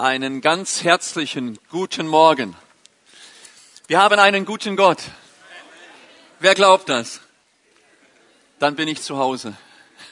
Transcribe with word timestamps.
Einen 0.00 0.40
ganz 0.40 0.82
herzlichen 0.82 1.58
guten 1.68 2.08
Morgen. 2.08 2.56
Wir 3.86 4.00
haben 4.00 4.18
einen 4.18 4.46
guten 4.46 4.74
Gott. 4.74 4.96
Wer 6.38 6.54
glaubt 6.54 6.88
das? 6.88 7.20
Dann 8.60 8.76
bin 8.76 8.88
ich 8.88 9.02
zu 9.02 9.18
Hause. 9.18 9.52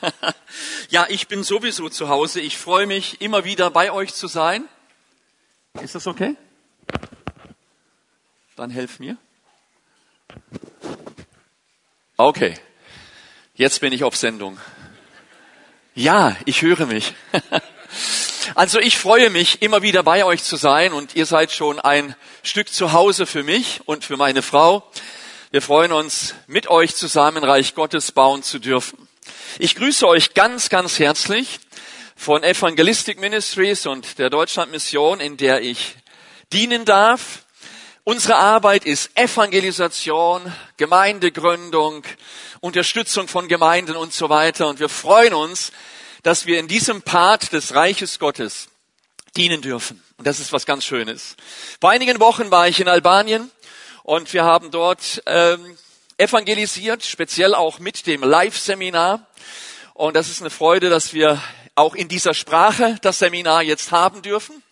ja, 0.90 1.06
ich 1.08 1.26
bin 1.26 1.42
sowieso 1.42 1.88
zu 1.88 2.10
Hause. 2.10 2.42
Ich 2.42 2.58
freue 2.58 2.86
mich, 2.86 3.22
immer 3.22 3.44
wieder 3.44 3.70
bei 3.70 3.90
euch 3.90 4.12
zu 4.12 4.26
sein. 4.26 4.68
Ist 5.80 5.94
das 5.94 6.06
okay? 6.06 6.36
Dann 8.56 8.68
helf 8.68 8.98
mir. 8.98 9.16
Okay, 12.18 12.60
jetzt 13.54 13.80
bin 13.80 13.94
ich 13.94 14.04
auf 14.04 14.18
Sendung. 14.18 14.58
Ja, 15.94 16.36
ich 16.44 16.60
höre 16.60 16.84
mich. 16.84 17.14
Also 18.54 18.78
ich 18.78 18.96
freue 18.96 19.30
mich, 19.30 19.62
immer 19.62 19.82
wieder 19.82 20.02
bei 20.02 20.24
euch 20.24 20.42
zu 20.42 20.56
sein 20.56 20.92
und 20.92 21.14
ihr 21.14 21.26
seid 21.26 21.52
schon 21.52 21.78
ein 21.80 22.14
Stück 22.42 22.72
zu 22.72 22.92
Hause 22.92 23.26
für 23.26 23.42
mich 23.42 23.80
und 23.84 24.04
für 24.04 24.16
meine 24.16 24.42
Frau. 24.42 24.88
Wir 25.50 25.60
freuen 25.60 25.92
uns, 25.92 26.34
mit 26.46 26.68
euch 26.68 26.94
zusammen 26.94 27.44
Reich 27.44 27.74
Gottes 27.74 28.12
bauen 28.12 28.42
zu 28.42 28.58
dürfen. 28.58 29.08
Ich 29.58 29.74
grüße 29.74 30.06
euch 30.06 30.34
ganz, 30.34 30.70
ganz 30.70 30.98
herzlich 30.98 31.60
von 32.16 32.42
Evangelistic 32.42 33.20
Ministries 33.20 33.86
und 33.86 34.18
der 34.18 34.30
Deutschlandmission, 34.30 35.20
in 35.20 35.36
der 35.36 35.60
ich 35.60 35.96
dienen 36.52 36.84
darf. 36.84 37.44
Unsere 38.04 38.36
Arbeit 38.36 38.86
ist 38.86 39.10
Evangelisation, 39.14 40.40
Gemeindegründung, 40.78 42.02
Unterstützung 42.60 43.28
von 43.28 43.48
Gemeinden 43.48 43.96
und 43.96 44.14
so 44.14 44.30
weiter. 44.30 44.68
Und 44.68 44.80
wir 44.80 44.88
freuen 44.88 45.34
uns, 45.34 45.70
dass 46.22 46.46
wir 46.46 46.58
in 46.58 46.68
diesem 46.68 47.02
Part 47.02 47.52
des 47.52 47.74
Reiches 47.74 48.18
Gottes 48.18 48.68
dienen 49.36 49.62
dürfen. 49.62 50.02
Und 50.16 50.26
das 50.26 50.40
ist 50.40 50.52
was 50.52 50.66
ganz 50.66 50.84
Schönes. 50.84 51.36
Vor 51.80 51.90
einigen 51.90 52.20
Wochen 52.20 52.50
war 52.50 52.68
ich 52.68 52.80
in 52.80 52.88
Albanien 52.88 53.50
und 54.02 54.32
wir 54.32 54.44
haben 54.44 54.70
dort 54.70 55.22
ähm, 55.26 55.76
evangelisiert, 56.16 57.04
speziell 57.04 57.54
auch 57.54 57.78
mit 57.78 58.06
dem 58.06 58.22
Live-Seminar. 58.22 59.26
Und 59.94 60.16
das 60.16 60.28
ist 60.28 60.40
eine 60.40 60.50
Freude, 60.50 60.90
dass 60.90 61.12
wir 61.12 61.42
auch 61.74 61.94
in 61.94 62.08
dieser 62.08 62.34
Sprache 62.34 62.96
das 63.02 63.20
Seminar 63.20 63.62
jetzt 63.62 63.92
haben 63.92 64.22
dürfen. 64.22 64.62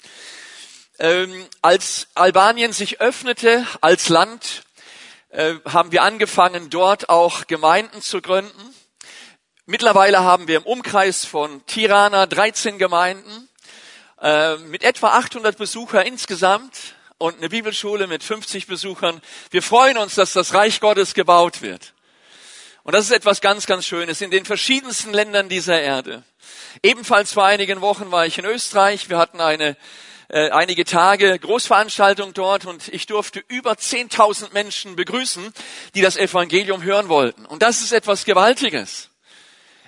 Ähm, 0.98 1.46
als 1.62 2.08
Albanien 2.14 2.72
sich 2.72 3.00
öffnete 3.00 3.66
als 3.80 4.08
Land, 4.08 4.64
äh, 5.30 5.54
haben 5.66 5.92
wir 5.92 6.02
angefangen, 6.02 6.70
dort 6.70 7.08
auch 7.08 7.46
Gemeinden 7.46 8.02
zu 8.02 8.20
gründen. 8.20 8.74
Mittlerweile 9.68 10.20
haben 10.20 10.46
wir 10.46 10.58
im 10.58 10.62
Umkreis 10.62 11.24
von 11.24 11.60
Tirana 11.66 12.26
13 12.26 12.78
Gemeinden 12.78 13.48
äh, 14.22 14.54
mit 14.58 14.84
etwa 14.84 15.18
800 15.18 15.58
Besucher 15.58 16.06
insgesamt 16.06 16.94
und 17.18 17.38
eine 17.38 17.48
Bibelschule 17.48 18.06
mit 18.06 18.22
50 18.22 18.68
Besuchern. 18.68 19.20
Wir 19.50 19.64
freuen 19.64 19.98
uns, 19.98 20.14
dass 20.14 20.32
das 20.32 20.54
Reich 20.54 20.78
Gottes 20.78 21.14
gebaut 21.14 21.62
wird. 21.62 21.94
Und 22.84 22.94
das 22.94 23.06
ist 23.06 23.10
etwas 23.10 23.40
ganz, 23.40 23.66
ganz 23.66 23.84
Schönes 23.86 24.20
in 24.20 24.30
den 24.30 24.44
verschiedensten 24.44 25.12
Ländern 25.12 25.48
dieser 25.48 25.80
Erde. 25.80 26.22
Ebenfalls 26.84 27.32
vor 27.32 27.44
einigen 27.44 27.80
Wochen 27.80 28.12
war 28.12 28.24
ich 28.24 28.38
in 28.38 28.44
Österreich. 28.44 29.08
Wir 29.08 29.18
hatten 29.18 29.40
eine 29.40 29.76
äh, 30.28 30.48
einige 30.50 30.84
Tage 30.84 31.36
Großveranstaltung 31.40 32.34
dort 32.34 32.66
und 32.66 32.86
ich 32.86 33.06
durfte 33.06 33.42
über 33.48 33.72
10.000 33.72 34.52
Menschen 34.52 34.94
begrüßen, 34.94 35.52
die 35.96 36.02
das 36.02 36.16
Evangelium 36.16 36.84
hören 36.84 37.08
wollten. 37.08 37.44
Und 37.46 37.64
das 37.64 37.80
ist 37.80 37.90
etwas 37.90 38.24
Gewaltiges 38.24 39.10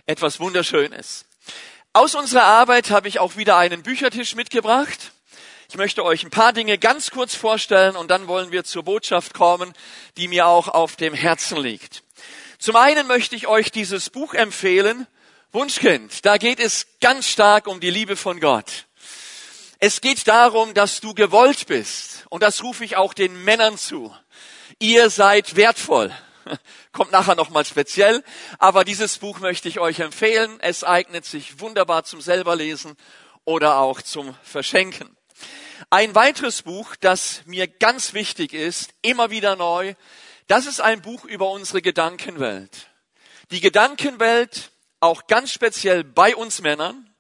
etwas 0.08 0.40
Wunderschönes. 0.40 1.26
Aus 1.92 2.14
unserer 2.14 2.44
Arbeit 2.44 2.90
habe 2.90 3.08
ich 3.08 3.18
auch 3.18 3.36
wieder 3.36 3.58
einen 3.58 3.82
Büchertisch 3.82 4.34
mitgebracht. 4.34 5.12
Ich 5.68 5.76
möchte 5.76 6.02
euch 6.02 6.24
ein 6.24 6.30
paar 6.30 6.54
Dinge 6.54 6.78
ganz 6.78 7.10
kurz 7.10 7.34
vorstellen 7.34 7.94
und 7.94 8.10
dann 8.10 8.26
wollen 8.26 8.50
wir 8.50 8.64
zur 8.64 8.84
Botschaft 8.84 9.34
kommen, 9.34 9.74
die 10.16 10.28
mir 10.28 10.46
auch 10.46 10.68
auf 10.68 10.96
dem 10.96 11.12
Herzen 11.12 11.58
liegt. 11.58 12.02
Zum 12.58 12.76
einen 12.76 13.06
möchte 13.06 13.36
ich 13.36 13.48
euch 13.48 13.70
dieses 13.70 14.08
Buch 14.08 14.32
empfehlen, 14.32 15.06
Wunschkind. 15.52 16.24
Da 16.24 16.38
geht 16.38 16.58
es 16.58 16.86
ganz 17.02 17.28
stark 17.28 17.66
um 17.66 17.78
die 17.78 17.90
Liebe 17.90 18.16
von 18.16 18.40
Gott. 18.40 18.86
Es 19.78 20.00
geht 20.00 20.26
darum, 20.26 20.72
dass 20.72 21.00
du 21.00 21.12
gewollt 21.12 21.66
bist. 21.66 22.24
Und 22.30 22.42
das 22.42 22.62
rufe 22.62 22.82
ich 22.82 22.96
auch 22.96 23.12
den 23.12 23.44
Männern 23.44 23.76
zu. 23.76 24.14
Ihr 24.78 25.10
seid 25.10 25.54
wertvoll. 25.54 26.14
Kommt 26.92 27.12
nachher 27.12 27.34
nochmal 27.34 27.64
speziell. 27.64 28.22
Aber 28.58 28.84
dieses 28.84 29.18
Buch 29.18 29.40
möchte 29.40 29.68
ich 29.68 29.80
euch 29.80 30.00
empfehlen. 30.00 30.58
Es 30.60 30.84
eignet 30.84 31.24
sich 31.24 31.60
wunderbar 31.60 32.04
zum 32.04 32.20
selberlesen 32.20 32.96
oder 33.44 33.78
auch 33.78 34.02
zum 34.02 34.34
Verschenken. 34.42 35.16
Ein 35.90 36.14
weiteres 36.14 36.62
Buch, 36.62 36.96
das 36.96 37.42
mir 37.46 37.68
ganz 37.68 38.12
wichtig 38.12 38.52
ist, 38.52 38.90
immer 39.02 39.30
wieder 39.30 39.56
neu, 39.56 39.94
das 40.48 40.66
ist 40.66 40.80
ein 40.80 41.02
Buch 41.02 41.24
über 41.24 41.50
unsere 41.50 41.82
Gedankenwelt. 41.82 42.88
Die 43.50 43.60
Gedankenwelt, 43.60 44.70
auch 45.00 45.26
ganz 45.26 45.52
speziell 45.52 46.04
bei 46.04 46.34
uns 46.34 46.60
Männern, 46.60 47.14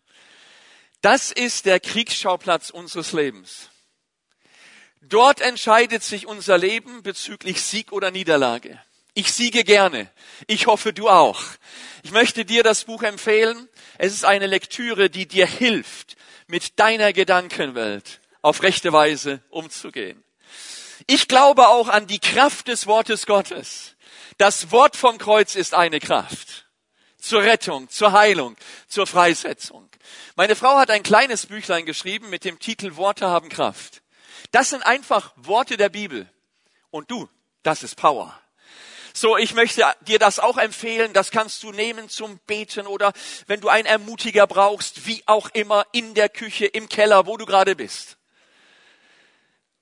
das 1.00 1.30
ist 1.30 1.66
der 1.66 1.78
Kriegsschauplatz 1.78 2.70
unseres 2.70 3.12
Lebens. 3.12 3.70
Dort 5.00 5.40
entscheidet 5.40 6.02
sich 6.02 6.26
unser 6.26 6.58
Leben 6.58 7.02
bezüglich 7.02 7.62
Sieg 7.62 7.92
oder 7.92 8.10
Niederlage. 8.10 8.82
Ich 9.18 9.32
siege 9.32 9.64
gerne. 9.64 10.08
Ich 10.46 10.68
hoffe, 10.68 10.92
du 10.92 11.08
auch. 11.08 11.42
Ich 12.04 12.12
möchte 12.12 12.44
dir 12.44 12.62
das 12.62 12.84
Buch 12.84 13.02
empfehlen. 13.02 13.68
Es 13.98 14.12
ist 14.12 14.24
eine 14.24 14.46
Lektüre, 14.46 15.10
die 15.10 15.26
dir 15.26 15.44
hilft, 15.44 16.14
mit 16.46 16.78
deiner 16.78 17.12
Gedankenwelt 17.12 18.20
auf 18.42 18.62
rechte 18.62 18.92
Weise 18.92 19.42
umzugehen. 19.50 20.22
Ich 21.08 21.26
glaube 21.26 21.66
auch 21.66 21.88
an 21.88 22.06
die 22.06 22.20
Kraft 22.20 22.68
des 22.68 22.86
Wortes 22.86 23.26
Gottes. 23.26 23.96
Das 24.36 24.70
Wort 24.70 24.94
vom 24.94 25.18
Kreuz 25.18 25.56
ist 25.56 25.74
eine 25.74 25.98
Kraft. 25.98 26.68
Zur 27.18 27.42
Rettung, 27.42 27.90
zur 27.90 28.12
Heilung, 28.12 28.56
zur 28.86 29.08
Freisetzung. 29.08 29.90
Meine 30.36 30.54
Frau 30.54 30.78
hat 30.78 30.90
ein 30.90 31.02
kleines 31.02 31.46
Büchlein 31.46 31.86
geschrieben 31.86 32.30
mit 32.30 32.44
dem 32.44 32.60
Titel 32.60 32.94
Worte 32.94 33.26
haben 33.26 33.48
Kraft. 33.48 34.00
Das 34.52 34.70
sind 34.70 34.86
einfach 34.86 35.32
Worte 35.34 35.76
der 35.76 35.88
Bibel. 35.88 36.30
Und 36.92 37.10
du, 37.10 37.28
das 37.64 37.82
ist 37.82 37.96
Power. 37.96 38.40
So, 39.20 39.36
ich 39.36 39.52
möchte 39.52 39.84
dir 40.02 40.20
das 40.20 40.38
auch 40.38 40.58
empfehlen. 40.58 41.12
Das 41.12 41.32
kannst 41.32 41.64
du 41.64 41.72
nehmen 41.72 42.08
zum 42.08 42.38
Beten 42.46 42.86
oder 42.86 43.12
wenn 43.48 43.60
du 43.60 43.68
einen 43.68 43.86
Ermutiger 43.86 44.46
brauchst, 44.46 45.06
wie 45.06 45.24
auch 45.26 45.50
immer, 45.54 45.84
in 45.90 46.14
der 46.14 46.28
Küche, 46.28 46.66
im 46.66 46.88
Keller, 46.88 47.26
wo 47.26 47.36
du 47.36 47.44
gerade 47.44 47.74
bist. 47.74 48.16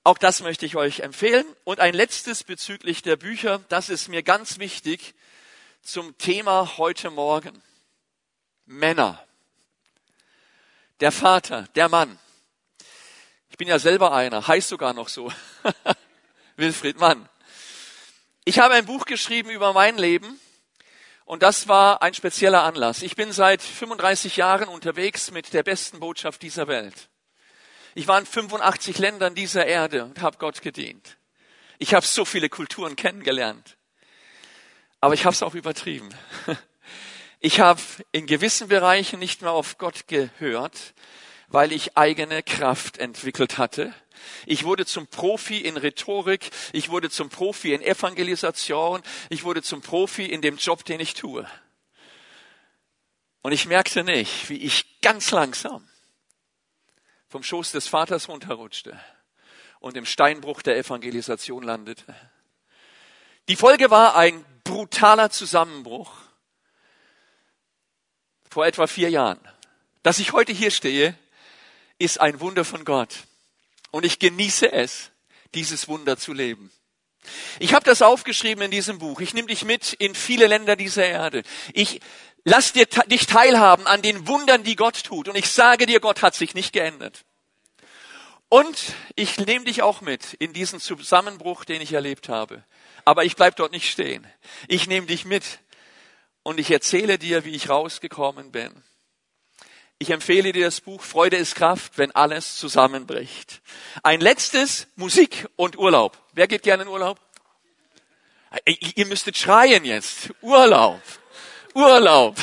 Auch 0.03 0.17
das 0.17 0.41
möchte 0.41 0.65
ich 0.65 0.75
euch 0.75 1.01
empfehlen. 1.01 1.45
Und 1.65 1.79
ein 1.79 1.93
letztes 1.93 2.43
bezüglich 2.43 3.03
der 3.03 3.15
Bücher, 3.15 3.61
das 3.69 3.89
ist 3.89 4.07
mir 4.07 4.23
ganz 4.23 4.57
wichtig 4.57 5.13
zum 5.83 6.17
Thema 6.17 6.79
heute 6.79 7.11
Morgen. 7.11 7.61
Männer. 8.65 9.23
Der 10.99 11.11
Vater, 11.11 11.67
der 11.75 11.89
Mann. 11.89 12.17
Ich 13.51 13.57
bin 13.57 13.67
ja 13.67 13.77
selber 13.77 14.13
einer, 14.13 14.47
heißt 14.47 14.67
sogar 14.67 14.93
noch 14.93 15.09
so. 15.09 15.31
Wilfried 16.55 16.97
Mann. 16.99 17.29
Ich 18.47 18.59
habe 18.59 18.75
ein 18.75 18.85
Buch 18.85 19.03
geschrieben 19.03 19.49
über 19.49 19.73
mein 19.73 19.97
Leben 19.97 20.39
und 21.25 21.43
das 21.43 21.67
war 21.67 22.01
ein 22.01 22.13
spezieller 22.13 22.63
Anlass. 22.63 23.01
Ich 23.01 23.17
bin 23.17 23.33
seit 23.33 23.61
35 23.61 24.37
Jahren 24.37 24.69
unterwegs 24.69 25.31
mit 25.31 25.53
der 25.53 25.63
besten 25.63 25.99
Botschaft 25.99 26.41
dieser 26.43 26.69
Welt. 26.69 27.09
Ich 27.93 28.07
war 28.07 28.17
in 28.17 28.25
85 28.25 28.99
Ländern 28.99 29.35
dieser 29.35 29.65
Erde 29.65 30.05
und 30.05 30.21
habe 30.21 30.37
Gott 30.37 30.61
gedient. 30.61 31.17
Ich 31.77 31.93
habe 31.93 32.05
so 32.05 32.23
viele 32.23 32.47
Kulturen 32.47 32.95
kennengelernt. 32.95 33.75
Aber 35.01 35.13
ich 35.13 35.25
habe 35.25 35.33
es 35.33 35.43
auch 35.43 35.53
übertrieben. 35.53 36.07
Ich 37.39 37.59
habe 37.59 37.81
in 38.11 38.25
gewissen 38.25 38.67
Bereichen 38.67 39.19
nicht 39.19 39.43
mehr 39.43 39.51
auf 39.51 39.77
Gott 39.77 40.07
gehört, 40.07 40.95
weil 41.49 41.71
ich 41.71 41.95
eigene 41.95 42.41
Kraft 42.41 42.97
entwickelt 42.97 43.59
hatte 43.59 43.93
ich 44.45 44.63
wurde 44.63 44.85
zum 44.85 45.07
Profi 45.07 45.57
in 45.57 45.77
Rhetorik, 45.77 46.49
ich 46.73 46.89
wurde 46.89 47.09
zum 47.09 47.29
Profi 47.29 47.73
in 47.73 47.81
Evangelisation, 47.81 49.01
ich 49.29 49.43
wurde 49.43 49.63
zum 49.63 49.81
Profi 49.81 50.25
in 50.25 50.41
dem 50.41 50.57
Job, 50.57 50.85
den 50.85 50.99
ich 50.99 51.13
tue. 51.13 51.47
Und 53.41 53.51
ich 53.51 53.65
merkte 53.65 54.03
nicht, 54.03 54.49
wie 54.49 54.57
ich 54.57 55.01
ganz 55.01 55.31
langsam 55.31 55.87
vom 57.29 57.43
Schoß 57.43 57.71
des 57.71 57.87
Vaters 57.87 58.29
runterrutschte 58.29 58.99
und 59.79 59.95
im 59.95 60.05
Steinbruch 60.05 60.61
der 60.61 60.77
Evangelisation 60.77 61.63
landete. 61.63 62.15
Die 63.47 63.55
Folge 63.55 63.89
war 63.89 64.15
ein 64.15 64.43
brutaler 64.63 65.29
Zusammenbruch 65.29 66.11
vor 68.49 68.65
etwa 68.65 68.87
vier 68.87 69.09
Jahren. 69.09 69.39
Dass 70.03 70.19
ich 70.19 70.33
heute 70.33 70.51
hier 70.51 70.71
stehe, 70.71 71.17
ist 71.99 72.19
ein 72.19 72.39
Wunder 72.39 72.65
von 72.65 72.85
Gott. 72.85 73.27
Und 73.91 74.05
ich 74.05 74.19
genieße 74.19 74.71
es, 74.71 75.11
dieses 75.53 75.87
Wunder 75.87 76.17
zu 76.17 76.33
leben. 76.33 76.71
Ich 77.59 77.73
habe 77.73 77.85
das 77.85 78.01
aufgeschrieben 78.01 78.63
in 78.63 78.71
diesem 78.71 78.99
Buch. 78.99 79.19
Ich 79.19 79.33
nehme 79.33 79.47
dich 79.47 79.65
mit 79.65 79.93
in 79.93 80.15
viele 80.15 80.47
Länder 80.47 80.75
dieser 80.75 81.05
Erde. 81.05 81.43
Ich 81.73 81.99
lass 82.43 82.73
dir, 82.73 82.85
dich 82.85 83.27
teilhaben 83.27 83.87
an 83.87 84.01
den 84.01 84.27
Wundern, 84.27 84.63
die 84.63 84.75
Gott 84.75 85.03
tut. 85.03 85.27
Und 85.27 85.35
ich 85.35 85.49
sage 85.49 85.85
dir, 85.85 85.99
Gott 85.99 86.21
hat 86.21 86.35
sich 86.35 86.53
nicht 86.53 86.73
geändert. 86.73 87.25
Und 88.49 88.77
ich 89.15 89.37
nehme 89.37 89.65
dich 89.65 89.81
auch 89.81 89.99
mit 89.99 90.33
in 90.35 90.53
diesen 90.53 90.79
Zusammenbruch, 90.79 91.65
den 91.65 91.81
ich 91.81 91.91
erlebt 91.91 92.29
habe. 92.29 92.63
Aber 93.03 93.25
ich 93.25 93.35
bleib 93.35 93.57
dort 93.57 93.73
nicht 93.73 93.91
stehen. 93.91 94.25
Ich 94.67 94.87
nehme 94.87 95.07
dich 95.07 95.25
mit 95.25 95.59
und 96.43 96.59
ich 96.59 96.71
erzähle 96.71 97.17
dir, 97.17 97.43
wie 97.43 97.55
ich 97.55 97.69
rausgekommen 97.69 98.51
bin. 98.51 98.71
Ich 99.99 100.11
empfehle 100.11 100.51
dir 100.51 100.65
das 100.65 100.79
Buch 100.79 101.01
Freude 101.01 101.37
ist 101.37 101.55
Kraft, 101.55 101.97
wenn 101.97 102.11
alles 102.11 102.57
zusammenbricht. 102.57 103.61
Ein 104.03 104.21
letztes 104.21 104.85
Musik 104.95 105.47
und 105.55 105.75
Urlaub. 105.75 106.15
Wer 106.33 106.47
geht 106.47 106.61
gerne 106.61 106.83
in 106.83 106.89
Urlaub? 106.89 107.19
Ihr 108.63 109.07
müsstet 109.07 109.39
schreien 109.39 109.85
jetzt. 109.85 110.29
Urlaub. 110.41 111.01
Urlaub. 111.73 112.35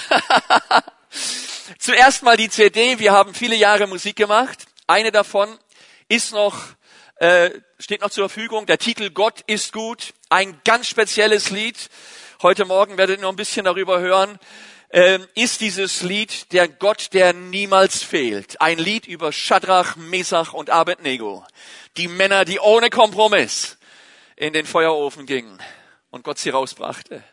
Zuerst 1.79 2.25
mal 2.25 2.37
die 2.37 2.51
CD. 2.51 2.99
Wir 2.99 3.12
haben 3.12 3.35
viele 3.35 3.55
Jahre 3.55 3.87
Musik 3.87 4.17
gemacht. 4.17 4.67
Eine 4.89 5.12
davon 5.12 5.56
ist 6.09 6.33
noch, 6.33 6.59
äh, 7.17 7.51
steht 7.79 8.01
noch 8.01 8.11
zur 8.11 8.29
Verfügung. 8.29 8.67
Der 8.67 8.79
Titel 8.79 9.11
Gott 9.11 9.43
ist 9.47 9.73
gut. 9.73 10.12
Ein 10.29 10.61
ganz 10.65 10.89
spezielles 10.89 11.51
Lied. 11.51 11.89
Heute 12.43 12.65
Morgen 12.65 12.99
werdet 12.99 13.19
ihr 13.19 13.23
noch 13.23 13.31
ein 13.31 13.37
bisschen 13.37 13.65
darüber 13.65 14.01
hören. 14.01 14.41
Äh, 14.94 15.19
ist 15.35 15.61
dieses 15.61 16.02
Lied 16.02 16.52
der 16.52 16.69
Gott, 16.69 17.14
der 17.14 17.32
niemals 17.32 18.05
fehlt. 18.05 18.61
Ein 18.61 18.79
Lied 18.79 19.08
über 19.08 19.32
Shadrach, 19.32 19.96
Mesach 19.96 20.52
und 20.52 20.70
Abednego. 20.70 21.44
Die 21.96 22.06
Männer, 22.06 22.44
die 22.44 22.61
ohne 22.61 22.91
Kompromiss 22.91 23.76
in 24.37 24.52
den 24.52 24.67
Feuerofen 24.67 25.26
gingen 25.26 25.61
und 26.11 26.23
Gott 26.23 26.38
sie 26.38 26.50
rausbrachte. 26.50 27.25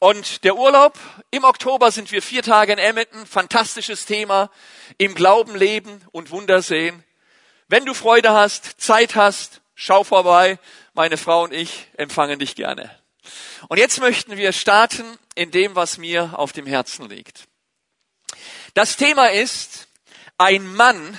Und 0.00 0.42
der 0.42 0.56
Urlaub, 0.56 0.98
im 1.30 1.44
Oktober 1.44 1.92
sind 1.92 2.10
wir 2.10 2.20
vier 2.20 2.42
Tage 2.42 2.72
in 2.72 2.80
Emmetten, 2.80 3.26
fantastisches 3.26 4.04
Thema, 4.04 4.50
im 4.98 5.14
Glauben 5.14 5.54
leben 5.54 6.04
und 6.10 6.32
Wunder 6.32 6.62
sehen. 6.62 7.04
Wenn 7.68 7.84
du 7.84 7.94
Freude 7.94 8.32
hast, 8.32 8.80
Zeit 8.80 9.14
hast, 9.14 9.60
schau 9.76 10.02
vorbei, 10.02 10.58
meine 10.94 11.16
Frau 11.16 11.44
und 11.44 11.52
ich 11.52 11.86
empfangen 11.96 12.40
dich 12.40 12.56
gerne. 12.56 12.99
Und 13.68 13.78
jetzt 13.78 14.00
möchten 14.00 14.36
wir 14.36 14.52
starten 14.52 15.18
in 15.34 15.50
dem, 15.50 15.74
was 15.74 15.98
mir 15.98 16.38
auf 16.38 16.52
dem 16.52 16.66
Herzen 16.66 17.08
liegt. 17.08 17.46
Das 18.74 18.96
Thema 18.96 19.30
ist 19.30 19.88
ein 20.38 20.66
Mann 20.74 21.18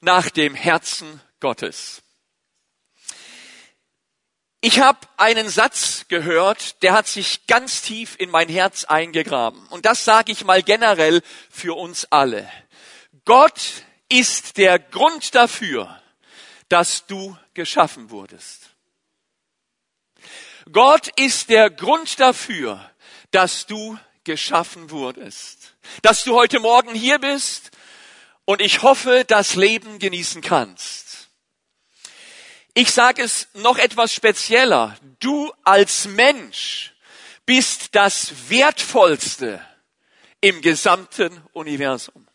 nach 0.00 0.30
dem 0.30 0.54
Herzen 0.54 1.20
Gottes. 1.40 2.02
Ich 4.60 4.80
habe 4.80 4.98
einen 5.16 5.48
Satz 5.48 6.06
gehört, 6.08 6.82
der 6.82 6.92
hat 6.92 7.06
sich 7.06 7.46
ganz 7.46 7.80
tief 7.82 8.16
in 8.18 8.30
mein 8.30 8.48
Herz 8.48 8.84
eingegraben. 8.84 9.64
Und 9.68 9.86
das 9.86 10.04
sage 10.04 10.32
ich 10.32 10.44
mal 10.44 10.62
generell 10.64 11.22
für 11.48 11.76
uns 11.76 12.06
alle. 12.06 12.50
Gott 13.24 13.60
ist 14.08 14.56
der 14.56 14.80
Grund 14.80 15.34
dafür, 15.36 16.02
dass 16.68 17.06
du 17.06 17.36
geschaffen 17.54 18.10
wurdest. 18.10 18.70
Gott 20.72 21.08
ist 21.16 21.50
der 21.50 21.70
Grund 21.70 22.20
dafür, 22.20 22.90
dass 23.30 23.66
du 23.66 23.98
geschaffen 24.24 24.90
wurdest. 24.90 25.74
Dass 26.02 26.24
du 26.24 26.34
heute 26.34 26.60
Morgen 26.60 26.94
hier 26.94 27.18
bist 27.18 27.70
und 28.44 28.60
ich 28.60 28.82
hoffe, 28.82 29.24
das 29.26 29.54
Leben 29.54 29.98
genießen 29.98 30.42
kannst. 30.42 31.30
Ich 32.74 32.92
sage 32.92 33.22
es 33.22 33.48
noch 33.54 33.78
etwas 33.78 34.12
spezieller. 34.12 34.96
Du 35.20 35.52
als 35.64 36.06
Mensch 36.06 36.94
bist 37.44 37.94
das 37.94 38.50
Wertvollste 38.50 39.64
im 40.40 40.60
gesamten 40.60 41.42
Universum. 41.52 42.28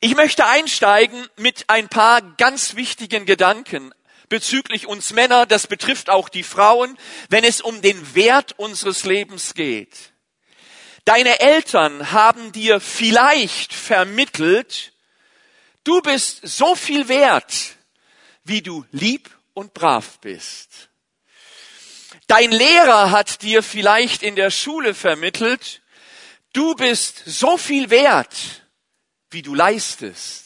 Ich 0.00 0.14
möchte 0.14 0.46
einsteigen 0.46 1.28
mit 1.36 1.68
ein 1.68 1.88
paar 1.88 2.22
ganz 2.22 2.76
wichtigen 2.76 3.26
Gedanken 3.26 3.92
bezüglich 4.28 4.86
uns 4.86 5.12
Männer, 5.12 5.46
das 5.46 5.66
betrifft 5.66 6.10
auch 6.10 6.28
die 6.28 6.42
Frauen, 6.42 6.98
wenn 7.28 7.44
es 7.44 7.60
um 7.60 7.82
den 7.82 8.14
Wert 8.14 8.58
unseres 8.58 9.04
Lebens 9.04 9.54
geht. 9.54 10.12
Deine 11.04 11.40
Eltern 11.40 12.12
haben 12.12 12.52
dir 12.52 12.80
vielleicht 12.80 13.72
vermittelt, 13.72 14.92
Du 15.86 16.00
bist 16.00 16.40
so 16.42 16.74
viel 16.74 17.06
wert, 17.06 17.76
wie 18.42 18.60
du 18.60 18.84
lieb 18.90 19.30
und 19.54 19.72
brav 19.72 20.18
bist. 20.18 20.88
Dein 22.26 22.50
Lehrer 22.50 23.12
hat 23.12 23.42
dir 23.42 23.62
vielleicht 23.62 24.24
in 24.24 24.34
der 24.34 24.50
Schule 24.50 24.94
vermittelt, 24.94 25.82
du 26.52 26.74
bist 26.74 27.22
so 27.24 27.56
viel 27.56 27.90
wert, 27.90 28.34
wie 29.30 29.42
du 29.42 29.54
leistest. 29.54 30.45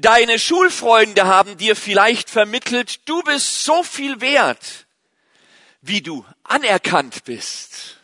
Deine 0.00 0.38
Schulfreunde 0.38 1.26
haben 1.26 1.56
dir 1.56 1.74
vielleicht 1.74 2.30
vermittelt, 2.30 3.08
du 3.08 3.20
bist 3.22 3.64
so 3.64 3.82
viel 3.82 4.20
wert, 4.20 4.86
wie 5.80 6.02
du 6.02 6.24
anerkannt 6.44 7.24
bist. 7.24 7.96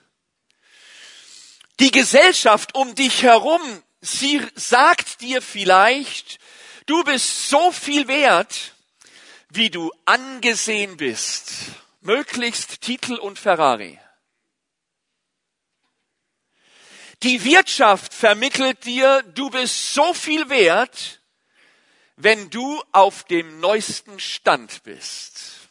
Die 1.79 1.91
Gesellschaft 1.91 2.75
um 2.75 2.95
dich 2.95 3.23
herum 3.23 3.61
Sie 4.05 4.47
sagt 4.55 5.23
dir 5.23 5.41
vielleicht, 5.41 6.39
du 6.85 7.03
bist 7.05 7.49
so 7.49 7.73
viel 7.73 8.07
wert, 8.07 8.75
wie 9.49 9.71
du 9.71 9.91
angesehen 10.05 10.99
bist. 10.99 11.53
Möglichst 12.03 12.83
Titel 12.83 13.15
und 13.15 13.39
Ferrari. 13.39 13.99
Die 17.23 17.43
Wirtschaft 17.45 18.13
vermittelt 18.13 18.85
dir, 18.85 19.23
du 19.23 19.49
bist 19.49 19.95
so 19.95 20.13
viel 20.13 20.51
wert, 20.51 21.23
wenn 22.17 22.51
du 22.51 22.83
auf 22.93 23.25
dem 23.25 23.61
neuesten 23.61 24.21
Stand 24.21 24.83
bist. 24.85 25.69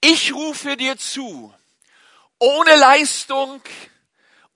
Ich 0.00 0.34
rufe 0.34 0.76
dir 0.76 0.98
zu, 0.98 1.54
ohne 2.38 2.76
Leistung, 2.76 3.62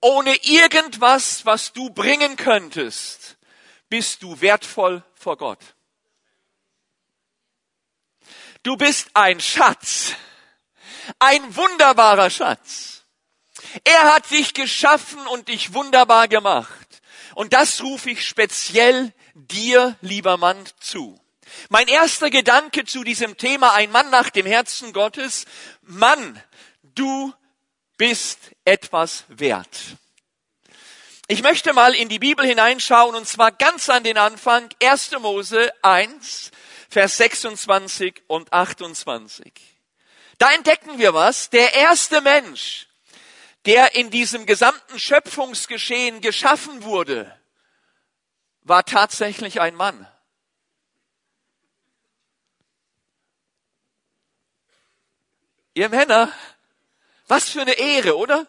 ohne 0.01 0.35
irgendwas, 0.43 1.45
was 1.45 1.73
du 1.73 1.89
bringen 1.89 2.35
könntest, 2.35 3.37
bist 3.89 4.21
du 4.21 4.39
wertvoll 4.41 5.03
vor 5.15 5.37
Gott. 5.37 5.59
Du 8.63 8.75
bist 8.77 9.09
ein 9.13 9.39
Schatz, 9.39 10.13
ein 11.17 11.55
wunderbarer 11.55 12.29
Schatz. 12.29 13.03
Er 13.83 14.13
hat 14.13 14.29
dich 14.31 14.53
geschaffen 14.53 15.25
und 15.27 15.47
dich 15.47 15.73
wunderbar 15.73 16.27
gemacht. 16.27 17.01
Und 17.35 17.53
das 17.53 17.81
rufe 17.81 18.11
ich 18.11 18.27
speziell 18.27 19.13
dir, 19.47 19.95
lieber 20.01 20.37
Mann, 20.37 20.57
zu. 20.79 21.19
Mein 21.69 21.87
erster 21.87 22.29
Gedanke 22.29 22.85
zu 22.85 23.03
diesem 23.03 23.37
Thema, 23.37 23.73
ein 23.73 23.91
Mann 23.91 24.09
nach 24.09 24.29
dem 24.29 24.45
Herzen 24.45 24.93
Gottes, 24.93 25.45
Mann, 25.81 26.41
du 26.83 27.33
bist 27.97 28.39
etwas 28.65 29.25
wert. 29.27 29.77
Ich 31.27 31.43
möchte 31.43 31.73
mal 31.73 31.93
in 31.93 32.09
die 32.09 32.19
Bibel 32.19 32.45
hineinschauen 32.45 33.15
und 33.15 33.27
zwar 33.27 33.51
ganz 33.51 33.89
an 33.89 34.03
den 34.03 34.17
Anfang, 34.17 34.67
1. 34.81 35.11
Mose 35.19 35.71
1, 35.83 36.51
Vers 36.89 37.17
26 37.17 38.23
und 38.27 38.51
28. 38.51 39.53
Da 40.39 40.51
entdecken 40.53 40.97
wir 40.97 41.13
was. 41.13 41.51
Der 41.51 41.75
erste 41.75 42.21
Mensch, 42.21 42.87
der 43.65 43.93
in 43.95 44.09
diesem 44.09 44.47
gesamten 44.47 44.97
Schöpfungsgeschehen 44.97 46.21
geschaffen 46.21 46.83
wurde, 46.83 47.38
war 48.69 48.85
tatsächlich 48.85 49.59
ein 49.59 49.75
Mann. 49.75 50.07
Ihr 55.73 55.89
Männer, 55.89 56.31
was 57.27 57.49
für 57.49 57.61
eine 57.61 57.73
Ehre, 57.73 58.17
oder? 58.17 58.47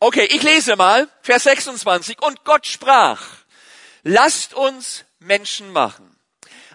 Okay, 0.00 0.24
ich 0.24 0.42
lese 0.42 0.76
mal, 0.76 1.08
Vers 1.22 1.44
26. 1.44 2.22
Und 2.22 2.44
Gott 2.44 2.66
sprach, 2.66 3.22
lasst 4.02 4.54
uns 4.54 5.04
Menschen 5.18 5.72
machen. 5.72 6.18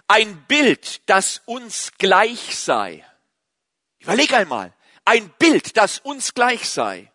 Ein 0.08 0.44
Bild, 0.44 1.08
das 1.08 1.42
uns 1.46 1.92
gleich 1.98 2.58
sei. 2.58 3.04
Überleg 4.00 4.32
einmal. 4.34 4.72
Ein 5.04 5.30
Bild, 5.38 5.76
das 5.76 5.98
uns 5.98 6.34
gleich 6.34 6.68
sei. 6.68 7.10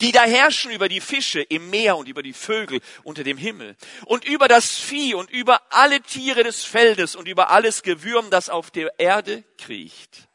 Die 0.00 0.12
da 0.12 0.24
herrschen 0.24 0.70
über 0.70 0.88
die 0.88 1.00
Fische 1.00 1.40
im 1.40 1.70
Meer 1.70 1.96
und 1.96 2.08
über 2.08 2.22
die 2.22 2.32
Vögel 2.32 2.80
unter 3.02 3.24
dem 3.24 3.38
Himmel 3.38 3.76
und 4.04 4.24
über 4.24 4.48
das 4.48 4.76
Vieh 4.76 5.14
und 5.14 5.30
über 5.30 5.60
alle 5.70 6.00
Tiere 6.00 6.44
des 6.44 6.64
Feldes 6.64 7.16
und 7.16 7.28
über 7.28 7.50
alles 7.50 7.82
Gewürm, 7.82 8.30
das 8.30 8.48
auf 8.48 8.70
der 8.70 8.98
Erde 8.98 9.44
kriecht. 9.58 10.28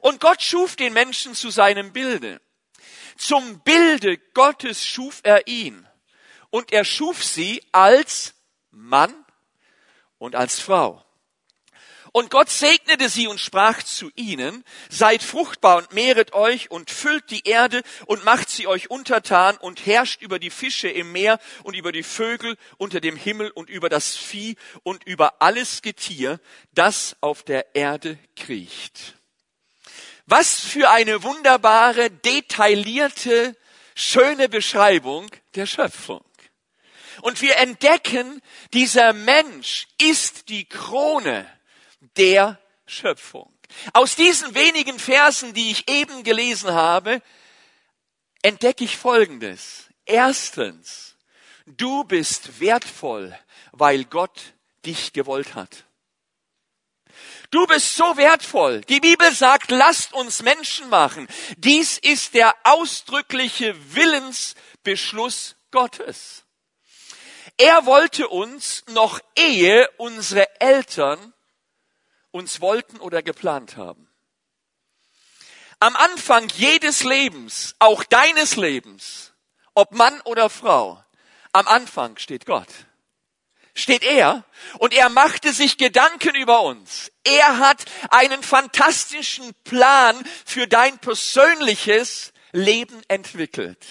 Und 0.00 0.20
Gott 0.20 0.42
schuf 0.42 0.76
den 0.76 0.92
Menschen 0.92 1.34
zu 1.34 1.50
seinem 1.50 1.92
Bilde. 1.92 2.40
Zum 3.16 3.60
Bilde 3.60 4.18
Gottes 4.34 4.84
schuf 4.84 5.20
er 5.22 5.46
ihn. 5.46 5.86
Und 6.50 6.72
er 6.72 6.84
schuf 6.84 7.22
sie 7.22 7.62
als 7.70 8.34
Mann 8.70 9.14
und 10.18 10.34
als 10.34 10.58
Frau. 10.58 11.04
Und 12.12 12.30
Gott 12.30 12.50
segnete 12.50 13.08
sie 13.08 13.28
und 13.28 13.38
sprach 13.38 13.82
zu 13.82 14.10
ihnen, 14.16 14.64
seid 14.88 15.22
fruchtbar 15.22 15.76
und 15.76 15.92
mehret 15.92 16.32
euch 16.32 16.70
und 16.70 16.90
füllt 16.90 17.30
die 17.30 17.46
Erde 17.46 17.82
und 18.06 18.24
macht 18.24 18.50
sie 18.50 18.66
euch 18.66 18.90
untertan 18.90 19.56
und 19.58 19.86
herrscht 19.86 20.20
über 20.20 20.38
die 20.38 20.50
Fische 20.50 20.88
im 20.88 21.12
Meer 21.12 21.38
und 21.62 21.74
über 21.74 21.92
die 21.92 22.02
Vögel 22.02 22.56
unter 22.78 23.00
dem 23.00 23.16
Himmel 23.16 23.50
und 23.50 23.70
über 23.70 23.88
das 23.88 24.16
Vieh 24.16 24.56
und 24.82 25.04
über 25.04 25.40
alles 25.40 25.82
Getier, 25.82 26.40
das 26.72 27.16
auf 27.20 27.44
der 27.44 27.76
Erde 27.76 28.18
kriecht. 28.34 29.14
Was 30.26 30.60
für 30.60 30.90
eine 30.90 31.22
wunderbare, 31.22 32.10
detaillierte, 32.10 33.56
schöne 33.94 34.48
Beschreibung 34.48 35.30
der 35.54 35.66
Schöpfung. 35.66 36.24
Und 37.22 37.42
wir 37.42 37.56
entdecken, 37.58 38.40
dieser 38.72 39.12
Mensch 39.12 39.86
ist 40.00 40.48
die 40.48 40.64
Krone 40.64 41.46
der 42.16 42.58
Schöpfung. 42.86 43.52
Aus 43.92 44.16
diesen 44.16 44.54
wenigen 44.54 44.98
Versen, 44.98 45.54
die 45.54 45.70
ich 45.70 45.88
eben 45.88 46.22
gelesen 46.24 46.72
habe, 46.72 47.22
entdecke 48.42 48.84
ich 48.84 48.96
Folgendes. 48.96 49.84
Erstens, 50.04 51.16
du 51.66 52.04
bist 52.04 52.60
wertvoll, 52.60 53.38
weil 53.72 54.04
Gott 54.04 54.54
dich 54.84 55.12
gewollt 55.12 55.54
hat. 55.54 55.84
Du 57.50 57.66
bist 57.66 57.96
so 57.96 58.16
wertvoll. 58.16 58.80
Die 58.82 59.00
Bibel 59.00 59.32
sagt, 59.32 59.70
lasst 59.70 60.12
uns 60.12 60.42
Menschen 60.42 60.88
machen. 60.88 61.26
Dies 61.56 61.98
ist 61.98 62.34
der 62.34 62.54
ausdrückliche 62.62 63.74
Willensbeschluss 63.94 65.56
Gottes. 65.70 66.44
Er 67.56 67.86
wollte 67.86 68.28
uns 68.28 68.84
noch 68.88 69.20
ehe 69.36 69.88
unsere 69.98 70.60
Eltern 70.60 71.34
uns 72.30 72.60
wollten 72.60 72.98
oder 72.98 73.22
geplant 73.22 73.76
haben. 73.76 74.08
Am 75.78 75.96
Anfang 75.96 76.48
jedes 76.56 77.04
Lebens, 77.04 77.74
auch 77.78 78.04
deines 78.04 78.56
Lebens, 78.56 79.32
ob 79.74 79.92
Mann 79.92 80.20
oder 80.22 80.50
Frau, 80.50 81.02
am 81.52 81.66
Anfang 81.66 82.18
steht 82.18 82.46
Gott. 82.46 82.68
Steht 83.74 84.02
er 84.02 84.44
und 84.78 84.92
er 84.92 85.08
machte 85.08 85.52
sich 85.52 85.78
Gedanken 85.78 86.34
über 86.34 86.62
uns. 86.62 87.10
Er 87.24 87.58
hat 87.58 87.84
einen 88.10 88.42
fantastischen 88.42 89.54
Plan 89.64 90.22
für 90.44 90.66
dein 90.66 90.98
persönliches 90.98 92.32
Leben 92.52 93.00
entwickelt. 93.08 93.86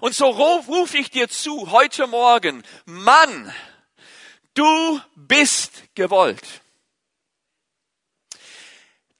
Und 0.00 0.14
so 0.14 0.28
rufe 0.28 0.96
ich 0.96 1.10
dir 1.10 1.28
zu 1.28 1.72
heute 1.72 2.06
Morgen, 2.06 2.62
Mann, 2.86 3.52
du 4.54 5.00
bist 5.16 5.82
gewollt. 5.94 6.62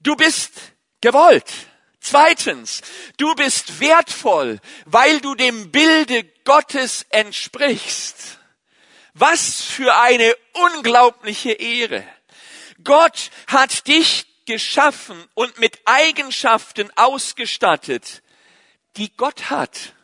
Du 0.01 0.15
bist 0.15 0.53
gewollt. 1.01 1.53
Zweitens, 2.01 2.83
du 3.17 3.35
bist 3.35 3.81
wertvoll, 3.81 4.61
weil 4.87 5.21
du 5.21 5.35
dem 5.35 5.71
Bilde 5.71 6.25
Gottes 6.45 7.05
entsprichst. 7.11 8.39
Was 9.15 9.63
für 9.63 9.95
eine 9.97 10.35
unglaubliche 10.53 11.53
Ehre. 11.53 12.07
Gott 12.85 13.31
hat 13.49 13.89
dich 13.89 14.27
geschaffen 14.47 15.23
und 15.35 15.59
mit 15.59 15.81
Eigenschaften 15.85 16.91
ausgestattet, 16.97 18.23
die 18.97 19.15
Gott 19.17 19.51
hat. 19.51 19.95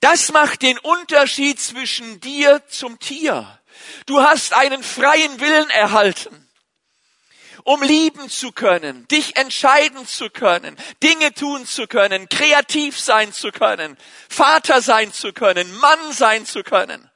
Das 0.00 0.32
macht 0.32 0.62
den 0.62 0.78
Unterschied 0.78 1.60
zwischen 1.60 2.20
dir 2.20 2.62
zum 2.68 2.98
Tier. 2.98 3.60
Du 4.04 4.20
hast 4.20 4.52
einen 4.52 4.82
freien 4.82 5.40
Willen 5.40 5.70
erhalten 5.70 6.45
um 7.66 7.82
lieben 7.82 8.30
zu 8.30 8.52
können, 8.52 9.08
dich 9.08 9.36
entscheiden 9.36 10.06
zu 10.06 10.30
können, 10.30 10.76
Dinge 11.02 11.34
tun 11.34 11.66
zu 11.66 11.88
können, 11.88 12.28
kreativ 12.28 12.98
sein 12.98 13.32
zu 13.32 13.50
können, 13.50 13.98
Vater 14.28 14.80
sein 14.80 15.12
zu 15.12 15.32
können, 15.32 15.76
Mann 15.78 16.12
sein 16.12 16.46
zu 16.46 16.62
können. 16.62 17.10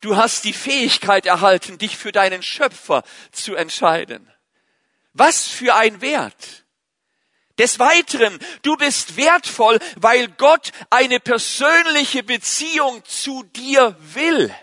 Du 0.00 0.16
hast 0.16 0.44
die 0.44 0.54
Fähigkeit 0.54 1.26
erhalten, 1.26 1.76
dich 1.76 1.98
für 1.98 2.12
deinen 2.12 2.42
Schöpfer 2.42 3.02
zu 3.30 3.54
entscheiden. 3.54 4.32
Was 5.12 5.48
für 5.48 5.74
ein 5.74 6.00
Wert. 6.00 6.64
Des 7.58 7.78
Weiteren, 7.78 8.38
du 8.62 8.74
bist 8.76 9.18
wertvoll, 9.18 9.80
weil 9.96 10.28
Gott 10.28 10.72
eine 10.88 11.20
persönliche 11.20 12.22
Beziehung 12.22 13.04
zu 13.04 13.42
dir 13.54 13.96
will. 14.00 14.54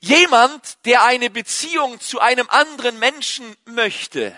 Jemand, 0.00 0.84
der 0.86 1.04
eine 1.04 1.28
Beziehung 1.28 2.00
zu 2.00 2.20
einem 2.20 2.48
anderen 2.48 2.98
Menschen 2.98 3.54
möchte, 3.66 4.34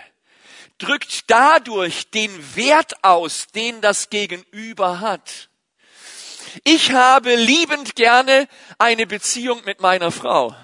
drückt 0.79 1.31
dadurch 1.31 2.11
den 2.11 2.57
Wert 2.57 3.05
aus, 3.05 3.47
den 3.55 3.81
das 3.81 4.11
Gegenüber 4.11 4.99
hat. 5.01 5.49
Ich 6.65 6.93
habe 6.93 7.37
liebend 7.37 7.95
gerne 7.95 8.49
eine 8.79 9.07
Beziehung 9.07 9.63
mit 9.65 9.81
meiner 9.81 10.11
Frau. 10.11 10.55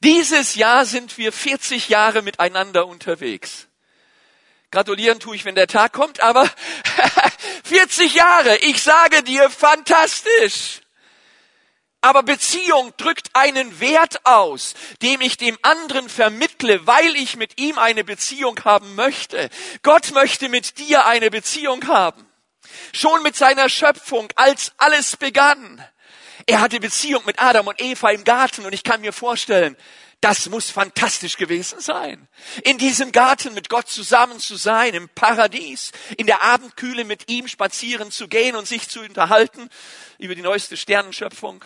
Dieses 0.00 0.56
Jahr 0.56 0.84
sind 0.86 1.16
wir 1.16 1.32
40 1.32 1.88
Jahre 1.88 2.22
miteinander 2.22 2.86
unterwegs. 2.86 3.68
Gratulieren 4.70 5.20
tue 5.20 5.36
ich, 5.36 5.44
wenn 5.44 5.54
der 5.54 5.66
Tag 5.66 5.92
kommt, 5.92 6.20
aber 6.20 6.48
40 7.64 8.14
Jahre, 8.14 8.56
ich 8.58 8.82
sage 8.82 9.22
dir, 9.22 9.50
fantastisch. 9.50 10.79
Aber 12.02 12.22
Beziehung 12.22 12.94
drückt 12.96 13.28
einen 13.34 13.78
Wert 13.78 14.24
aus, 14.24 14.74
dem 15.02 15.20
ich 15.20 15.36
dem 15.36 15.58
anderen 15.62 16.08
vermittle, 16.08 16.86
weil 16.86 17.14
ich 17.16 17.36
mit 17.36 17.60
ihm 17.60 17.78
eine 17.78 18.04
Beziehung 18.04 18.58
haben 18.64 18.94
möchte. 18.94 19.50
Gott 19.82 20.12
möchte 20.12 20.48
mit 20.48 20.78
dir 20.78 21.04
eine 21.04 21.30
Beziehung 21.30 21.86
haben. 21.88 22.26
Schon 22.92 23.22
mit 23.22 23.36
seiner 23.36 23.68
Schöpfung, 23.68 24.28
als 24.36 24.72
alles 24.78 25.16
begann. 25.16 25.84
Er 26.46 26.60
hatte 26.60 26.80
Beziehung 26.80 27.22
mit 27.26 27.40
Adam 27.40 27.66
und 27.66 27.80
Eva 27.80 28.10
im 28.10 28.24
Garten 28.24 28.64
und 28.64 28.72
ich 28.72 28.82
kann 28.82 29.02
mir 29.02 29.12
vorstellen, 29.12 29.76
das 30.20 30.48
muss 30.50 30.70
fantastisch 30.70 31.36
gewesen 31.36 31.80
sein. 31.80 32.28
In 32.64 32.76
diesem 32.76 33.10
Garten 33.10 33.54
mit 33.54 33.68
Gott 33.68 33.88
zusammen 33.88 34.38
zu 34.38 34.56
sein, 34.56 34.94
im 34.94 35.08
Paradies, 35.08 35.92
in 36.18 36.26
der 36.26 36.42
Abendkühle 36.42 37.04
mit 37.04 37.30
ihm 37.30 37.48
spazieren 37.48 38.10
zu 38.10 38.28
gehen 38.28 38.54
und 38.54 38.68
sich 38.68 38.88
zu 38.88 39.00
unterhalten 39.00 39.70
über 40.18 40.34
die 40.34 40.42
neueste 40.42 40.76
Sternenschöpfung. 40.76 41.64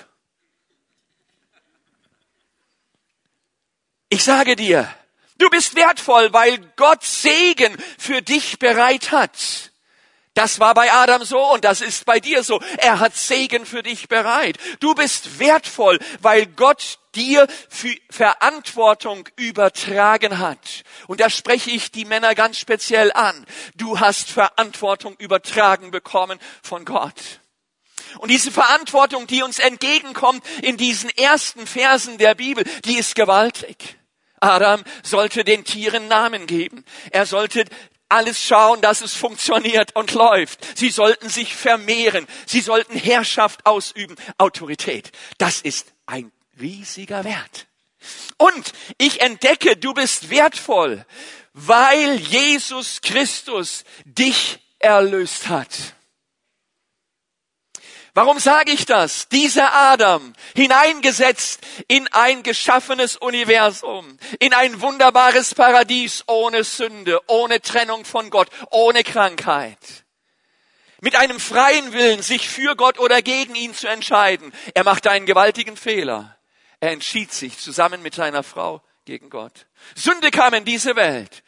Ich 4.15 4.23
sage 4.23 4.55
dir, 4.55 4.89
du 5.39 5.51
bist 5.51 5.75
wertvoll, 5.75 6.33
weil 6.33 6.59
Gott 6.77 7.03
Segen 7.03 7.77
für 7.99 8.23
dich 8.23 8.61
bereit 8.61 9.11
hat. 9.11 9.73
Das 10.35 10.61
war 10.61 10.73
bei 10.73 10.93
Adam 10.93 11.25
so 11.25 11.41
und 11.53 11.65
das 11.65 11.81
ist 11.81 12.05
bei 12.05 12.21
dir 12.21 12.45
so. 12.45 12.61
Er 12.77 13.01
hat 13.01 13.17
Segen 13.17 13.67
für 13.67 13.83
dich 13.83 14.07
bereit. 14.07 14.57
Du 14.79 14.95
bist 14.95 15.41
wertvoll, 15.41 15.99
weil 16.21 16.47
Gott 16.47 17.01
dir 17.17 17.49
Verantwortung 18.09 19.29
übertragen 19.35 20.39
hat. 20.39 20.85
Und 21.09 21.19
da 21.19 21.29
spreche 21.29 21.73
ich 21.73 21.91
die 21.91 22.05
Männer 22.05 22.37
ganz 22.37 22.57
speziell 22.57 23.11
an. 23.11 23.45
Du 23.75 23.99
hast 23.99 24.31
Verantwortung 24.31 25.17
übertragen 25.19 25.91
bekommen 25.91 26.39
von 26.63 26.85
Gott. 26.85 27.41
Und 28.19 28.31
diese 28.31 28.53
Verantwortung, 28.53 29.27
die 29.27 29.43
uns 29.43 29.59
entgegenkommt 29.59 30.45
in 30.63 30.77
diesen 30.77 31.11
ersten 31.11 31.67
Versen 31.67 32.17
der 32.19 32.37
Bibel, 32.37 32.63
die 32.85 32.97
ist 32.97 33.17
gewaltig. 33.17 33.99
Adam 34.45 34.85
sollte 35.03 35.43
den 35.43 35.65
Tieren 35.65 36.07
Namen 36.09 36.47
geben. 36.47 36.85
Er 37.11 37.27
sollte 37.27 37.65
alles 38.09 38.43
schauen, 38.43 38.81
dass 38.81 39.01
es 39.01 39.15
funktioniert 39.15 39.97
und 39.97 40.13
läuft. 40.13 40.79
Sie 40.79 40.91
sollten 40.91 41.29
sich 41.29 41.55
vermehren. 41.55 42.27
Sie 42.47 42.61
sollten 42.61 42.97
Herrschaft 42.97 43.65
ausüben, 43.67 44.17
Autorität. 44.39 45.11
Das 45.39 45.61
ist 45.61 45.93
ein 46.07 46.31
riesiger 46.61 47.25
Wert. 47.25 47.67
Und 48.37 48.73
ich 48.99 49.23
entdecke, 49.23 49.77
du 49.77 49.95
bist 49.95 50.29
wertvoll, 50.29 51.07
weil 51.55 52.17
Jesus 52.17 53.01
Christus 53.01 53.85
dich 54.05 54.59
erlöst 54.79 55.49
hat. 55.49 55.95
Warum 58.15 58.39
sage 58.39 58.71
ich 58.71 58.87
das? 58.87 59.29
Dieser 59.29 59.75
Adam, 59.75 60.35
hineingesetzt 60.55 61.61
in 61.89 62.07
ein 62.13 62.45
geschaffenes 62.45 63.17
Universum, 63.17 64.19
in 64.39 64.55
ein 64.55 64.81
wunderbares 64.81 65.55
Paradies 65.55 66.23
ohne 66.29 66.63
Sünde, 66.63 67.21
ohne 67.27 67.61
Trennung 67.61 68.05
von 68.05 68.31
Gott, 68.31 68.49
ohne 68.71 69.03
Krankheit. 69.03 69.79
Mit 71.01 71.17
einem 71.17 71.41
freien 71.41 71.93
Willen, 71.93 72.23
sich 72.23 72.49
für 72.49 72.77
Gott 72.77 73.01
oder 73.01 73.21
gegen 73.21 73.57
ihn 73.57 73.75
zu 73.75 73.89
entscheiden. 73.89 74.53
Er 74.75 74.85
machte 74.85 75.11
einen 75.11 75.27
gewaltigen 75.27 75.77
Fehler. 75.77 76.39
Er 76.79 76.93
entschied 76.93 77.33
sich 77.33 77.59
zusammen 77.59 78.01
mit 78.01 78.15
seiner 78.15 78.43
Frau 78.43 78.81
gegen 79.05 79.29
Gott. 79.29 79.67
Sünde 79.95 80.31
kam 80.31 80.55
in 80.55 80.65
diese 80.65 80.97
Welt. 80.97 81.44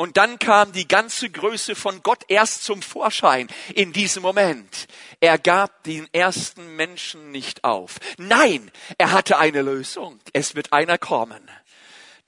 Und 0.00 0.16
dann 0.16 0.38
kam 0.38 0.72
die 0.72 0.88
ganze 0.88 1.28
Größe 1.28 1.74
von 1.74 2.02
Gott 2.02 2.24
erst 2.28 2.64
zum 2.64 2.80
Vorschein 2.80 3.48
in 3.74 3.92
diesem 3.92 4.22
Moment. 4.22 4.86
Er 5.20 5.36
gab 5.36 5.84
den 5.84 6.08
ersten 6.14 6.74
Menschen 6.74 7.32
nicht 7.32 7.64
auf. 7.64 7.98
Nein, 8.16 8.70
er 8.96 9.12
hatte 9.12 9.36
eine 9.36 9.60
Lösung. 9.60 10.18
Es 10.32 10.54
wird 10.54 10.72
einer 10.72 10.96
kommen, 10.96 11.50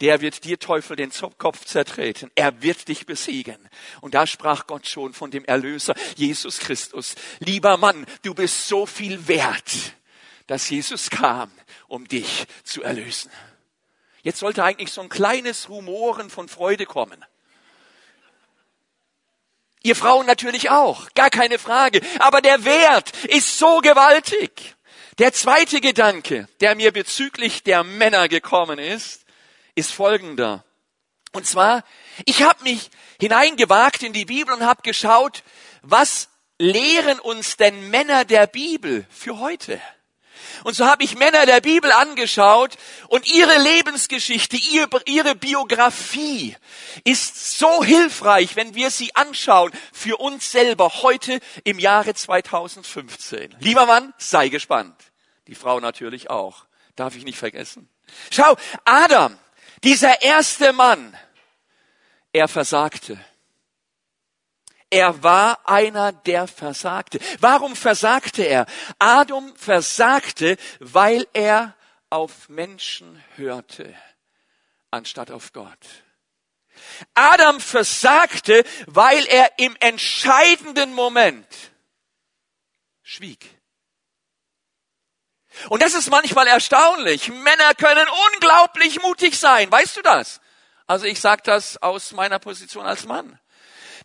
der 0.02 0.20
wird 0.20 0.44
dir 0.44 0.58
Teufel 0.58 0.96
den 0.96 1.12
Kopf 1.38 1.64
zertreten. 1.64 2.30
Er 2.34 2.60
wird 2.60 2.88
dich 2.88 3.06
besiegen. 3.06 3.56
Und 4.02 4.12
da 4.12 4.26
sprach 4.26 4.66
Gott 4.66 4.86
schon 4.86 5.14
von 5.14 5.30
dem 5.30 5.46
Erlöser 5.46 5.94
Jesus 6.14 6.58
Christus. 6.58 7.14
Lieber 7.38 7.78
Mann, 7.78 8.04
du 8.20 8.34
bist 8.34 8.68
so 8.68 8.84
viel 8.84 9.28
wert, 9.28 9.94
dass 10.46 10.68
Jesus 10.68 11.08
kam, 11.08 11.50
um 11.88 12.06
dich 12.06 12.44
zu 12.64 12.82
erlösen. 12.82 13.30
Jetzt 14.20 14.40
sollte 14.40 14.62
eigentlich 14.62 14.92
so 14.92 15.00
ein 15.00 15.08
kleines 15.08 15.70
Rumoren 15.70 16.28
von 16.28 16.50
Freude 16.50 16.84
kommen. 16.84 17.24
Ihr 19.82 19.96
Frauen 19.96 20.26
natürlich 20.26 20.70
auch, 20.70 21.12
gar 21.14 21.30
keine 21.30 21.58
Frage. 21.58 22.00
Aber 22.18 22.40
der 22.40 22.64
Wert 22.64 23.12
ist 23.24 23.58
so 23.58 23.80
gewaltig. 23.80 24.76
Der 25.18 25.32
zweite 25.32 25.80
Gedanke, 25.80 26.48
der 26.60 26.74
mir 26.74 26.92
bezüglich 26.92 27.62
der 27.62 27.84
Männer 27.84 28.28
gekommen 28.28 28.78
ist, 28.78 29.24
ist 29.74 29.92
folgender. 29.92 30.64
Und 31.32 31.46
zwar, 31.46 31.84
ich 32.24 32.42
habe 32.42 32.62
mich 32.62 32.90
hineingewagt 33.20 34.02
in 34.02 34.12
die 34.12 34.24
Bibel 34.24 34.54
und 34.54 34.64
habe 34.64 34.82
geschaut, 34.82 35.42
was 35.82 36.28
lehren 36.58 37.18
uns 37.18 37.56
denn 37.56 37.90
Männer 37.90 38.24
der 38.24 38.46
Bibel 38.46 39.06
für 39.10 39.38
heute? 39.38 39.80
Und 40.64 40.74
so 40.74 40.86
habe 40.86 41.04
ich 41.04 41.16
Männer 41.16 41.46
der 41.46 41.60
Bibel 41.60 41.90
angeschaut 41.92 42.76
und 43.08 43.26
ihre 43.26 43.58
Lebensgeschichte, 43.58 44.56
ihre 45.06 45.34
Biografie 45.34 46.56
ist 47.04 47.58
so 47.58 47.82
hilfreich, 47.84 48.56
wenn 48.56 48.74
wir 48.74 48.90
sie 48.90 49.14
anschauen 49.14 49.72
für 49.92 50.18
uns 50.18 50.50
selber 50.50 50.90
heute 51.02 51.40
im 51.64 51.78
Jahre 51.78 52.14
2015. 52.14 53.56
Lieber 53.60 53.86
Mann, 53.86 54.12
sei 54.18 54.48
gespannt. 54.48 54.96
Die 55.46 55.54
Frau 55.54 55.80
natürlich 55.80 56.30
auch. 56.30 56.66
Darf 56.96 57.16
ich 57.16 57.24
nicht 57.24 57.38
vergessen. 57.38 57.88
Schau, 58.30 58.56
Adam, 58.84 59.38
dieser 59.82 60.22
erste 60.22 60.72
Mann, 60.72 61.16
er 62.32 62.48
versagte. 62.48 63.18
Er 64.92 65.22
war 65.22 65.66
einer, 65.66 66.12
der 66.12 66.46
versagte. 66.46 67.18
Warum 67.40 67.74
versagte 67.74 68.42
er? 68.42 68.66
Adam 68.98 69.56
versagte, 69.56 70.58
weil 70.80 71.26
er 71.32 71.74
auf 72.10 72.50
Menschen 72.50 73.24
hörte, 73.36 73.96
anstatt 74.90 75.30
auf 75.30 75.54
Gott. 75.54 75.78
Adam 77.14 77.58
versagte, 77.58 78.64
weil 78.86 79.24
er 79.28 79.58
im 79.58 79.74
entscheidenden 79.80 80.92
Moment 80.92 81.46
schwieg. 83.02 83.48
Und 85.70 85.82
das 85.82 85.94
ist 85.94 86.10
manchmal 86.10 86.48
erstaunlich. 86.48 87.28
Männer 87.28 87.74
können 87.78 88.06
unglaublich 88.34 89.00
mutig 89.00 89.38
sein. 89.38 89.72
Weißt 89.72 89.96
du 89.96 90.02
das? 90.02 90.42
Also 90.86 91.06
ich 91.06 91.18
sage 91.18 91.40
das 91.46 91.82
aus 91.82 92.12
meiner 92.12 92.38
Position 92.38 92.84
als 92.84 93.06
Mann. 93.06 93.38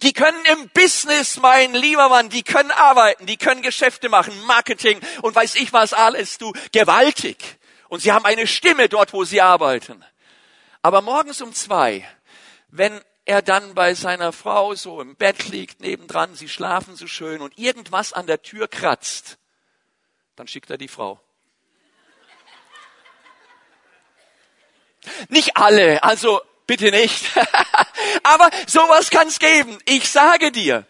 Die 0.02 0.14
können 0.14 0.44
im 0.46 0.70
Business, 0.70 1.38
mein 1.38 1.74
lieber 1.74 2.10
Mann, 2.10 2.30
die 2.30 2.44
können 2.44 2.72
arbeiten, 2.72 3.26
die 3.26 3.38
können 3.38 3.62
Geschäfte 3.62 4.10
machen, 4.10 4.34
Marketing 4.46 5.00
und 5.22 5.36
weiß 5.36 5.56
ich 5.56 5.74
was 5.74 5.94
alles, 5.94 6.38
du, 6.38 6.54
gewaltig. 6.72 7.38
Und 7.90 8.02
sie 8.02 8.12
haben 8.12 8.26
eine 8.26 8.48
Stimme 8.48 8.90
dort, 8.90 9.14
wo 9.14 9.24
sie 9.24 9.42
arbeiten. 9.42 10.04
Aber 10.82 11.02
morgens 11.02 11.42
um 11.42 11.54
zwei, 11.54 12.08
wenn 12.70 13.02
er 13.26 13.42
dann 13.42 13.74
bei 13.74 13.94
seiner 13.94 14.32
Frau 14.32 14.76
so 14.76 15.02
im 15.02 15.16
Bett 15.16 15.50
liegt, 15.50 15.82
nebendran, 15.82 16.36
sie 16.36 16.48
schlafen 16.48 16.96
so 16.96 17.08
schön 17.08 17.42
und 17.42 17.58
irgendwas 17.58 18.14
an 18.14 18.28
der 18.28 18.42
Tür 18.42 18.68
kratzt, 18.68 19.38
dann 20.36 20.48
schickt 20.48 20.70
er 20.70 20.78
die 20.78 20.88
Frau. 20.88 21.20
Nicht 25.30 25.58
alle, 25.58 26.04
also 26.04 26.42
bitte 26.68 26.92
nicht. 26.92 27.26
Aber 28.24 28.50
sowas 28.68 29.10
kann 29.10 29.28
es 29.28 29.40
geben. 29.40 29.78
Ich 29.86 30.10
sage 30.10 30.52
dir, 30.52 30.86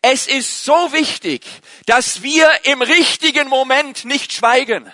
es 0.00 0.26
ist 0.26 0.64
so 0.64 0.92
wichtig, 0.92 1.44
dass 1.86 2.22
wir 2.22 2.48
im 2.64 2.80
richtigen 2.80 3.48
Moment 3.48 4.04
nicht 4.04 4.32
schweigen, 4.32 4.90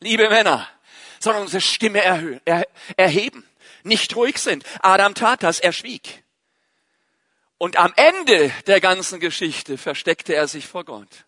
liebe 0.00 0.28
Männer, 0.28 0.68
sondern 1.18 1.42
unsere 1.42 1.60
Stimme 1.60 2.02
erhöhen, 2.02 2.40
er, 2.44 2.66
erheben, 2.96 3.44
nicht 3.82 4.14
ruhig 4.16 4.38
sind. 4.38 4.64
Adam 4.82 5.14
tat 5.14 5.42
das, 5.42 5.58
er 5.58 5.72
schwieg. 5.72 6.22
Und 7.58 7.76
am 7.76 7.92
Ende 7.96 8.52
der 8.66 8.80
ganzen 8.80 9.20
Geschichte 9.20 9.78
versteckte 9.78 10.34
er 10.34 10.48
sich 10.48 10.66
vor 10.66 10.84
Gott. 10.84 11.24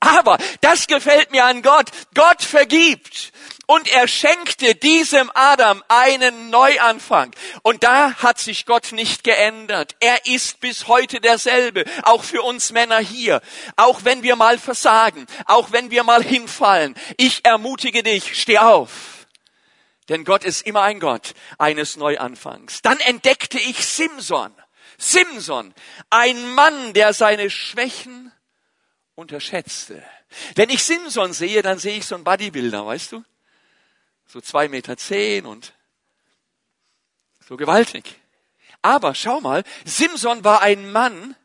Aber 0.00 0.38
das 0.62 0.86
gefällt 0.86 1.30
mir 1.30 1.44
an 1.44 1.62
Gott. 1.62 1.90
Gott 2.14 2.42
vergibt. 2.42 3.32
Und 3.66 3.86
er 3.86 4.08
schenkte 4.08 4.74
diesem 4.74 5.30
Adam 5.34 5.84
einen 5.86 6.50
Neuanfang. 6.50 7.30
Und 7.62 7.84
da 7.84 8.14
hat 8.14 8.40
sich 8.40 8.66
Gott 8.66 8.90
nicht 8.90 9.22
geändert. 9.22 9.94
Er 10.00 10.26
ist 10.26 10.58
bis 10.58 10.88
heute 10.88 11.20
derselbe. 11.20 11.84
Auch 12.02 12.24
für 12.24 12.42
uns 12.42 12.72
Männer 12.72 12.98
hier. 12.98 13.40
Auch 13.76 14.00
wenn 14.02 14.24
wir 14.24 14.34
mal 14.34 14.58
versagen. 14.58 15.26
Auch 15.44 15.70
wenn 15.70 15.92
wir 15.92 16.02
mal 16.02 16.24
hinfallen. 16.24 16.96
Ich 17.16 17.44
ermutige 17.44 18.02
dich, 18.02 18.40
steh 18.40 18.58
auf. 18.58 18.90
Denn 20.08 20.24
Gott 20.24 20.42
ist 20.42 20.66
immer 20.66 20.82
ein 20.82 20.98
Gott 20.98 21.34
eines 21.58 21.96
Neuanfangs. 21.96 22.82
Dann 22.82 22.98
entdeckte 22.98 23.60
ich 23.60 23.86
Simson. 23.86 24.52
Simson, 24.98 25.72
ein 26.10 26.52
Mann, 26.54 26.92
der 26.92 27.14
seine 27.14 27.48
Schwächen 27.48 28.29
unterschätzte. 29.20 30.02
Wenn 30.54 30.70
ich 30.70 30.82
Simson 30.82 31.32
sehe, 31.32 31.62
dann 31.62 31.78
sehe 31.78 31.98
ich 31.98 32.06
so 32.06 32.14
einen 32.14 32.24
Bodybuilder, 32.24 32.86
weißt 32.86 33.12
du? 33.12 33.24
So 34.26 34.40
zwei 34.40 34.68
Meter 34.68 34.96
zehn 34.96 35.46
und 35.46 35.72
so 37.46 37.56
gewaltig. 37.56 38.16
Aber 38.82 39.14
schau 39.14 39.40
mal, 39.40 39.64
Simson 39.84 40.44
war 40.44 40.62
ein 40.62 40.90
Mann, 40.90 41.36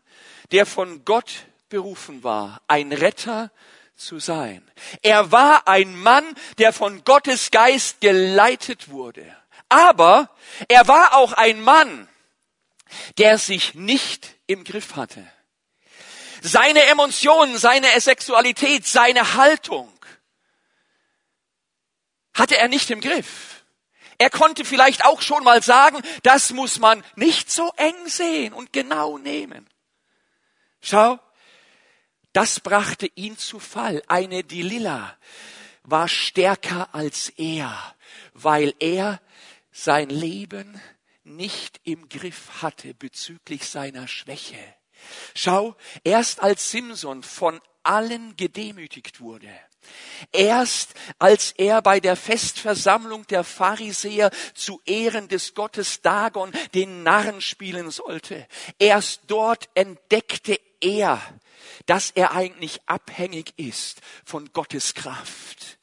der 0.52 0.66
von 0.66 1.04
Gott 1.04 1.46
berufen 1.70 2.24
war, 2.24 2.62
ein 2.68 2.94
Retter 2.94 3.52
zu 3.96 4.20
sein. 4.20 4.64
Er 5.02 5.32
war 5.32 5.68
ein 5.68 6.00
Mann, 6.00 6.24
der 6.58 6.74
von 6.74 7.04
Gottes 7.04 7.52
Geist 7.52 8.02
geleitet 8.02 8.90
wurde. 8.90 9.36
Aber 9.68 10.30
er 10.68 10.88
war 10.88 11.16
auch 11.16 11.34
ein 11.34 11.62
Mann, 11.62 12.08
der 13.18 13.38
sich 13.38 13.74
nicht 13.74 14.36
im 14.48 14.64
Griff 14.64 14.96
hatte. 14.96 15.26
Seine 16.48 16.84
Emotionen, 16.84 17.58
seine 17.58 18.00
Sexualität, 18.00 18.86
seine 18.86 19.34
Haltung 19.34 19.92
hatte 22.36 22.56
er 22.56 22.68
nicht 22.68 22.92
im 22.92 23.02
Griff. 23.02 23.66
Er 24.20 24.30
konnte 24.30 24.64
vielleicht 24.64 25.06
auch 25.06 25.24
schon 25.24 25.44
mal 25.44 25.64
sagen, 25.64 26.04
das 26.22 26.52
muss 26.52 26.78
man 26.78 27.04
nicht 27.16 27.50
so 27.50 27.74
eng 27.78 27.96
sehen 28.08 28.54
und 28.54 28.72
genau 28.74 29.18
nehmen. 29.18 29.68
Schau, 30.84 31.20
das 32.32 32.60
brachte 32.60 33.10
ihn 33.16 33.40
zu 33.40 33.60
Fall. 33.60 34.04
Eine 34.08 34.44
Delila 34.44 35.18
war 35.82 36.08
stärker 36.08 36.94
als 36.94 37.30
er, 37.30 37.96
weil 38.34 38.76
er 38.80 39.20
sein 39.72 40.10
Leben 40.10 40.80
nicht 41.24 41.82
im 41.86 42.08
Griff 42.08 42.62
hatte 42.62 42.94
bezüglich 42.94 43.68
seiner 43.68 44.08
Schwäche. 44.08 44.75
Schau, 45.34 45.76
erst 46.04 46.42
als 46.42 46.72
Simson 46.72 47.24
von 47.24 47.62
allen 47.84 48.36
gedemütigt 48.36 49.20
wurde, 49.20 49.50
Erst 50.32 50.94
als 51.20 51.52
er 51.52 51.82
bei 51.82 52.00
der 52.00 52.16
Festversammlung 52.16 53.28
der 53.28 53.44
Pharisäer 53.44 54.32
zu 54.54 54.82
Ehren 54.86 55.28
des 55.28 55.54
Gottes 55.54 56.02
Dagon 56.02 56.52
den 56.74 57.04
Narren 57.04 57.42
spielen 57.42 57.92
sollte, 57.92 58.48
erst 58.80 59.22
dort 59.28 59.70
entdeckte 59.76 60.60
er, 60.82 61.22
dass 61.86 62.12
er 62.12 62.32
eigentlich 62.34 62.80
abhängig 62.86 63.54
ist 63.58 64.02
von 64.24 64.52
Gottes 64.54 64.94
Kraft. 64.94 65.78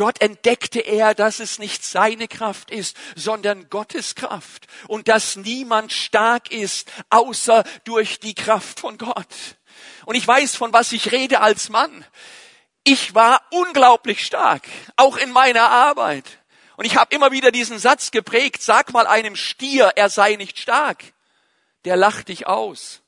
Dort 0.00 0.22
entdeckte 0.22 0.80
er, 0.80 1.14
dass 1.14 1.40
es 1.40 1.58
nicht 1.58 1.84
seine 1.84 2.26
Kraft 2.26 2.70
ist, 2.70 2.96
sondern 3.16 3.68
Gottes 3.68 4.14
Kraft 4.14 4.66
und 4.88 5.08
dass 5.08 5.36
niemand 5.36 5.92
stark 5.92 6.50
ist, 6.50 6.90
außer 7.10 7.64
durch 7.84 8.18
die 8.18 8.34
Kraft 8.34 8.80
von 8.80 8.96
Gott. 8.96 9.58
Und 10.06 10.14
ich 10.14 10.26
weiß, 10.26 10.56
von 10.56 10.72
was 10.72 10.92
ich 10.92 11.12
rede 11.12 11.42
als 11.42 11.68
Mann. 11.68 12.02
Ich 12.82 13.14
war 13.14 13.42
unglaublich 13.50 14.24
stark, 14.24 14.62
auch 14.96 15.18
in 15.18 15.32
meiner 15.32 15.68
Arbeit. 15.68 16.24
Und 16.78 16.86
ich 16.86 16.96
habe 16.96 17.14
immer 17.14 17.30
wieder 17.30 17.50
diesen 17.50 17.78
Satz 17.78 18.10
geprägt, 18.10 18.62
sag 18.62 18.94
mal 18.94 19.06
einem 19.06 19.36
Stier, 19.36 19.92
er 19.96 20.08
sei 20.08 20.36
nicht 20.36 20.58
stark. 20.58 21.04
Der 21.84 21.96
lacht 21.96 22.28
dich 22.28 22.46
aus 22.46 23.02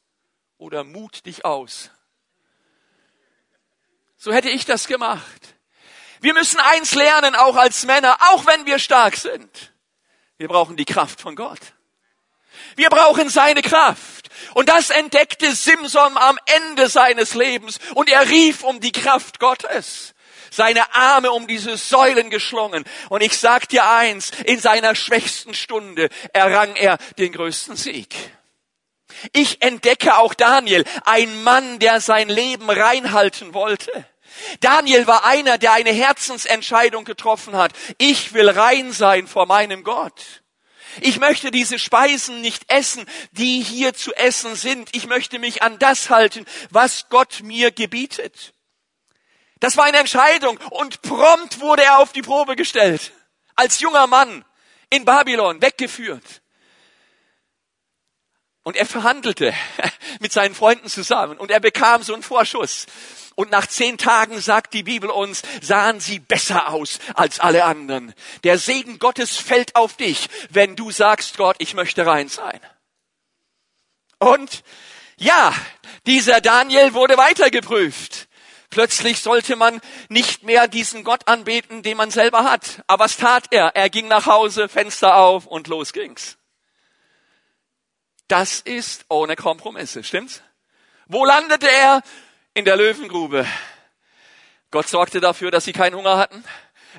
oder 0.58 0.84
mut 0.84 1.24
dich 1.24 1.46
aus. 1.46 1.88
So 4.18 4.30
hätte 4.30 4.50
ich 4.50 4.66
das 4.66 4.88
gemacht. 4.88 5.56
Wir 6.22 6.34
müssen 6.34 6.60
eins 6.60 6.94
lernen, 6.94 7.34
auch 7.34 7.56
als 7.56 7.84
Männer, 7.84 8.16
auch 8.32 8.46
wenn 8.46 8.64
wir 8.64 8.78
stark 8.78 9.16
sind. 9.16 9.72
Wir 10.38 10.48
brauchen 10.48 10.76
die 10.76 10.84
Kraft 10.84 11.20
von 11.20 11.34
Gott. 11.34 11.58
Wir 12.76 12.90
brauchen 12.90 13.28
seine 13.28 13.60
Kraft. 13.60 14.30
Und 14.54 14.68
das 14.68 14.90
entdeckte 14.90 15.52
Simson 15.54 16.16
am 16.16 16.38
Ende 16.46 16.88
seines 16.88 17.34
Lebens 17.34 17.78
und 17.94 18.08
er 18.08 18.28
rief 18.30 18.62
um 18.62 18.80
die 18.80 18.92
Kraft 18.92 19.40
Gottes. 19.40 20.14
seine 20.52 20.94
Arme 20.94 21.32
um 21.32 21.46
diese 21.46 21.78
Säulen 21.78 22.28
geschlungen. 22.28 22.84
Und 23.08 23.22
ich 23.22 23.38
sag 23.38 23.68
dir 23.70 23.88
eins, 23.88 24.32
in 24.44 24.60
seiner 24.60 24.94
schwächsten 24.94 25.54
Stunde 25.54 26.10
errang 26.34 26.76
er 26.76 26.98
den 27.16 27.32
größten 27.32 27.74
Sieg. 27.74 28.14
Ich 29.32 29.62
entdecke 29.62 30.18
auch 30.18 30.34
Daniel, 30.34 30.84
ein 31.04 31.42
Mann, 31.42 31.78
der 31.78 32.00
sein 32.00 32.28
Leben 32.28 32.68
reinhalten 32.68 33.54
wollte. 33.54 34.06
Daniel 34.60 35.06
war 35.06 35.24
einer, 35.24 35.58
der 35.58 35.72
eine 35.72 35.90
Herzensentscheidung 35.90 37.04
getroffen 37.04 37.56
hat. 37.56 37.72
Ich 37.98 38.32
will 38.32 38.48
rein 38.48 38.92
sein 38.92 39.26
vor 39.26 39.46
meinem 39.46 39.84
Gott. 39.84 40.42
Ich 41.00 41.18
möchte 41.18 41.50
diese 41.50 41.78
Speisen 41.78 42.40
nicht 42.40 42.70
essen, 42.70 43.06
die 43.32 43.62
hier 43.62 43.94
zu 43.94 44.12
essen 44.14 44.54
sind. 44.56 44.90
Ich 44.92 45.06
möchte 45.06 45.38
mich 45.38 45.62
an 45.62 45.78
das 45.78 46.10
halten, 46.10 46.44
was 46.70 47.08
Gott 47.08 47.40
mir 47.42 47.70
gebietet. 47.70 48.52
Das 49.60 49.76
war 49.76 49.84
eine 49.84 49.98
Entscheidung 49.98 50.58
und 50.70 51.02
prompt 51.02 51.60
wurde 51.60 51.84
er 51.84 51.98
auf 52.00 52.12
die 52.12 52.22
Probe 52.22 52.56
gestellt. 52.56 53.12
Als 53.54 53.80
junger 53.80 54.06
Mann 54.06 54.44
in 54.90 55.04
Babylon 55.04 55.62
weggeführt. 55.62 56.41
Und 58.62 58.76
er 58.76 58.86
verhandelte 58.86 59.52
mit 60.20 60.32
seinen 60.32 60.54
Freunden 60.54 60.88
zusammen 60.88 61.38
und 61.38 61.50
er 61.50 61.60
bekam 61.60 62.02
so 62.02 62.14
einen 62.14 62.22
Vorschuss. 62.22 62.86
Und 63.34 63.50
nach 63.50 63.66
zehn 63.66 63.98
Tagen 63.98 64.40
sagt 64.40 64.74
die 64.74 64.82
Bibel 64.82 65.10
uns, 65.10 65.42
sahen 65.62 66.00
sie 66.00 66.18
besser 66.18 66.68
aus 66.68 66.98
als 67.14 67.40
alle 67.40 67.64
anderen. 67.64 68.14
Der 68.44 68.58
Segen 68.58 68.98
Gottes 68.98 69.36
fällt 69.36 69.74
auf 69.74 69.96
dich, 69.96 70.28
wenn 70.50 70.76
du 70.76 70.90
sagst, 70.90 71.38
Gott, 71.38 71.56
ich 71.58 71.74
möchte 71.74 72.06
rein 72.06 72.28
sein. 72.28 72.60
Und 74.18 74.62
ja, 75.16 75.52
dieser 76.06 76.40
Daniel 76.40 76.94
wurde 76.94 77.16
weiter 77.16 77.50
geprüft. 77.50 78.28
Plötzlich 78.70 79.20
sollte 79.20 79.56
man 79.56 79.80
nicht 80.08 80.44
mehr 80.44 80.66
diesen 80.68 81.04
Gott 81.04 81.28
anbeten, 81.28 81.82
den 81.82 81.96
man 81.96 82.10
selber 82.10 82.44
hat. 82.44 82.82
Aber 82.86 83.04
was 83.04 83.16
tat 83.16 83.46
er? 83.50 83.76
Er 83.76 83.90
ging 83.90 84.08
nach 84.08 84.26
Hause, 84.26 84.68
Fenster 84.68 85.16
auf 85.16 85.46
und 85.46 85.68
los 85.68 85.92
ging's. 85.92 86.38
Das 88.28 88.60
ist 88.60 89.04
ohne 89.08 89.36
Kompromisse, 89.36 90.02
stimmt's? 90.04 90.42
Wo 91.06 91.24
landete 91.24 91.70
er? 91.70 92.02
In 92.54 92.64
der 92.64 92.76
Löwengrube. 92.76 93.46
Gott 94.70 94.88
sorgte 94.88 95.20
dafür, 95.20 95.50
dass 95.50 95.64
sie 95.64 95.72
keinen 95.72 95.96
Hunger 95.96 96.16
hatten. 96.16 96.42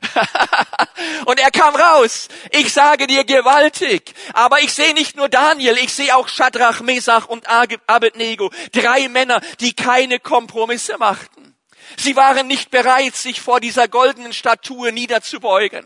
und 1.26 1.40
er 1.40 1.52
kam 1.52 1.76
raus. 1.76 2.28
Ich 2.52 2.74
sage 2.74 3.08
dir 3.08 3.24
gewaltig. 3.24 4.14
Aber 4.34 4.60
ich 4.60 4.74
sehe 4.74 4.94
nicht 4.94 5.16
nur 5.16 5.30
Daniel, 5.30 5.78
ich 5.78 5.94
sehe 5.94 6.16
auch 6.16 6.28
Shadrach, 6.28 6.82
Mesach 6.82 7.28
und 7.28 7.48
Abednego. 7.48 8.52
Drei 8.72 9.08
Männer, 9.10 9.42
die 9.60 9.74
keine 9.74 10.20
Kompromisse 10.20 10.98
machten. 10.98 11.56
Sie 11.98 12.16
waren 12.16 12.48
nicht 12.48 12.72
bereit, 12.72 13.16
sich 13.16 13.42
vor 13.42 13.60
dieser 13.60 13.88
goldenen 13.88 14.34
Statue 14.34 14.92
niederzubeugen. 14.92 15.86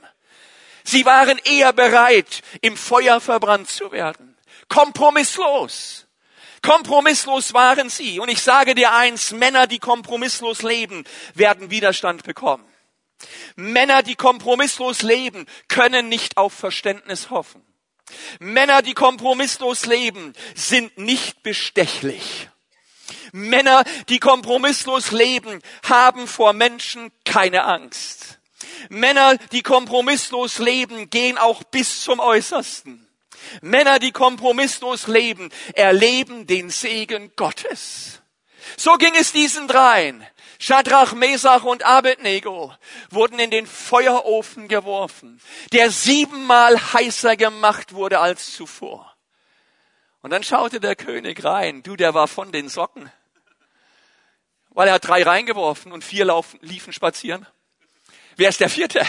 Sie 0.84 1.06
waren 1.06 1.38
eher 1.44 1.74
bereit, 1.74 2.42
im 2.62 2.78
Feuer 2.78 3.20
verbrannt 3.20 3.70
zu 3.70 3.92
werden 3.92 4.37
kompromisslos. 4.70 6.08
Kompromisslos 6.62 7.54
waren 7.54 7.90
sie. 7.90 8.20
Und 8.20 8.30
ich 8.30 8.42
sage 8.42 8.76
dir 8.76 8.94
eins, 8.94 9.32
Männer, 9.32 9.68
die 9.68 9.80
kompromisslos 9.80 10.64
leben, 10.64 11.06
werden 11.34 11.70
Widerstand 11.70 12.24
bekommen. 12.24 12.66
Männer, 13.56 14.04
die 14.04 14.16
kompromisslos 14.16 15.02
leben, 15.02 15.46
können 15.68 16.10
nicht 16.10 16.38
auf 16.38 16.54
Verständnis 16.54 17.30
hoffen. 17.30 17.64
Männer, 18.40 18.82
die 18.82 18.94
kompromisslos 18.94 19.86
leben, 19.86 20.34
sind 20.56 20.98
nicht 20.98 21.44
bestechlich. 21.44 22.50
Männer, 23.32 23.84
die 24.10 24.20
kompromisslos 24.20 25.12
leben, 25.12 25.62
haben 25.84 26.28
vor 26.28 26.54
Menschen 26.54 27.12
keine 27.26 27.64
Angst. 27.64 28.40
Männer, 28.90 29.38
die 29.52 29.64
kompromisslos 29.64 30.60
leben, 30.60 31.10
gehen 31.10 31.38
auch 31.38 31.64
bis 31.64 32.02
zum 32.02 32.20
Äußersten. 32.20 33.07
Männer, 33.62 34.00
die 34.00 34.12
kompromisslos 34.12 35.08
leben, 35.08 35.50
erleben 35.74 36.48
den 36.48 36.70
Segen 36.70 37.32
Gottes. 37.36 38.22
So 38.76 38.96
ging 38.96 39.16
es 39.16 39.32
diesen 39.32 39.68
dreien. 39.68 40.26
Shadrach, 40.60 41.14
Mesach 41.14 41.64
und 41.64 41.84
Abednego 41.84 42.74
wurden 43.12 43.40
in 43.40 43.52
den 43.52 43.68
Feuerofen 43.68 44.68
geworfen, 44.68 45.40
der 45.72 45.92
siebenmal 45.92 46.94
heißer 46.94 47.36
gemacht 47.36 47.94
wurde 47.94 48.20
als 48.20 48.54
zuvor. 48.54 49.16
Und 50.22 50.32
dann 50.32 50.44
schaute 50.44 50.80
der 50.80 50.96
König 50.96 51.44
rein. 51.44 51.84
Du, 51.84 51.96
der 51.96 52.14
war 52.14 52.28
von 52.28 52.52
den 52.52 52.70
Socken. 52.70 53.12
Weil 54.72 54.90
er 54.90 54.96
hat 54.96 55.08
drei 55.08 55.24
reingeworfen 55.24 55.92
und 55.92 56.04
vier 56.04 56.26
laufen, 56.26 56.60
liefen 56.62 56.92
spazieren. 56.92 57.48
Wer 58.38 58.50
ist 58.50 58.60
der 58.60 58.70
vierte? 58.70 59.06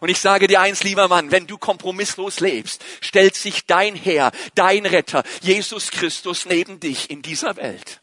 Und 0.00 0.08
ich 0.08 0.18
sage 0.18 0.46
dir 0.46 0.60
eins, 0.60 0.82
lieber 0.82 1.06
Mann, 1.06 1.30
wenn 1.30 1.46
du 1.46 1.58
kompromisslos 1.58 2.40
lebst, 2.40 2.82
stellt 3.00 3.36
sich 3.36 3.66
dein 3.66 3.94
Herr, 3.94 4.32
dein 4.54 4.86
Retter, 4.86 5.22
Jesus 5.42 5.90
Christus 5.90 6.46
neben 6.46 6.80
dich 6.80 7.10
in 7.10 7.20
dieser 7.20 7.56
Welt. 7.56 8.00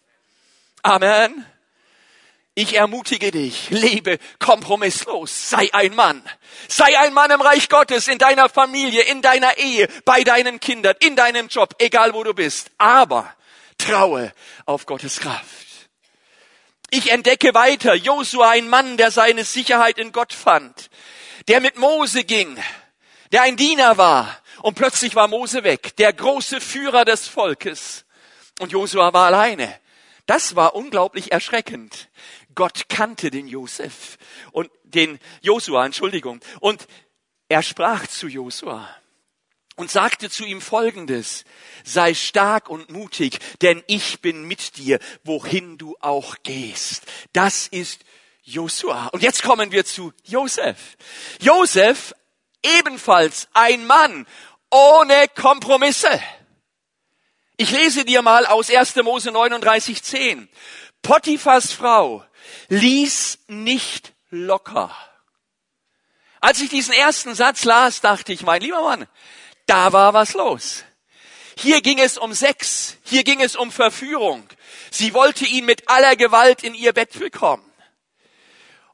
Amen. 0.84 1.45
Ich 2.53 2.75
ermutige 2.75 3.32
dich, 3.32 3.69
lebe 3.69 4.19
kompromisslos, 4.38 5.49
sei 5.49 5.69
ein 5.73 5.95
Mann. 5.95 6.21
Sei 6.67 6.99
ein 6.99 7.13
Mann 7.13 7.32
im 7.32 7.41
Reich 7.41 7.69
Gottes, 7.69 8.08
in 8.08 8.17
deiner 8.17 8.49
Familie, 8.49 9.03
in 9.03 9.21
deiner 9.21 9.58
Ehe, 9.58 9.88
bei 10.05 10.23
deinen 10.23 10.60
Kindern, 10.60 10.95
in 10.99 11.15
deinem 11.15 11.47
Job, 11.47 11.73
egal 11.79 12.13
wo 12.13 12.23
du 12.23 12.34
bist. 12.34 12.69
Aber 12.77 13.34
traue 13.77 14.34
auf 14.65 14.86
Gottes 14.86 15.19
Kraft. 15.19 15.68
Ich 16.91 17.12
entdecke 17.12 17.54
weiter 17.54 17.93
Josua, 17.93 18.52
ein 18.52 18.67
Mann, 18.67 18.97
der 18.97 19.12
seine 19.12 19.43
Sicherheit 19.43 19.97
in 19.97 20.12
Gott 20.12 20.34
fand, 20.34 20.89
der 21.47 21.62
mit 21.62 21.78
Mose 21.78 22.23
ging, 22.23 22.58
der 23.32 23.43
ein 23.43 23.58
Diener 23.58 23.97
war 23.97 24.41
und 24.62 24.75
plötzlich 24.75 25.15
war 25.15 25.28
Mose 25.28 25.63
weg, 25.63 25.95
der 25.97 26.13
große 26.13 26.60
Führer 26.60 27.06
des 27.06 27.28
Volkes 27.28 28.06
und 28.60 28.71
Josua 28.71 29.13
war 29.13 29.28
alleine. 29.28 29.80
Das 30.25 30.56
war 30.56 30.75
unglaublich 30.75 31.32
erschreckend. 31.32 32.10
Gott 32.56 32.89
kannte 32.89 33.32
den 33.32 33.47
Josef 33.47 34.17
und 34.52 34.69
den 34.84 35.19
Josua, 35.41 35.86
Entschuldigung, 35.86 36.39
und 36.60 36.88
er 37.47 37.63
sprach 37.63 38.06
zu 38.08 38.28
Josua 38.28 38.88
und 39.79 39.89
sagte 39.89 40.29
zu 40.29 40.43
ihm 40.43 40.59
Folgendes, 40.59 41.45
sei 41.85 42.13
stark 42.13 42.69
und 42.69 42.89
mutig, 42.89 43.39
denn 43.61 43.81
ich 43.87 44.19
bin 44.19 44.43
mit 44.43 44.75
dir, 44.75 44.99
wohin 45.23 45.77
du 45.77 45.95
auch 46.01 46.35
gehst. 46.43 47.03
Das 47.31 47.67
ist 47.67 48.01
Josua. 48.43 49.07
Und 49.07 49.23
jetzt 49.23 49.41
kommen 49.41 49.71
wir 49.71 49.85
zu 49.85 50.11
Josef. 50.25 50.97
Josef, 51.39 52.13
ebenfalls 52.61 53.47
ein 53.53 53.87
Mann 53.87 54.27
ohne 54.69 55.29
Kompromisse. 55.33 56.21
Ich 57.55 57.71
lese 57.71 58.03
dir 58.03 58.21
mal 58.21 58.45
aus 58.47 58.69
1. 58.69 58.97
Mose 58.97 59.31
39, 59.31 60.03
10. 60.03 60.49
Potiphas 61.01 61.71
Frau 61.71 62.25
ließ 62.67 63.39
nicht 63.47 64.13
locker. 64.29 64.93
Als 66.41 66.59
ich 66.59 66.69
diesen 66.69 66.93
ersten 66.93 67.33
Satz 67.33 67.63
las, 67.63 68.01
dachte 68.01 68.33
ich, 68.33 68.43
mein 68.43 68.61
lieber 68.61 68.81
Mann, 68.81 69.07
da 69.69 69.93
war 69.93 70.13
was 70.13 70.34
los. 70.34 70.84
Hier 71.58 71.82
ging 71.82 71.99
es 71.99 72.17
um 72.17 72.34
Sex, 72.34 72.97
hier 73.03 73.23
ging 73.23 73.41
es 73.41 73.55
um 73.55 73.71
Verführung. 73.71 74.47
Sie 74.91 75.13
wollte 75.13 75.45
ihn 75.45 75.65
mit 75.65 75.89
aller 75.89 76.15
Gewalt 76.15 76.63
in 76.63 76.73
ihr 76.73 76.93
Bett 76.93 77.19
bekommen. 77.19 77.69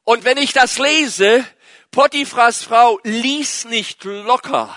Und 0.04 0.24
wenn 0.24 0.36
ich 0.36 0.52
das 0.52 0.78
lese, 0.78 1.44
Potiphras 1.90 2.62
Frau 2.62 3.00
ließ 3.04 3.66
nicht 3.66 4.04
locker. 4.04 4.76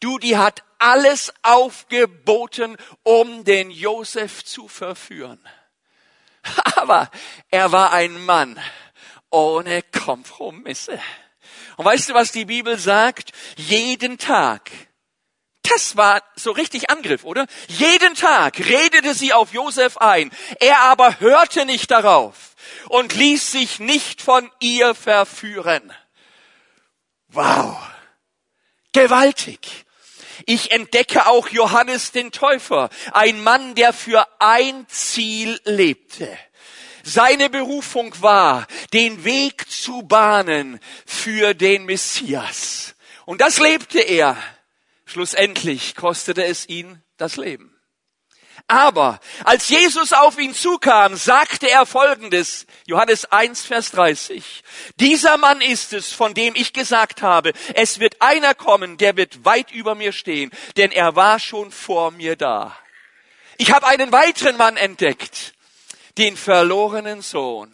Du, 0.00 0.18
die 0.18 0.36
hat 0.36 0.62
alles 0.78 1.32
aufgeboten, 1.42 2.76
um 3.02 3.44
den 3.44 3.70
Josef 3.70 4.44
zu 4.44 4.68
verführen. 4.68 5.40
Aber 6.76 7.10
er 7.50 7.72
war 7.72 7.92
ein 7.92 8.24
Mann 8.24 8.58
ohne 9.30 9.82
Kompromisse. 9.82 11.00
Und 11.76 11.84
weißt 11.84 12.10
du, 12.10 12.14
was 12.14 12.32
die 12.32 12.44
Bibel 12.46 12.78
sagt? 12.78 13.32
Jeden 13.56 14.18
Tag 14.18 14.70
das 15.70 15.96
war 15.96 16.22
so 16.34 16.50
richtig 16.50 16.90
Angriff, 16.90 17.24
oder? 17.24 17.46
Jeden 17.68 18.14
Tag 18.14 18.58
redete 18.58 19.14
sie 19.14 19.32
auf 19.32 19.52
Josef 19.52 19.96
ein. 19.98 20.30
Er 20.60 20.80
aber 20.82 21.20
hörte 21.20 21.64
nicht 21.64 21.90
darauf 21.90 22.54
und 22.88 23.14
ließ 23.14 23.52
sich 23.52 23.78
nicht 23.78 24.22
von 24.22 24.50
ihr 24.60 24.94
verführen. 24.94 25.92
Wow. 27.28 27.76
Gewaltig. 28.92 29.84
Ich 30.46 30.70
entdecke 30.70 31.26
auch 31.26 31.48
Johannes 31.48 32.12
den 32.12 32.30
Täufer, 32.30 32.90
ein 33.12 33.42
Mann, 33.42 33.74
der 33.74 33.92
für 33.92 34.26
ein 34.38 34.86
Ziel 34.88 35.60
lebte. 35.64 36.36
Seine 37.02 37.50
Berufung 37.50 38.14
war, 38.20 38.66
den 38.92 39.24
Weg 39.24 39.70
zu 39.70 40.02
bahnen 40.02 40.80
für 41.06 41.54
den 41.54 41.84
Messias. 41.84 42.94
Und 43.24 43.40
das 43.40 43.58
lebte 43.58 44.00
er. 44.00 44.36
Schlussendlich 45.06 45.94
kostete 45.94 46.44
es 46.44 46.68
ihn 46.68 47.02
das 47.16 47.36
Leben. 47.36 47.72
Aber 48.68 49.20
als 49.44 49.68
Jesus 49.68 50.12
auf 50.12 50.38
ihn 50.38 50.52
zukam, 50.52 51.14
sagte 51.14 51.70
er 51.70 51.86
Folgendes, 51.86 52.66
Johannes 52.86 53.26
1, 53.26 53.64
Vers 53.64 53.92
30. 53.92 54.64
Dieser 54.98 55.36
Mann 55.36 55.60
ist 55.60 55.92
es, 55.92 56.12
von 56.12 56.34
dem 56.34 56.54
ich 56.56 56.72
gesagt 56.72 57.22
habe, 57.22 57.52
es 57.74 58.00
wird 58.00 58.20
einer 58.20 58.54
kommen, 58.54 58.98
der 58.98 59.16
wird 59.16 59.44
weit 59.44 59.70
über 59.70 59.94
mir 59.94 60.12
stehen, 60.12 60.50
denn 60.76 60.90
er 60.90 61.14
war 61.14 61.38
schon 61.38 61.70
vor 61.70 62.10
mir 62.10 62.34
da. 62.34 62.76
Ich 63.58 63.72
habe 63.72 63.86
einen 63.86 64.10
weiteren 64.10 64.56
Mann 64.56 64.76
entdeckt, 64.76 65.54
den 66.18 66.36
verlorenen 66.36 67.22
Sohn 67.22 67.72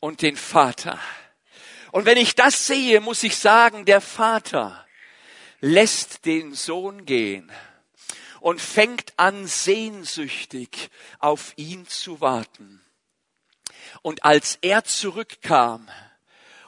und 0.00 0.22
den 0.22 0.36
Vater. 0.36 0.98
Und 1.92 2.04
wenn 2.04 2.18
ich 2.18 2.34
das 2.34 2.66
sehe, 2.66 3.00
muss 3.00 3.22
ich 3.22 3.36
sagen, 3.36 3.84
der 3.84 4.00
Vater 4.00 4.87
lässt 5.60 6.24
den 6.24 6.54
Sohn 6.54 7.04
gehen 7.04 7.50
und 8.40 8.60
fängt 8.60 9.18
an 9.18 9.46
sehnsüchtig 9.46 10.90
auf 11.18 11.52
ihn 11.56 11.86
zu 11.86 12.20
warten. 12.20 12.80
Und 14.02 14.24
als 14.24 14.58
er 14.60 14.84
zurückkam, 14.84 15.88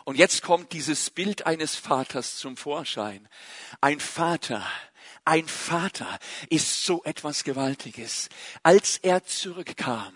und 0.05 0.17
jetzt 0.17 0.43
kommt 0.43 0.73
dieses 0.73 1.11
Bild 1.11 1.47
eines 1.47 1.77
Vaters 1.77 2.37
zum 2.39 2.57
Vorschein, 2.57 3.29
ein 3.81 4.01
Vater, 4.01 4.67
ein 5.25 5.47
Vater 5.47 6.19
ist 6.49 6.85
so 6.85 7.05
etwas 7.05 7.45
Gewaltiges. 7.45 8.29
Als 8.63 8.97
er 8.99 9.25
zurückkam, 9.25 10.15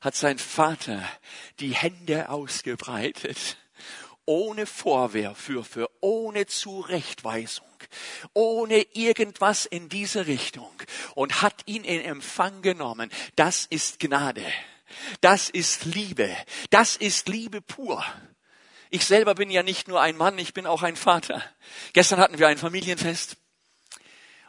hat 0.00 0.14
sein 0.14 0.38
Vater 0.38 1.02
die 1.58 1.74
Hände 1.74 2.28
ausgebreitet, 2.28 3.56
ohne 4.30 4.64
Vorwürfe, 4.64 5.90
ohne 5.98 6.46
Zurechtweisung, 6.46 7.66
ohne 8.32 8.82
irgendwas 8.92 9.66
in 9.66 9.88
diese 9.88 10.28
Richtung 10.28 10.70
und 11.16 11.42
hat 11.42 11.62
ihn 11.66 11.82
in 11.82 12.00
Empfang 12.00 12.62
genommen. 12.62 13.10
Das 13.34 13.66
ist 13.66 13.98
Gnade. 13.98 14.44
Das 15.20 15.50
ist 15.50 15.84
Liebe. 15.84 16.32
Das 16.70 16.94
ist 16.94 17.28
Liebe 17.28 17.60
pur. 17.60 18.04
Ich 18.90 19.04
selber 19.04 19.34
bin 19.34 19.50
ja 19.50 19.64
nicht 19.64 19.88
nur 19.88 20.00
ein 20.00 20.16
Mann, 20.16 20.38
ich 20.38 20.54
bin 20.54 20.64
auch 20.64 20.84
ein 20.84 20.94
Vater. 20.94 21.42
Gestern 21.92 22.20
hatten 22.20 22.38
wir 22.38 22.46
ein 22.46 22.58
Familienfest 22.58 23.36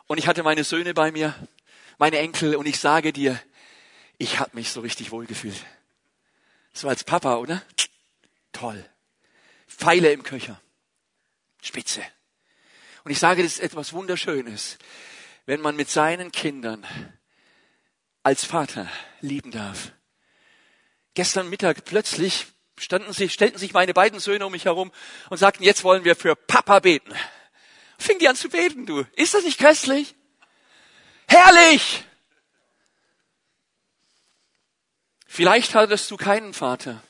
und 0.06 0.20
ich 0.20 0.28
hatte 0.28 0.44
meine 0.44 0.64
Söhne 0.64 0.94
bei 0.94 1.12
mir, 1.12 1.34
meine 1.98 2.20
Enkel 2.20 2.56
und 2.56 2.68
ich 2.68 2.80
sage 2.80 3.14
dir, 3.14 3.42
ich 4.20 4.38
habe 4.38 4.52
mich 4.54 4.70
so 4.70 4.82
richtig 4.82 5.10
wohl 5.10 5.26
gefühlt. 5.26 5.66
So 6.72 6.88
als 6.88 7.04
Papa, 7.04 7.38
oder? 7.38 7.64
Toll. 8.52 8.88
Pfeile 9.82 10.12
im 10.12 10.22
Köcher. 10.22 10.62
Spitze. 11.64 12.04
Und 13.04 13.10
ich 13.12 13.18
sage, 13.18 13.42
das 13.42 13.54
ist 13.54 13.62
etwas 13.62 13.94
Wunderschönes, 13.94 14.78
wenn 15.48 15.60
man 15.60 15.76
mit 15.76 15.90
seinen 15.90 16.32
Kindern 16.32 16.86
als 18.22 18.46
Vater 18.46 18.88
lieben 19.22 19.50
darf. 19.50 19.92
Gestern 21.16 21.50
Mittag 21.50 21.84
plötzlich 21.84 22.46
standen 22.78 23.12
sie, 23.12 23.28
stellten 23.28 23.58
sich 23.58 23.74
meine 23.74 23.96
beiden 23.96 24.20
Söhne 24.20 24.46
um 24.46 24.52
mich 24.52 24.66
herum 24.66 24.92
und 25.32 25.38
sagten, 25.38 25.64
jetzt 25.64 25.84
wollen 25.84 26.04
wir 26.04 26.16
für 26.16 26.36
Papa 26.36 26.80
beten. 26.80 27.14
Fing 27.98 28.20
die 28.20 28.28
an 28.28 28.36
zu 28.36 28.50
beten, 28.50 28.86
du. 28.86 29.04
Ist 29.14 29.34
das 29.34 29.44
nicht 29.44 29.60
köstlich? 29.60 30.14
Herrlich! 31.28 32.04
Vielleicht 35.26 35.74
hattest 35.74 36.12
du 36.12 36.18
keinen 36.18 36.54
Vater 36.54 37.02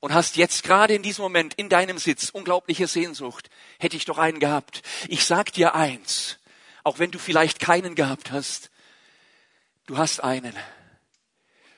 und 0.00 0.12
hast 0.12 0.36
jetzt 0.36 0.62
gerade 0.62 0.94
in 0.94 1.02
diesem 1.02 1.22
Moment 1.22 1.54
in 1.54 1.68
deinem 1.68 1.98
Sitz 1.98 2.30
unglaubliche 2.30 2.86
Sehnsucht. 2.86 3.50
Hätte 3.78 3.96
ich 3.96 4.04
doch 4.04 4.18
einen 4.18 4.40
gehabt. 4.40 4.82
Ich 5.08 5.24
sag 5.24 5.52
dir 5.52 5.74
eins, 5.74 6.38
auch 6.84 6.98
wenn 6.98 7.10
du 7.10 7.18
vielleicht 7.18 7.60
keinen 7.60 7.94
gehabt 7.94 8.32
hast, 8.32 8.70
du 9.86 9.98
hast 9.98 10.20
einen. 10.20 10.54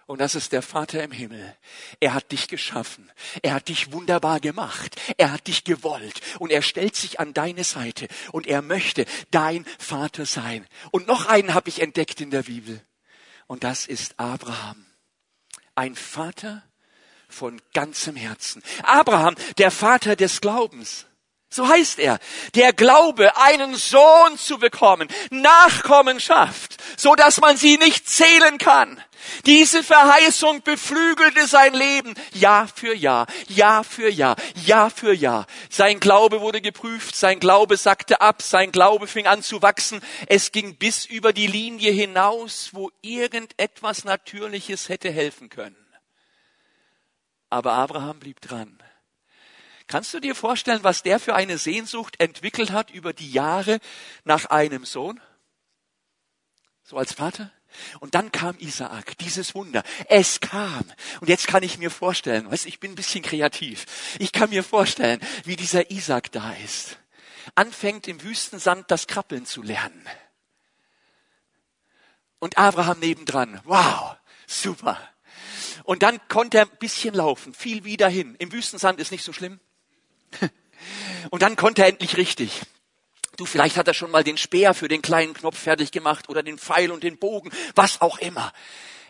Und 0.07 0.21
das 0.21 0.35
ist 0.35 0.53
der 0.53 0.63
Vater 0.63 1.03
im 1.03 1.13
Himmel. 1.13 1.57
Er 2.01 2.13
hat 2.13 2.33
dich 2.33 2.49
geschaffen. 2.49 3.11
Er 3.41 3.55
hat 3.55 3.69
dich 3.69 3.93
wunderbar 3.93 4.41
gemacht. 4.41 5.01
Er 5.17 5.33
hat 5.33 5.47
dich 5.47 5.65
gewollt. 5.65 6.21
Und 6.39 6.51
er 6.51 6.61
stellt 6.61 6.97
sich 6.97 7.19
an 7.21 7.33
deine 7.33 7.65
Seite. 7.65 8.09
Und 8.31 8.47
er 8.47 8.63
möchte 8.63 9.07
dein 9.31 9.65
Vater 9.79 10.27
sein. 10.27 10.67
Und 10.91 11.07
noch 11.07 11.27
einen 11.27 11.55
habe 11.55 11.69
ich 11.69 11.81
entdeckt 11.81 12.21
in 12.21 12.31
der 12.31 12.43
Bibel 12.43 12.83
und 13.53 13.65
das 13.65 13.87
ist 13.87 14.19
Abraham. 14.19 14.87
Ein 15.75 15.95
Vater 15.95 16.63
von 17.33 17.61
ganzem 17.75 18.17
Herzen. 18.17 18.63
Abraham, 18.83 19.35
der 19.59 19.71
Vater 19.71 20.17
des 20.17 20.41
Glaubens. 20.41 21.07
So 21.53 21.69
heißt 21.69 21.99
er. 21.99 22.19
Der 22.55 22.73
Glaube, 22.73 23.37
einen 23.37 23.75
Sohn 23.75 24.39
zu 24.39 24.59
bekommen, 24.59 25.09
Nachkommenschaft, 25.31 26.83
so 26.97 27.15
dass 27.15 27.43
man 27.43 27.59
sie 27.59 27.77
nicht 27.77 28.09
zählen 28.09 28.57
kann. 28.57 28.99
Diese 29.45 29.83
Verheißung 29.83 30.63
beflügelte 30.63 31.47
sein 31.47 31.75
Leben 31.75 32.15
Jahr 32.33 32.69
für 32.69 32.95
Jahr, 32.95 33.27
Jahr 33.49 33.85
für 33.85 34.09
Jahr, 34.09 34.37
Jahr 34.65 34.91
für 34.91 35.13
Jahr. 35.13 35.47
Sein 35.69 36.01
Glaube 36.01 36.41
wurde 36.41 36.63
geprüft, 36.63 37.15
sein 37.15 37.39
Glaube 37.39 37.77
sackte 37.77 38.23
ab, 38.23 38.41
sein 38.41 38.73
Glaube 38.73 39.07
fing 39.07 39.27
an 39.27 39.43
zu 39.43 39.61
wachsen. 39.61 40.01
Es 40.29 40.53
ging 40.53 40.77
bis 40.77 41.05
über 41.05 41.35
die 41.35 41.47
Linie 41.47 41.93
hinaus, 41.93 42.71
wo 42.73 42.91
irgendetwas 43.03 44.05
Natürliches 44.05 44.89
hätte 44.89 45.11
helfen 45.11 45.51
können. 45.51 45.82
Aber 47.53 47.75
Abraham 47.75 48.19
blieb 48.19 48.41
dran. 48.41 48.83
Kannst 49.87 50.15
du 50.15 50.21
dir 50.21 50.35
vorstellen, 50.35 50.85
was 50.85 51.03
der 51.03 51.21
für 51.21 51.35
eine 51.35 51.59
Sehnsucht 51.59 52.19
entwickelt 52.19 52.71
hat 52.71 52.91
über 52.91 53.13
die 53.13 53.31
Jahre 53.31 53.79
nach 54.25 54.47
einem 54.47 54.87
Sohn? 54.87 55.21
So 56.83 56.97
als 56.97 57.13
Vater? 57.13 57.51
Und 58.01 58.15
dann 58.15 58.33
kam 58.33 58.57
Isaak, 58.59 59.19
dieses 59.19 59.55
Wunder. 59.55 59.83
Es 60.09 60.41
kam. 60.41 60.83
Und 61.21 61.29
jetzt 61.29 61.47
kann 61.47 61.63
ich 61.63 61.77
mir 61.77 61.91
vorstellen, 61.91 62.51
weißt, 62.51 62.65
ich 62.65 62.81
bin 62.81 62.93
ein 62.93 62.95
bisschen 62.95 63.23
kreativ. 63.23 64.17
Ich 64.19 64.33
kann 64.33 64.49
mir 64.49 64.65
vorstellen, 64.65 65.21
wie 65.45 65.57
dieser 65.57 65.91
Isaak 65.91 66.33
da 66.33 66.55
ist. 66.65 66.97
Anfängt 67.55 68.09
im 68.09 68.23
Wüstensand 68.23 68.91
das 68.91 69.07
Krabbeln 69.07 69.45
zu 69.45 69.61
lernen. 69.61 70.07
Und 72.39 72.57
Abraham 72.57 73.01
nebendran. 73.01 73.61
Wow, 73.65 74.17
super. 74.47 74.99
Und 75.85 76.03
dann 76.03 76.21
konnte 76.29 76.59
er 76.59 76.65
ein 76.65 76.79
bisschen 76.79 77.15
laufen, 77.15 77.55
fiel 77.55 77.85
wieder 77.85 78.09
hin. 78.09 78.37
Im 78.39 78.53
Wüstensand 78.53 79.01
ist 79.01 79.11
nicht 79.11 79.25
so 79.25 79.33
schlimm. 79.33 79.61
Und 81.31 81.43
dann 81.43 81.57
konnte 81.57 81.83
er 81.83 81.89
endlich 81.89 82.17
richtig. 82.17 82.63
Du, 83.37 83.47
vielleicht 83.47 83.77
hat 83.77 83.89
er 83.89 83.95
schon 83.95 84.11
mal 84.11 84.25
den 84.25 84.37
Speer 84.37 84.75
für 84.75 84.89
den 84.89 85.01
kleinen 85.01 85.35
Knopf 85.35 85.59
fertig 85.59 85.91
gemacht 85.91 86.29
oder 86.29 86.43
den 86.43 86.59
Pfeil 86.59 86.91
und 86.91 87.03
den 87.03 87.19
Bogen, 87.19 87.51
was 87.75 88.01
auch 88.01 88.19
immer. 88.19 88.53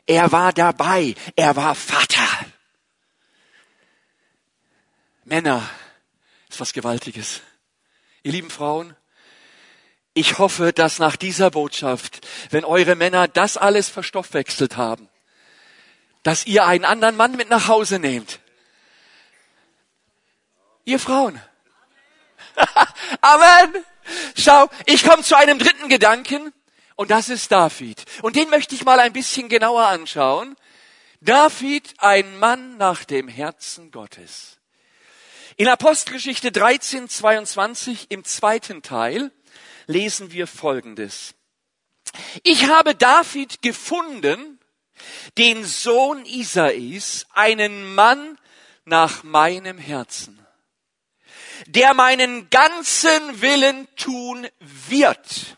Er 0.06 0.30
war 0.32 0.52
dabei. 0.52 1.14
Er 1.34 1.56
war 1.56 1.74
Vater. 1.74 2.28
Männer, 5.24 5.68
ist 6.48 6.60
was 6.60 6.72
Gewaltiges. 6.72 7.40
Ihr 8.22 8.32
lieben 8.32 8.50
Frauen, 8.50 8.96
ich 10.14 10.38
hoffe, 10.38 10.72
dass 10.72 10.98
nach 10.98 11.16
dieser 11.16 11.50
Botschaft, 11.50 12.26
wenn 12.50 12.64
eure 12.64 12.96
Männer 12.96 13.28
das 13.28 13.56
alles 13.56 13.88
verstoffwechselt 13.88 14.76
haben, 14.76 15.08
dass 16.22 16.46
ihr 16.46 16.64
einen 16.64 16.84
anderen 16.84 17.16
Mann 17.16 17.36
mit 17.36 17.50
nach 17.50 17.68
Hause 17.68 17.98
nehmt. 17.98 18.40
Ihr 20.84 20.98
Frauen. 20.98 21.40
Amen. 23.20 23.84
Schau, 24.36 24.68
ich 24.86 25.04
komme 25.04 25.22
zu 25.22 25.36
einem 25.36 25.58
dritten 25.58 25.88
Gedanken 25.88 26.52
und 26.96 27.10
das 27.10 27.28
ist 27.28 27.50
David. 27.52 28.04
Und 28.22 28.36
den 28.36 28.50
möchte 28.50 28.74
ich 28.74 28.84
mal 28.84 29.00
ein 29.00 29.12
bisschen 29.12 29.48
genauer 29.48 29.86
anschauen. 29.86 30.56
David, 31.20 31.94
ein 31.98 32.38
Mann 32.38 32.76
nach 32.78 33.04
dem 33.04 33.28
Herzen 33.28 33.90
Gottes. 33.90 34.58
In 35.56 35.68
Apostelgeschichte 35.68 36.50
13, 36.50 37.08
22 37.08 38.06
im 38.10 38.24
zweiten 38.24 38.82
Teil 38.82 39.30
lesen 39.86 40.32
wir 40.32 40.46
Folgendes. 40.46 41.34
Ich 42.42 42.68
habe 42.68 42.94
David 42.94 43.62
gefunden, 43.62 44.58
den 45.38 45.64
Sohn 45.64 46.24
Isais, 46.24 47.26
einen 47.32 47.94
Mann 47.94 48.38
nach 48.84 49.22
meinem 49.22 49.78
Herzen 49.78 50.42
der 51.66 51.94
meinen 51.94 52.50
ganzen 52.50 53.40
Willen 53.40 53.88
tun 53.96 54.48
wird. 54.58 55.56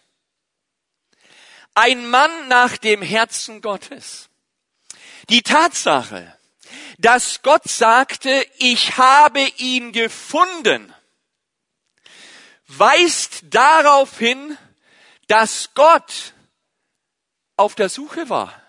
Ein 1.74 2.08
Mann 2.08 2.48
nach 2.48 2.76
dem 2.76 3.02
Herzen 3.02 3.60
Gottes. 3.60 4.28
Die 5.28 5.42
Tatsache, 5.42 6.38
dass 6.98 7.42
Gott 7.42 7.64
sagte, 7.64 8.46
ich 8.58 8.96
habe 8.96 9.40
ihn 9.56 9.92
gefunden, 9.92 10.94
weist 12.66 13.42
darauf 13.50 14.18
hin, 14.18 14.56
dass 15.26 15.70
Gott 15.74 16.34
auf 17.56 17.74
der 17.74 17.88
Suche 17.88 18.28
war. 18.28 18.60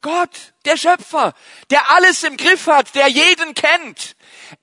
Gott, 0.00 0.54
der 0.64 0.76
Schöpfer, 0.76 1.34
der 1.70 1.90
alles 1.90 2.22
im 2.22 2.36
Griff 2.36 2.66
hat, 2.66 2.94
der 2.94 3.08
jeden 3.08 3.54
kennt, 3.54 4.16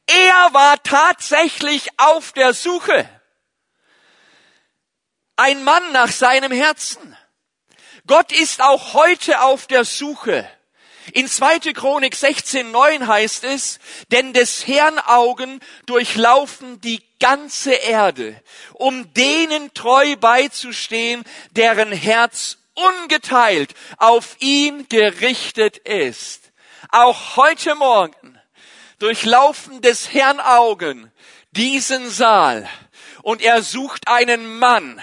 er 0.07 0.53
war 0.53 0.81
tatsächlich 0.83 1.89
auf 1.97 2.31
der 2.31 2.53
Suche. 2.53 3.09
Ein 5.35 5.63
Mann 5.63 5.91
nach 5.91 6.11
seinem 6.11 6.51
Herzen. 6.51 7.17
Gott 8.07 8.31
ist 8.31 8.61
auch 8.61 8.93
heute 8.93 9.41
auf 9.41 9.67
der 9.67 9.83
Suche. 9.83 10.49
In 11.13 11.27
2. 11.27 11.73
Chronik 11.73 12.15
16.9 12.15 13.05
heißt 13.05 13.43
es, 13.43 13.79
denn 14.11 14.33
des 14.33 14.65
Herrn 14.65 14.97
Augen 14.99 15.59
durchlaufen 15.85 16.81
die 16.81 17.03
ganze 17.19 17.73
Erde, 17.73 18.41
um 18.73 19.13
denen 19.13 19.73
treu 19.73 20.15
beizustehen, 20.15 21.23
deren 21.51 21.91
Herz 21.91 22.57
ungeteilt 22.75 23.73
auf 23.97 24.35
ihn 24.39 24.87
gerichtet 24.89 25.77
ist. 25.77 26.51
Auch 26.89 27.35
heute 27.37 27.75
Morgen 27.75 28.39
durchlaufen 28.99 29.81
des 29.81 30.13
Herrn 30.13 30.39
Augen 30.39 31.11
diesen 31.51 32.09
Saal 32.09 32.69
und 33.23 33.41
er 33.41 33.63
sucht 33.63 34.07
einen 34.07 34.59
Mann, 34.59 35.01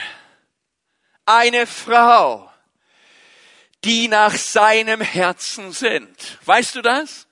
eine 1.27 1.67
Frau, 1.67 2.51
die 3.85 4.09
nach 4.09 4.35
seinem 4.37 5.01
Herzen 5.01 5.73
sind. 5.73 6.39
Weißt 6.45 6.77
du 6.77 6.83
das? 6.83 7.27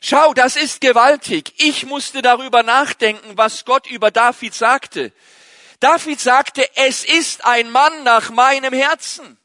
Schau, 0.00 0.32
das 0.32 0.56
ist 0.56 0.80
gewaltig. 0.80 1.54
Ich 1.56 1.84
musste 1.86 2.22
darüber 2.22 2.62
nachdenken, 2.62 3.36
was 3.36 3.64
Gott 3.64 3.88
über 3.88 4.10
David 4.10 4.54
sagte. 4.54 5.12
David 5.80 6.20
sagte, 6.20 6.68
es 6.76 7.04
ist 7.04 7.44
ein 7.44 7.70
Mann 7.70 8.02
nach 8.02 8.30
meinem 8.30 8.72
Herzen. 8.72 9.38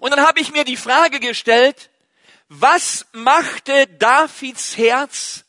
Und 0.00 0.10
dann 0.10 0.26
habe 0.26 0.40
ich 0.40 0.52
mir 0.52 0.64
die 0.64 0.76
Frage 0.76 1.20
gestellt, 1.20 1.90
was 2.48 3.06
machte 3.12 3.86
Davids 3.86 4.76
Herz 4.76 5.44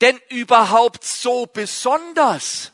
denn 0.00 0.18
überhaupt 0.28 1.04
so 1.04 1.46
besonders? 1.46 2.72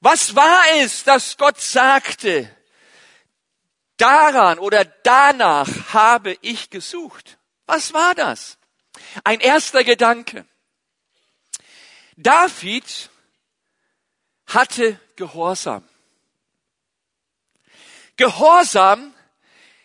Was 0.00 0.36
war 0.36 0.62
es, 0.76 1.02
dass 1.02 1.36
Gott 1.36 1.60
sagte, 1.60 2.48
daran 3.96 4.60
oder 4.60 4.84
danach 4.84 5.92
habe 5.92 6.38
ich 6.40 6.70
gesucht? 6.70 7.38
Was 7.66 7.92
war 7.92 8.14
das? 8.14 8.58
Ein 9.24 9.40
erster 9.40 9.82
Gedanke. 9.82 10.46
David 12.16 13.10
hatte 14.48 14.98
Gehorsam. 15.16 15.84
Gehorsam 18.16 19.14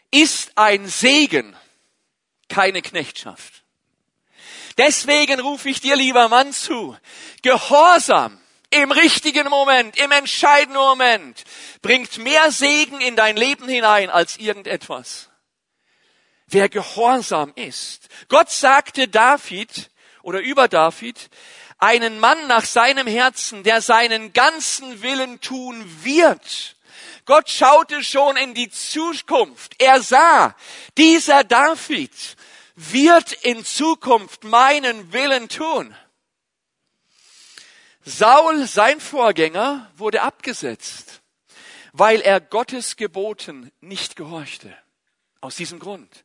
ist 0.09 0.51
ein 0.55 0.87
Segen, 0.87 1.55
keine 2.49 2.81
Knechtschaft. 2.81 3.63
Deswegen 4.77 5.39
rufe 5.39 5.69
ich 5.69 5.81
dir, 5.81 5.95
lieber 5.95 6.29
Mann, 6.29 6.51
zu. 6.51 6.97
Gehorsam 7.43 8.39
im 8.71 8.91
richtigen 8.91 9.47
Moment, 9.49 9.97
im 9.97 10.11
entscheidenden 10.11 10.81
Moment, 10.81 11.43
bringt 11.81 12.17
mehr 12.17 12.51
Segen 12.51 13.01
in 13.01 13.15
dein 13.15 13.37
Leben 13.37 13.67
hinein 13.67 14.09
als 14.09 14.37
irgendetwas. 14.37 15.29
Wer 16.47 16.69
gehorsam 16.69 17.51
ist. 17.55 18.09
Gott 18.29 18.49
sagte 18.49 19.07
David 19.07 19.91
oder 20.23 20.39
über 20.39 20.67
David, 20.67 21.29
einen 21.83 22.17
Mann 22.17 22.47
nach 22.47 22.63
seinem 22.63 23.07
Herzen, 23.07 23.63
der 23.63 23.81
seinen 23.81 24.31
ganzen 24.31 25.01
Willen 25.01 25.41
tun 25.41 25.83
wird. 26.01 26.77
Gott 27.25 27.49
schaute 27.49 28.05
schon 28.05 28.37
in 28.37 28.53
die 28.53 28.69
Zukunft. 28.69 29.75
Er 29.79 30.01
sah, 30.01 30.55
dieser 30.97 31.43
David 31.43 32.37
wird 32.75 33.33
in 33.33 33.65
Zukunft 33.65 34.45
meinen 34.45 35.11
Willen 35.11 35.49
tun. 35.49 35.93
Saul, 38.05 38.65
sein 38.65 39.01
Vorgänger, 39.01 39.91
wurde 39.97 40.21
abgesetzt, 40.21 41.21
weil 41.91 42.21
er 42.21 42.39
Gottes 42.39 42.95
Geboten 42.95 43.73
nicht 43.81 44.15
gehorchte. 44.15 44.73
Aus 45.41 45.57
diesem 45.57 45.79
Grund. 45.79 46.22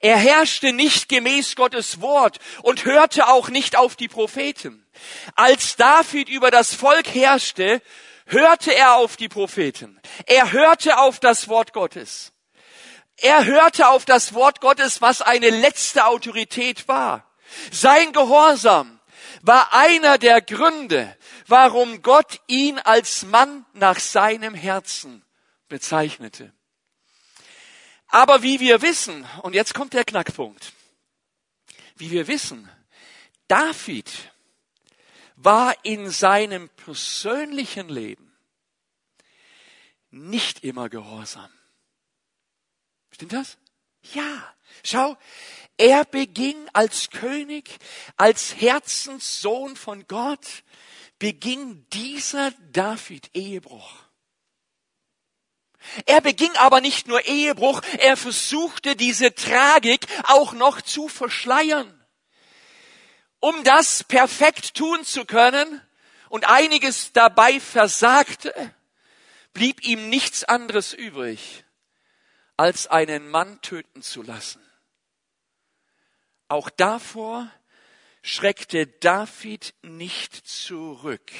Er 0.00 0.16
herrschte 0.16 0.72
nicht 0.72 1.08
gemäß 1.08 1.56
Gottes 1.56 2.00
Wort 2.00 2.38
und 2.62 2.84
hörte 2.84 3.28
auch 3.28 3.48
nicht 3.48 3.76
auf 3.76 3.96
die 3.96 4.08
Propheten. 4.08 4.86
Als 5.34 5.76
David 5.76 6.28
über 6.28 6.50
das 6.50 6.74
Volk 6.74 7.14
herrschte, 7.14 7.82
hörte 8.26 8.74
er 8.74 8.94
auf 8.94 9.16
die 9.16 9.28
Propheten. 9.28 10.00
Er 10.26 10.52
hörte 10.52 10.98
auf 10.98 11.18
das 11.18 11.48
Wort 11.48 11.72
Gottes. 11.72 12.32
Er 13.16 13.44
hörte 13.44 13.88
auf 13.88 14.04
das 14.04 14.34
Wort 14.34 14.60
Gottes, 14.60 15.02
was 15.02 15.22
eine 15.22 15.50
letzte 15.50 16.06
Autorität 16.06 16.86
war. 16.86 17.24
Sein 17.72 18.12
Gehorsam 18.12 19.00
war 19.42 19.72
einer 19.72 20.18
der 20.18 20.40
Gründe, 20.40 21.16
warum 21.46 22.02
Gott 22.02 22.40
ihn 22.46 22.78
als 22.78 23.24
Mann 23.24 23.64
nach 23.72 23.98
seinem 23.98 24.54
Herzen 24.54 25.24
bezeichnete. 25.68 26.52
Aber 28.08 28.42
wie 28.42 28.58
wir 28.60 28.82
wissen, 28.82 29.26
und 29.42 29.54
jetzt 29.54 29.74
kommt 29.74 29.92
der 29.92 30.04
Knackpunkt, 30.04 30.72
wie 31.96 32.10
wir 32.10 32.26
wissen, 32.26 32.68
David 33.48 34.10
war 35.36 35.74
in 35.84 36.10
seinem 36.10 36.68
persönlichen 36.70 37.88
Leben 37.88 38.36
nicht 40.10 40.64
immer 40.64 40.88
gehorsam. 40.88 41.50
Stimmt 43.10 43.32
das? 43.32 43.58
Ja. 44.14 44.54
Schau, 44.84 45.16
er 45.76 46.04
beging 46.04 46.68
als 46.72 47.10
König, 47.10 47.78
als 48.16 48.56
Herzenssohn 48.56 49.76
von 49.76 50.06
Gott, 50.06 50.62
beging 51.18 51.86
dieser 51.90 52.52
David 52.72 53.30
Ehebruch. 53.34 54.07
Er 56.06 56.20
beging 56.20 56.54
aber 56.56 56.80
nicht 56.80 57.06
nur 57.06 57.24
Ehebruch, 57.26 57.80
er 57.98 58.16
versuchte 58.16 58.96
diese 58.96 59.34
Tragik 59.34 60.06
auch 60.24 60.52
noch 60.52 60.82
zu 60.82 61.08
verschleiern. 61.08 61.94
Um 63.40 63.62
das 63.64 64.04
perfekt 64.04 64.74
tun 64.74 65.04
zu 65.04 65.24
können 65.24 65.80
und 66.28 66.48
einiges 66.48 67.12
dabei 67.12 67.60
versagte, 67.60 68.74
blieb 69.52 69.82
ihm 69.84 70.08
nichts 70.08 70.44
anderes 70.44 70.92
übrig, 70.92 71.64
als 72.56 72.88
einen 72.88 73.28
Mann 73.28 73.60
töten 73.60 74.02
zu 74.02 74.22
lassen. 74.22 74.62
Auch 76.48 76.70
davor 76.70 77.50
schreckte 78.22 78.86
David 78.86 79.74
nicht 79.82 80.34
zurück. 80.34 81.30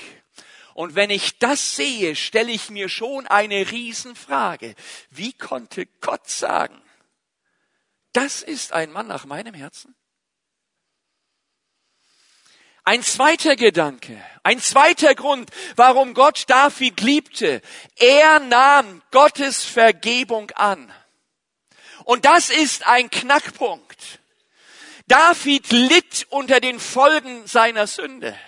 Und 0.78 0.94
wenn 0.94 1.10
ich 1.10 1.40
das 1.40 1.74
sehe, 1.74 2.14
stelle 2.14 2.52
ich 2.52 2.70
mir 2.70 2.88
schon 2.88 3.26
eine 3.26 3.72
Riesenfrage. 3.72 4.76
Wie 5.10 5.32
konnte 5.32 5.86
Gott 5.86 6.30
sagen, 6.30 6.80
das 8.12 8.42
ist 8.42 8.72
ein 8.72 8.92
Mann 8.92 9.08
nach 9.08 9.24
meinem 9.24 9.54
Herzen? 9.54 9.96
Ein 12.84 13.02
zweiter 13.02 13.56
Gedanke, 13.56 14.24
ein 14.44 14.60
zweiter 14.60 15.16
Grund, 15.16 15.50
warum 15.74 16.14
Gott 16.14 16.44
David 16.46 17.00
liebte. 17.00 17.60
Er 17.96 18.38
nahm 18.38 19.02
Gottes 19.10 19.64
Vergebung 19.64 20.52
an. 20.52 20.94
Und 22.04 22.24
das 22.24 22.50
ist 22.50 22.86
ein 22.86 23.10
Knackpunkt. 23.10 24.20
David 25.08 25.72
litt 25.72 26.28
unter 26.30 26.60
den 26.60 26.78
Folgen 26.78 27.48
seiner 27.48 27.88
Sünde. 27.88 28.38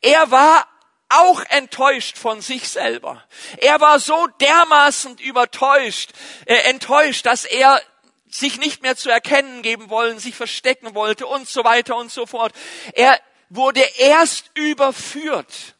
Er 0.00 0.30
war 0.30 0.68
auch 1.08 1.42
enttäuscht 1.50 2.18
von 2.18 2.40
sich 2.40 2.68
selber. 2.68 3.22
Er 3.58 3.80
war 3.80 3.98
so 3.98 4.26
dermaßen 4.40 5.18
übertäuscht, 5.18 6.12
äh, 6.46 6.54
enttäuscht, 6.70 7.26
dass 7.26 7.44
er 7.44 7.80
sich 8.28 8.58
nicht 8.58 8.82
mehr 8.82 8.96
zu 8.96 9.08
erkennen 9.08 9.62
geben 9.62 9.88
wollen, 9.88 10.18
sich 10.18 10.34
verstecken 10.34 10.94
wollte 10.94 11.26
und 11.26 11.48
so 11.48 11.64
weiter 11.64 11.96
und 11.96 12.10
so 12.10 12.26
fort. 12.26 12.52
Er 12.92 13.20
wurde 13.48 13.80
erst 13.98 14.50
überführt, 14.54 15.76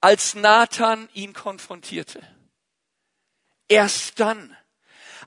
als 0.00 0.34
Nathan 0.34 1.08
ihn 1.14 1.32
konfrontierte. 1.32 2.20
Erst 3.68 4.20
dann. 4.20 4.56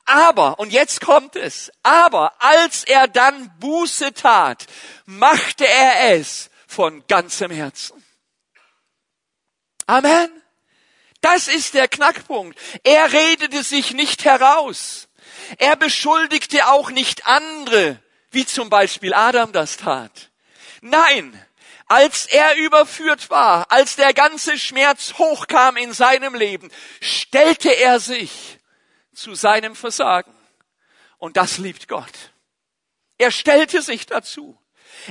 Aber, 0.05 0.59
und 0.59 0.71
jetzt 0.71 1.01
kommt 1.01 1.35
es, 1.35 1.71
aber 1.83 2.33
als 2.41 2.83
er 2.83 3.07
dann 3.07 3.51
Buße 3.59 4.13
tat, 4.13 4.65
machte 5.05 5.67
er 5.67 6.15
es 6.15 6.49
von 6.67 7.05
ganzem 7.07 7.51
Herzen. 7.51 8.03
Amen. 9.89 10.29
Das 11.21 11.47
ist 11.47 11.73
der 11.73 11.87
Knackpunkt. 11.87 12.59
Er 12.83 13.11
redete 13.11 13.63
sich 13.63 13.91
nicht 13.95 14.23
heraus. 14.23 15.07
Er 15.57 15.75
beschuldigte 15.75 16.67
auch 16.67 16.91
nicht 16.91 17.25
andere, 17.25 17.99
wie 18.29 18.45
zum 18.45 18.69
Beispiel 18.69 19.15
Adam 19.15 19.51
das 19.51 19.77
tat. 19.77 20.29
Nein, 20.81 21.43
als 21.87 22.27
er 22.27 22.55
überführt 22.57 23.31
war, 23.31 23.71
als 23.71 23.95
der 23.95 24.13
ganze 24.13 24.59
Schmerz 24.59 25.15
hochkam 25.17 25.75
in 25.75 25.91
seinem 25.91 26.35
Leben, 26.35 26.69
stellte 27.01 27.71
er 27.71 27.99
sich 27.99 28.59
zu 29.15 29.33
seinem 29.33 29.75
Versagen. 29.75 30.35
Und 31.17 31.35
das 31.35 31.57
liebt 31.57 31.87
Gott. 31.87 32.31
Er 33.17 33.31
stellte 33.31 33.81
sich 33.81 34.05
dazu. 34.05 34.55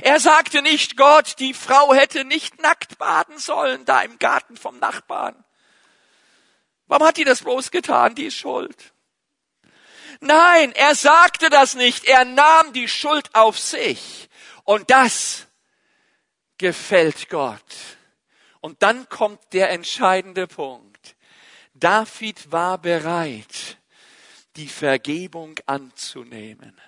Er 0.01 0.19
sagte 0.19 0.61
nicht 0.61 0.97
Gott, 0.97 1.35
die 1.39 1.53
Frau 1.53 1.93
hätte 1.93 2.25
nicht 2.25 2.61
nackt 2.61 2.97
baden 2.97 3.37
sollen, 3.37 3.85
da 3.85 4.01
im 4.01 4.19
Garten 4.19 4.57
vom 4.57 4.79
Nachbarn. 4.79 5.43
Warum 6.87 7.07
hat 7.07 7.17
die 7.17 7.23
das 7.23 7.43
bloß 7.43 7.71
getan? 7.71 8.15
Die 8.15 8.25
ist 8.25 8.37
schuld. 8.37 8.93
Nein, 10.21 10.71
er 10.73 10.95
sagte 10.95 11.49
das 11.49 11.75
nicht. 11.75 12.05
Er 12.05 12.25
nahm 12.25 12.73
die 12.73 12.87
Schuld 12.87 13.33
auf 13.35 13.59
sich. 13.59 14.29
Und 14.63 14.89
das 14.89 15.47
gefällt 16.57 17.29
Gott. 17.29 17.75
Und 18.59 18.81
dann 18.83 19.07
kommt 19.07 19.53
der 19.53 19.69
entscheidende 19.69 20.47
Punkt. 20.47 21.15
David 21.73 22.51
war 22.51 22.77
bereit, 22.77 23.77
die 24.57 24.67
Vergebung 24.67 25.55
anzunehmen. 25.65 26.79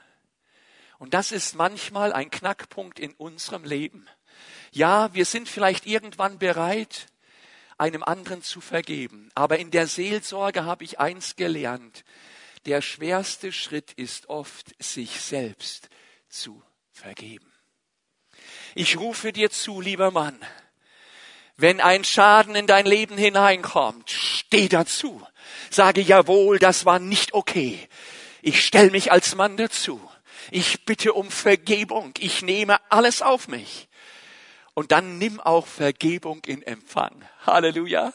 Und 1.01 1.15
das 1.15 1.31
ist 1.31 1.55
manchmal 1.55 2.13
ein 2.13 2.29
Knackpunkt 2.29 2.99
in 2.99 3.13
unserem 3.13 3.63
Leben. 3.63 4.07
Ja, 4.71 5.11
wir 5.15 5.25
sind 5.25 5.49
vielleicht 5.49 5.87
irgendwann 5.87 6.37
bereit, 6.37 7.07
einem 7.79 8.03
anderen 8.03 8.43
zu 8.43 8.61
vergeben. 8.61 9.31
Aber 9.33 9.57
in 9.57 9.71
der 9.71 9.87
Seelsorge 9.87 10.63
habe 10.63 10.83
ich 10.83 10.99
eins 10.99 11.35
gelernt. 11.35 12.03
Der 12.67 12.83
schwerste 12.83 13.51
Schritt 13.51 13.93
ist 13.93 14.29
oft, 14.29 14.75
sich 14.77 15.19
selbst 15.19 15.89
zu 16.29 16.61
vergeben. 16.91 17.51
Ich 18.75 18.99
rufe 18.99 19.33
dir 19.33 19.49
zu, 19.49 19.81
lieber 19.81 20.11
Mann, 20.11 20.39
wenn 21.57 21.81
ein 21.81 22.03
Schaden 22.03 22.53
in 22.53 22.67
dein 22.67 22.85
Leben 22.85 23.17
hineinkommt, 23.17 24.11
steh 24.11 24.69
dazu. 24.69 25.25
Sage 25.71 26.01
jawohl, 26.01 26.59
das 26.59 26.85
war 26.85 26.99
nicht 26.99 27.33
okay. 27.33 27.89
Ich 28.43 28.63
stell 28.63 28.91
mich 28.91 29.11
als 29.11 29.33
Mann 29.33 29.57
dazu. 29.57 29.99
Ich 30.49 30.85
bitte 30.85 31.13
um 31.13 31.29
Vergebung. 31.29 32.13
Ich 32.19 32.41
nehme 32.41 32.79
alles 32.89 33.21
auf 33.21 33.47
mich. 33.47 33.87
Und 34.73 34.91
dann 34.91 35.17
nimm 35.17 35.39
auch 35.39 35.67
Vergebung 35.67 36.43
in 36.45 36.63
Empfang. 36.63 37.23
Halleluja. 37.45 38.13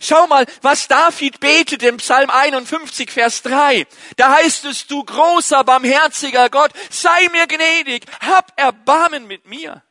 Schau 0.00 0.26
mal, 0.26 0.46
was 0.62 0.88
David 0.88 1.40
betet 1.40 1.82
im 1.82 1.98
Psalm 1.98 2.30
51, 2.30 3.10
Vers 3.10 3.42
3. 3.42 3.86
Da 4.16 4.36
heißt 4.36 4.64
es, 4.64 4.86
du 4.86 5.04
großer, 5.04 5.64
barmherziger 5.64 6.48
Gott, 6.48 6.72
sei 6.88 7.28
mir 7.32 7.46
gnädig, 7.46 8.04
hab 8.20 8.58
Erbarmen 8.58 9.26
mit 9.26 9.46
mir. 9.46 9.82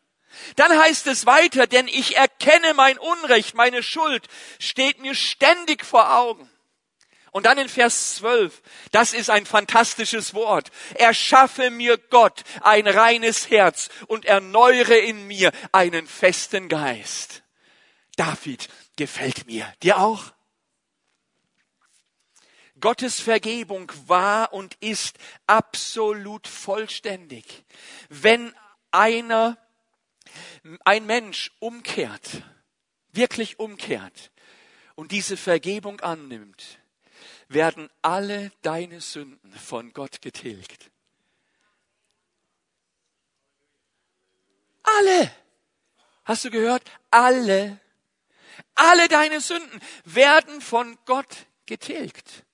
Dann 0.55 0.77
heißt 0.77 1.07
es 1.07 1.25
weiter, 1.25 1.67
denn 1.67 1.87
ich 1.87 2.15
erkenne 2.15 2.73
mein 2.73 2.97
Unrecht, 2.97 3.55
meine 3.55 3.83
Schuld 3.83 4.27
steht 4.57 4.99
mir 4.99 5.13
ständig 5.13 5.85
vor 5.85 6.17
Augen. 6.17 6.49
Und 7.31 7.45
dann 7.45 7.57
in 7.57 7.69
Vers 7.69 8.15
12, 8.15 8.61
das 8.91 9.13
ist 9.13 9.29
ein 9.29 9.45
fantastisches 9.45 10.33
Wort. 10.33 10.71
Erschaffe 10.95 11.69
mir 11.69 11.97
Gott 11.97 12.43
ein 12.61 12.87
reines 12.87 13.49
Herz 13.49 13.89
und 14.07 14.25
erneuere 14.25 14.97
in 14.97 15.27
mir 15.27 15.51
einen 15.71 16.07
festen 16.07 16.69
Geist. 16.69 17.43
David 18.15 18.67
gefällt 18.95 19.45
mir. 19.47 19.71
Dir 19.81 19.99
auch? 19.99 20.33
Gottes 22.79 23.19
Vergebung 23.19 23.91
war 24.07 24.53
und 24.53 24.75
ist 24.75 25.17
absolut 25.47 26.47
vollständig. 26.47 27.65
Wenn 28.09 28.53
einer, 28.91 29.57
ein 30.85 31.05
Mensch 31.05 31.51
umkehrt, 31.59 32.43
wirklich 33.11 33.59
umkehrt 33.59 34.31
und 34.95 35.11
diese 35.11 35.37
Vergebung 35.37 35.99
annimmt, 36.01 36.79
werden 37.49 37.89
alle 38.01 38.51
deine 38.61 39.01
Sünden 39.01 39.53
von 39.53 39.91
Gott 39.91 40.21
getilgt. 40.21 40.91
Alle. 44.83 45.31
Hast 46.23 46.45
du 46.45 46.51
gehört? 46.51 46.83
Alle. 47.11 47.79
Alle 48.75 49.07
deine 49.07 49.41
Sünden 49.41 49.81
werden 50.05 50.61
von 50.61 50.97
Gott 51.05 51.47
getilgt. 51.65 52.45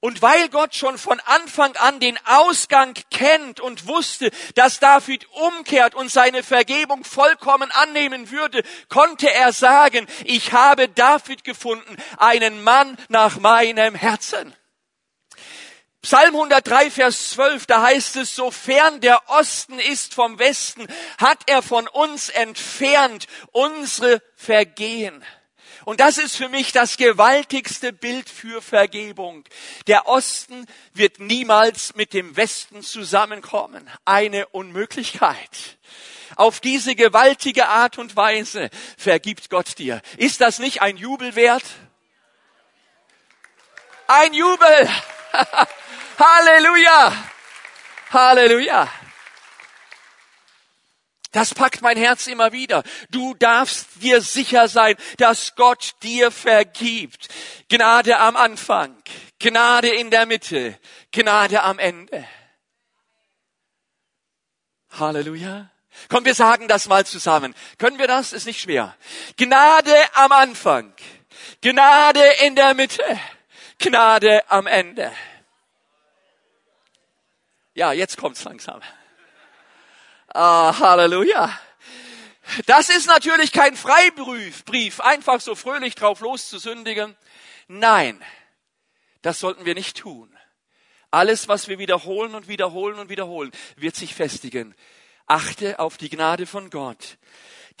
Und 0.00 0.22
weil 0.22 0.48
Gott 0.48 0.74
schon 0.74 0.96
von 0.96 1.20
Anfang 1.26 1.76
an 1.76 2.00
den 2.00 2.18
Ausgang 2.24 2.94
kennt 3.10 3.60
und 3.60 3.86
wusste, 3.86 4.30
dass 4.54 4.80
David 4.80 5.28
umkehrt 5.32 5.94
und 5.94 6.10
seine 6.10 6.42
Vergebung 6.42 7.04
vollkommen 7.04 7.70
annehmen 7.70 8.30
würde, 8.30 8.62
konnte 8.88 9.30
er 9.30 9.52
sagen, 9.52 10.06
ich 10.24 10.52
habe 10.52 10.88
David 10.88 11.44
gefunden, 11.44 11.96
einen 12.16 12.62
Mann 12.64 12.96
nach 13.08 13.38
meinem 13.38 13.94
Herzen. 13.94 14.56
Psalm 16.02 16.34
103, 16.34 16.90
Vers 16.90 17.30
12, 17.30 17.66
da 17.66 17.82
heißt 17.82 18.16
es, 18.16 18.34
sofern 18.34 19.02
der 19.02 19.28
Osten 19.28 19.78
ist 19.78 20.14
vom 20.14 20.38
Westen, 20.38 20.86
hat 21.18 21.42
er 21.46 21.60
von 21.60 21.86
uns 21.86 22.30
entfernt 22.30 23.26
unsere 23.52 24.22
Vergehen. 24.34 25.22
Und 25.90 25.98
das 25.98 26.18
ist 26.18 26.36
für 26.36 26.48
mich 26.48 26.70
das 26.70 26.98
gewaltigste 26.98 27.92
Bild 27.92 28.30
für 28.30 28.62
Vergebung. 28.62 29.42
Der 29.88 30.06
Osten 30.06 30.66
wird 30.94 31.18
niemals 31.18 31.96
mit 31.96 32.14
dem 32.14 32.36
Westen 32.36 32.84
zusammenkommen. 32.84 33.90
Eine 34.04 34.46
Unmöglichkeit. 34.46 35.50
Auf 36.36 36.60
diese 36.60 36.94
gewaltige 36.94 37.66
Art 37.66 37.98
und 37.98 38.14
Weise 38.14 38.70
vergibt 38.98 39.50
Gott 39.50 39.78
dir. 39.78 40.00
Ist 40.16 40.40
das 40.40 40.60
nicht 40.60 40.80
ein 40.80 40.96
Jubel 40.96 41.34
wert? 41.34 41.64
Ein 44.06 44.32
Jubel! 44.32 44.88
Halleluja! 46.20 47.12
Halleluja! 48.12 48.88
Das 51.32 51.54
packt 51.54 51.80
mein 51.80 51.96
Herz 51.96 52.26
immer 52.26 52.52
wieder. 52.52 52.82
Du 53.10 53.34
darfst 53.34 54.02
dir 54.02 54.20
sicher 54.20 54.68
sein, 54.68 54.96
dass 55.18 55.54
Gott 55.54 55.94
dir 56.02 56.30
vergibt. 56.30 57.28
Gnade 57.68 58.18
am 58.18 58.36
Anfang, 58.36 59.00
Gnade 59.38 59.88
in 59.88 60.10
der 60.10 60.26
Mitte, 60.26 60.78
Gnade 61.12 61.62
am 61.62 61.78
Ende. 61.78 62.26
Halleluja. 64.90 65.70
Komm, 66.08 66.24
wir 66.24 66.34
sagen 66.34 66.66
das 66.66 66.88
mal 66.88 67.06
zusammen. 67.06 67.54
Können 67.78 67.98
wir 67.98 68.08
das? 68.08 68.32
Ist 68.32 68.46
nicht 68.46 68.60
schwer. 68.60 68.96
Gnade 69.36 69.94
am 70.14 70.32
Anfang, 70.32 70.92
Gnade 71.60 72.24
in 72.44 72.56
der 72.56 72.74
Mitte, 72.74 73.04
Gnade 73.78 74.50
am 74.50 74.66
Ende. 74.66 75.12
Ja, 77.74 77.92
jetzt 77.92 78.16
kommt's 78.16 78.42
langsam. 78.44 78.80
Ah, 80.32 80.78
Halleluja. 80.78 81.58
Das 82.66 82.88
ist 82.88 83.06
natürlich 83.06 83.52
kein 83.52 83.76
Freibrief, 83.76 85.00
einfach 85.00 85.40
so 85.40 85.54
fröhlich 85.54 85.94
drauf 85.94 86.20
loszusündigen. 86.20 87.16
Nein, 87.68 88.22
das 89.22 89.40
sollten 89.40 89.64
wir 89.64 89.74
nicht 89.74 89.96
tun. 89.96 90.36
Alles, 91.10 91.48
was 91.48 91.68
wir 91.68 91.78
wiederholen 91.78 92.34
und 92.34 92.48
wiederholen 92.48 92.98
und 92.98 93.08
wiederholen, 93.08 93.50
wird 93.76 93.96
sich 93.96 94.14
festigen. 94.14 94.74
Achte 95.26 95.78
auf 95.78 95.96
die 95.96 96.08
Gnade 96.08 96.46
von 96.46 96.70
Gott. 96.70 97.18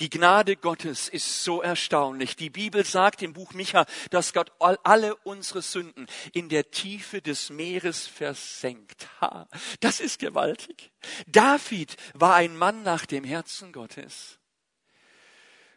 Die 0.00 0.08
Gnade 0.08 0.56
Gottes 0.56 1.08
ist 1.08 1.44
so 1.44 1.60
erstaunlich. 1.60 2.34
Die 2.34 2.48
Bibel 2.48 2.84
sagt 2.84 3.22
im 3.22 3.34
Buch 3.34 3.52
Micha, 3.52 3.84
dass 4.10 4.32
Gott 4.32 4.50
alle 4.58 5.14
unsere 5.16 5.60
Sünden 5.60 6.06
in 6.32 6.48
der 6.48 6.70
Tiefe 6.70 7.20
des 7.20 7.50
Meeres 7.50 8.06
versenkt. 8.06 9.08
Ha, 9.20 9.46
das 9.80 10.00
ist 10.00 10.18
gewaltig. 10.18 10.90
David 11.26 11.96
war 12.14 12.34
ein 12.34 12.56
Mann 12.56 12.82
nach 12.82 13.04
dem 13.04 13.24
Herzen 13.24 13.72
Gottes, 13.72 14.38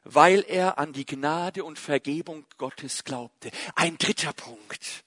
weil 0.05 0.45
er 0.47 0.78
an 0.78 0.93
die 0.93 1.05
Gnade 1.05 1.65
und 1.65 1.78
Vergebung 1.78 2.45
Gottes 2.57 3.03
glaubte. 3.03 3.51
Ein 3.76 3.97
dritter 3.97 4.32
Punkt. 4.32 5.03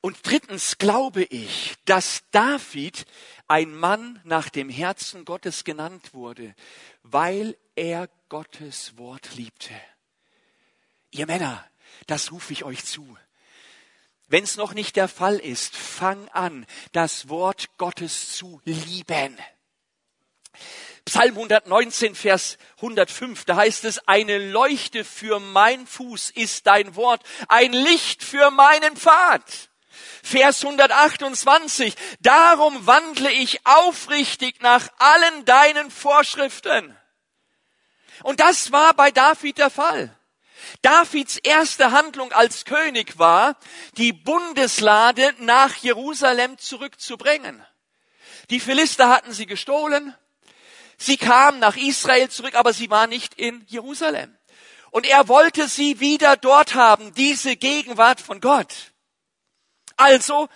Und 0.00 0.18
drittens 0.22 0.78
glaube 0.78 1.24
ich, 1.24 1.74
dass 1.84 2.22
David 2.30 3.06
ein 3.48 3.74
Mann 3.74 4.20
nach 4.24 4.48
dem 4.48 4.68
Herzen 4.68 5.24
Gottes 5.24 5.64
genannt 5.64 6.14
wurde, 6.14 6.54
weil 7.02 7.56
er 7.74 8.08
Gottes 8.28 8.96
Wort 8.98 9.34
liebte. 9.34 9.74
Ihr 11.10 11.26
Männer, 11.26 11.64
das 12.06 12.32
rufe 12.32 12.52
ich 12.52 12.64
euch 12.64 12.84
zu. 12.84 13.16
Wenn 14.28 14.44
es 14.44 14.56
noch 14.56 14.74
nicht 14.74 14.96
der 14.96 15.08
Fall 15.08 15.38
ist, 15.38 15.76
fang 15.76 16.28
an, 16.30 16.66
das 16.92 17.28
Wort 17.28 17.76
Gottes 17.78 18.36
zu 18.36 18.60
lieben. 18.64 19.38
Psalm 21.04 21.34
119, 21.34 22.16
Vers 22.16 22.58
105, 22.76 23.44
da 23.44 23.56
heißt 23.56 23.84
es, 23.84 24.08
eine 24.08 24.50
Leuchte 24.50 25.04
für 25.04 25.38
mein 25.38 25.86
Fuß 25.86 26.30
ist 26.30 26.66
dein 26.66 26.96
Wort, 26.96 27.22
ein 27.46 27.72
Licht 27.72 28.24
für 28.24 28.50
meinen 28.50 28.96
Pfad. 28.96 29.70
Vers 30.22 30.64
128, 30.64 31.94
darum 32.20 32.86
wandle 32.86 33.30
ich 33.30 33.66
aufrichtig 33.66 34.60
nach 34.60 34.88
allen 34.98 35.44
deinen 35.44 35.90
Vorschriften. 35.90 36.96
Und 38.22 38.40
das 38.40 38.72
war 38.72 38.94
bei 38.94 39.10
David 39.10 39.58
der 39.58 39.70
Fall. 39.70 40.16
Davids 40.82 41.36
erste 41.38 41.92
Handlung 41.92 42.32
als 42.32 42.64
König 42.64 43.18
war, 43.18 43.56
die 43.96 44.12
Bundeslade 44.12 45.34
nach 45.38 45.76
Jerusalem 45.76 46.58
zurückzubringen. 46.58 47.64
Die 48.50 48.60
Philister 48.60 49.08
hatten 49.08 49.32
sie 49.32 49.46
gestohlen. 49.46 50.14
Sie 50.98 51.16
kamen 51.16 51.58
nach 51.58 51.76
Israel 51.76 52.30
zurück, 52.30 52.54
aber 52.54 52.72
sie 52.72 52.90
war 52.90 53.06
nicht 53.06 53.34
in 53.34 53.64
Jerusalem. 53.68 54.36
Und 54.90 55.06
er 55.06 55.28
wollte 55.28 55.68
sie 55.68 56.00
wieder 56.00 56.36
dort 56.36 56.74
haben, 56.74 57.12
diese 57.14 57.56
Gegenwart 57.56 58.20
von 58.20 58.40
Gott. 58.40 58.92
Also 59.96 60.48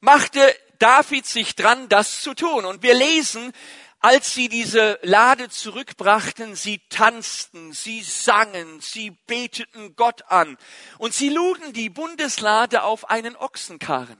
machte 0.00 0.40
David 0.78 1.26
sich 1.26 1.56
dran, 1.56 1.88
das 1.88 2.22
zu 2.22 2.34
tun. 2.34 2.64
Und 2.64 2.82
wir 2.82 2.94
lesen, 2.94 3.52
als 4.00 4.32
sie 4.32 4.48
diese 4.48 4.98
Lade 5.02 5.48
zurückbrachten, 5.48 6.54
sie 6.54 6.80
tanzten, 6.88 7.72
sie 7.72 8.02
sangen, 8.02 8.80
sie 8.80 9.10
beteten 9.26 9.96
Gott 9.96 10.22
an 10.28 10.56
und 10.98 11.14
sie 11.14 11.30
luden 11.30 11.72
die 11.72 11.90
Bundeslade 11.90 12.84
auf 12.84 13.10
einen 13.10 13.34
Ochsenkarren. 13.36 14.18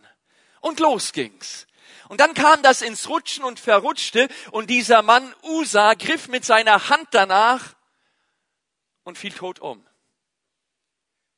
Und 0.61 0.80
los 0.80 1.12
ging's. 1.12 1.66
Und 2.09 2.20
dann 2.20 2.34
kam 2.34 2.62
das 2.62 2.82
ins 2.82 3.09
Rutschen 3.09 3.44
und 3.44 3.61
verrutschte 3.61 4.28
und 4.51 4.68
dieser 4.68 5.03
Mann 5.03 5.34
Usa 5.42 5.94
griff 5.94 6.26
mit 6.28 6.44
seiner 6.44 6.88
Hand 6.88 7.09
danach 7.12 7.74
und 9.05 9.16
fiel 9.16 9.32
tot 9.32 9.61
um. 9.61 9.86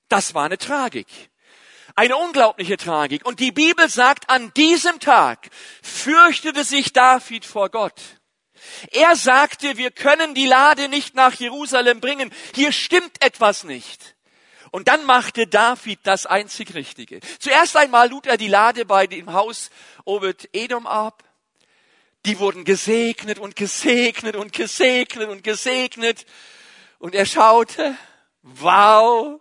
Das 0.08 0.34
war 0.34 0.44
eine 0.44 0.58
Tragik. 0.58 1.29
Eine 1.94 2.16
unglaubliche 2.16 2.76
Tragik. 2.76 3.26
Und 3.26 3.40
die 3.40 3.52
Bibel 3.52 3.88
sagt, 3.88 4.30
an 4.30 4.52
diesem 4.54 5.00
Tag 5.00 5.50
fürchtete 5.82 6.64
sich 6.64 6.92
David 6.92 7.44
vor 7.44 7.70
Gott. 7.70 8.00
Er 8.90 9.16
sagte, 9.16 9.76
wir 9.76 9.90
können 9.90 10.34
die 10.34 10.46
Lade 10.46 10.88
nicht 10.88 11.14
nach 11.14 11.34
Jerusalem 11.34 12.00
bringen. 12.00 12.32
Hier 12.54 12.72
stimmt 12.72 13.22
etwas 13.22 13.64
nicht. 13.64 14.16
Und 14.70 14.88
dann 14.88 15.04
machte 15.04 15.46
David 15.46 16.00
das 16.04 16.26
einzig 16.26 16.74
Richtige. 16.74 17.20
Zuerst 17.38 17.76
einmal 17.76 18.08
lud 18.08 18.26
er 18.26 18.36
die 18.36 18.48
Lade 18.48 18.84
bei 18.84 19.06
dem 19.06 19.32
Haus 19.32 19.70
Obed 20.04 20.48
Edom 20.52 20.86
ab. 20.86 21.24
Die 22.26 22.38
wurden 22.38 22.64
gesegnet 22.64 23.38
und 23.38 23.56
gesegnet 23.56 24.36
und 24.36 24.52
gesegnet 24.52 25.28
und 25.28 25.42
gesegnet. 25.42 26.26
Und 26.98 27.14
er 27.14 27.26
schaute, 27.26 27.96
wow, 28.42 29.40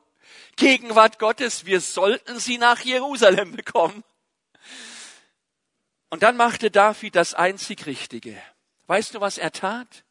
Gegenwart 0.60 1.20
Gottes, 1.20 1.66
wir 1.66 1.82
sollten 1.82 2.39
sie 2.39 2.57
nach 2.57 2.82
Jerusalem 2.82 3.55
bekommen. 3.55 4.03
Und 6.10 6.22
dann 6.22 6.38
machte 6.38 6.70
David 6.70 7.16
das 7.16 7.34
einzig 7.34 7.86
Richtige. 7.86 8.39
Weißt 8.88 9.16
du, 9.16 9.22
was 9.22 9.38
er 9.38 9.51
tat? 9.51 10.03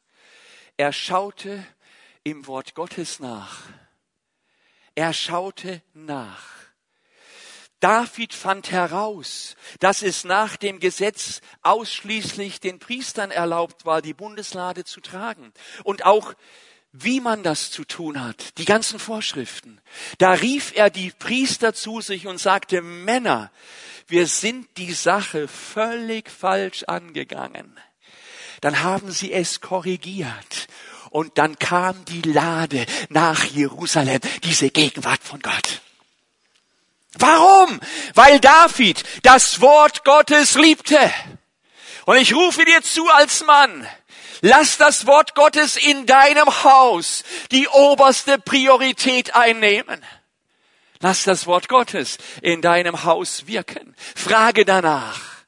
Er 0.76 0.92
schaute 0.92 1.64
im 2.24 2.46
Wort 2.46 2.74
Gottes 2.74 3.20
nach. 3.20 3.62
Er 4.94 5.12
schaute 5.12 5.82
nach. 5.92 6.58
David 7.80 8.34
fand 8.34 8.72
heraus, 8.72 9.54
dass 9.78 10.02
es 10.02 10.24
nach 10.24 10.56
dem 10.56 10.80
Gesetz 10.80 11.40
ausschließlich 11.62 12.58
den 12.58 12.78
Priestern 12.78 13.30
erlaubt 13.30 13.84
war, 13.84 14.02
die 14.02 14.14
Bundeslade 14.14 14.84
zu 14.84 15.00
tragen. 15.00 15.52
Und 15.84 16.04
auch 16.04 16.34
wie 16.92 17.20
man 17.20 17.42
das 17.42 17.70
zu 17.70 17.84
tun 17.84 18.22
hat, 18.22 18.58
die 18.58 18.64
ganzen 18.64 18.98
Vorschriften. 18.98 19.80
Da 20.18 20.32
rief 20.32 20.72
er 20.74 20.90
die 20.90 21.12
Priester 21.18 21.74
zu 21.74 22.00
sich 22.00 22.26
und 22.26 22.38
sagte, 22.38 22.82
Männer, 22.82 23.50
wir 24.06 24.26
sind 24.26 24.66
die 24.78 24.92
Sache 24.92 25.48
völlig 25.48 26.30
falsch 26.30 26.84
angegangen 26.84 27.78
dann 28.60 28.82
haben 28.82 29.10
sie 29.10 29.32
es 29.32 29.60
korrigiert. 29.60 30.68
Und 31.10 31.38
dann 31.38 31.58
kam 31.58 32.04
die 32.04 32.22
Lade 32.22 32.84
nach 33.08 33.44
Jerusalem, 33.44 34.20
diese 34.44 34.70
Gegenwart 34.70 35.22
von 35.22 35.40
Gott. 35.40 35.80
Warum? 37.14 37.80
Weil 38.14 38.38
David 38.40 39.02
das 39.22 39.60
Wort 39.60 40.04
Gottes 40.04 40.54
liebte. 40.56 40.98
Und 42.04 42.16
ich 42.16 42.34
rufe 42.34 42.64
dir 42.64 42.82
zu 42.82 43.08
als 43.08 43.44
Mann, 43.44 43.86
lass 44.40 44.78
das 44.78 45.06
Wort 45.06 45.34
Gottes 45.34 45.76
in 45.76 46.06
deinem 46.06 46.64
Haus 46.64 47.24
die 47.50 47.68
oberste 47.68 48.38
Priorität 48.38 49.34
einnehmen. 49.34 50.04
Lass 51.00 51.24
das 51.24 51.46
Wort 51.46 51.68
Gottes 51.68 52.18
in 52.42 52.60
deinem 52.60 53.04
Haus 53.04 53.46
wirken. 53.46 53.94
Frage 54.16 54.64
danach 54.64 55.38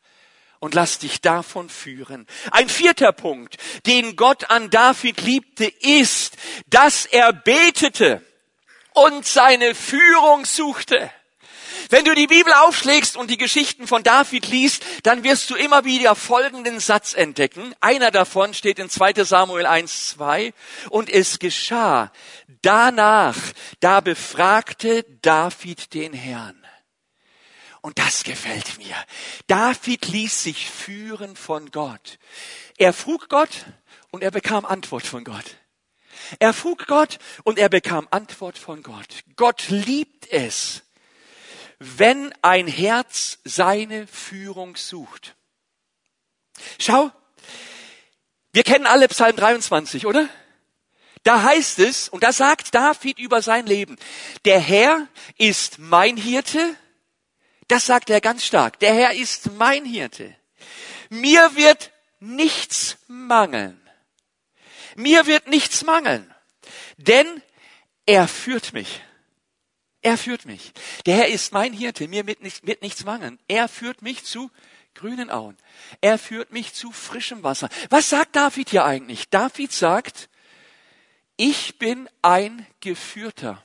und 0.61 0.75
lass 0.75 0.99
dich 0.99 1.21
davon 1.21 1.69
führen. 1.69 2.27
Ein 2.53 2.69
vierter 2.69 3.13
Punkt, 3.13 3.57
den 3.87 4.15
Gott 4.15 4.51
an 4.51 4.71
David 4.71 5.21
liebte, 5.23 5.67
ist, 5.67 6.37
dass 6.67 7.07
er 7.07 7.33
betete 7.33 8.23
und 8.93 9.27
seine 9.27 9.75
Führung 9.75 10.45
suchte. 10.45 11.11
Wenn 11.89 12.05
du 12.05 12.15
die 12.15 12.27
Bibel 12.27 12.53
aufschlägst 12.53 13.17
und 13.17 13.31
die 13.31 13.37
Geschichten 13.37 13.87
von 13.87 14.03
David 14.03 14.49
liest, 14.49 14.85
dann 15.03 15.25
wirst 15.25 15.51
du 15.51 15.55
immer 15.55 15.85
wieder 15.85 16.15
folgenden 16.15 16.81
Satz 16.81 17.15
entdecken. 17.15 17.75
Einer 17.81 18.11
davon 18.11 18.55
steht 18.55 18.79
in 18.79 18.91
2 18.91 19.25
Samuel 19.25 19.67
1, 19.67 20.11
2. 20.11 20.53
Und 20.91 21.11
es 21.11 21.39
geschah 21.39 22.13
danach, 22.63 23.37
da 23.81 24.01
befragte 24.01 25.05
David 25.23 25.95
den 25.95 26.13
Herrn. 26.13 26.57
Und 27.83 27.99
das 27.99 28.25
gefällt 28.25 28.79
mir. 28.79 28.95
David 29.47 30.07
ließ 30.09 30.43
sich 30.43 30.71
führen 30.71 31.35
von 31.35 31.71
Gott. 31.71 32.19
Er 32.77 32.93
frug 32.93 33.29
Gott 33.29 33.65
und 34.11 34.23
er 34.23 34.31
bekam 34.31 34.67
Antwort 34.67 35.07
von 35.07 35.25
Gott. 35.25 35.57
Er 36.39 36.53
frug 36.53 36.87
Gott 36.87 37.19
und 37.45 37.59
er 37.59 37.69
bekam 37.69 38.07
Antwort 38.11 38.59
von 38.59 38.83
Gott. 38.83 39.25
Gott 39.37 39.69
liebt 39.69 40.31
es, 40.31 40.83
wenn 41.81 42.33
ein 42.43 42.67
Herz 42.67 43.39
seine 43.45 44.07
Führung 44.07 44.77
sucht. 44.77 45.35
Schau, 46.79 47.11
wir 48.53 48.63
kennen 48.63 48.87
alle 48.87 49.09
Psalm 49.09 49.35
23, 49.35 50.07
oder? 50.07 50.29
Da 51.23 51.43
heißt 51.43 51.79
es, 51.81 52.09
und 52.09 52.23
da 52.23 52.33
sagt 52.33 52.75
David 52.75 53.19
über 53.19 53.43
sein 53.43 53.67
Leben, 53.67 53.97
der 54.45 54.61
Herr 54.61 55.09
ist 55.39 55.79
mein 55.79 56.17
Hirte, 56.17 56.77
das 57.67 57.87
sagt 57.87 58.11
er 58.11 58.21
ganz 58.21 58.45
stark. 58.45 58.79
Der 58.81 58.95
Herr 58.95 59.15
ist 59.15 59.53
mein 59.53 59.85
Hirte. 59.85 60.35
Mir 61.09 61.57
wird 61.57 61.93
nichts 62.19 62.99
mangeln. 63.07 63.81
Mir 64.97 65.27
wird 65.27 65.49
nichts 65.49 65.85
mangeln. 65.85 66.35
Denn 66.97 67.43
er 68.07 68.29
führt 68.29 68.73
mich. 68.73 69.01
Er 70.03 70.17
führt 70.17 70.47
mich. 70.47 70.73
Der 71.07 71.17
Herr 71.17 71.29
ist 71.29 71.53
mein 71.53 71.73
Hirte. 71.73 72.09
Mir 72.09 72.27
wird, 72.27 72.43
nicht, 72.43 72.67
wird 72.67 72.83
nichts 72.83 73.05
mangeln. 73.05 73.39
Er 73.49 73.69
führt 73.69 74.03
mich 74.03 74.25
zu 74.25 74.51
grünen 74.95 75.31
Auen. 75.31 75.57
Er 76.01 76.19
führt 76.19 76.53
mich 76.53 76.75
zu 76.75 76.91
frischem 76.91 77.43
Wasser. 77.43 77.69
Was 77.91 78.09
sagt 78.09 78.37
David 78.37 78.71
hier 78.71 78.85
eigentlich? 78.85 79.29
David 79.29 79.73
sagt, 79.73 80.29
ich 81.37 81.79
bin 81.79 82.09
ein 82.23 82.67
Geführter. 82.81 83.65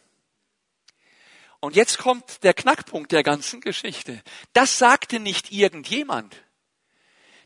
Und 1.60 1.76
jetzt 1.76 1.98
kommt 1.98 2.44
der 2.44 2.54
Knackpunkt 2.54 3.12
der 3.12 3.24
ganzen 3.24 3.60
Geschichte. 3.62 4.22
Das 4.54 4.78
sagte 4.78 5.20
nicht 5.20 5.52
irgendjemand. 5.52 6.36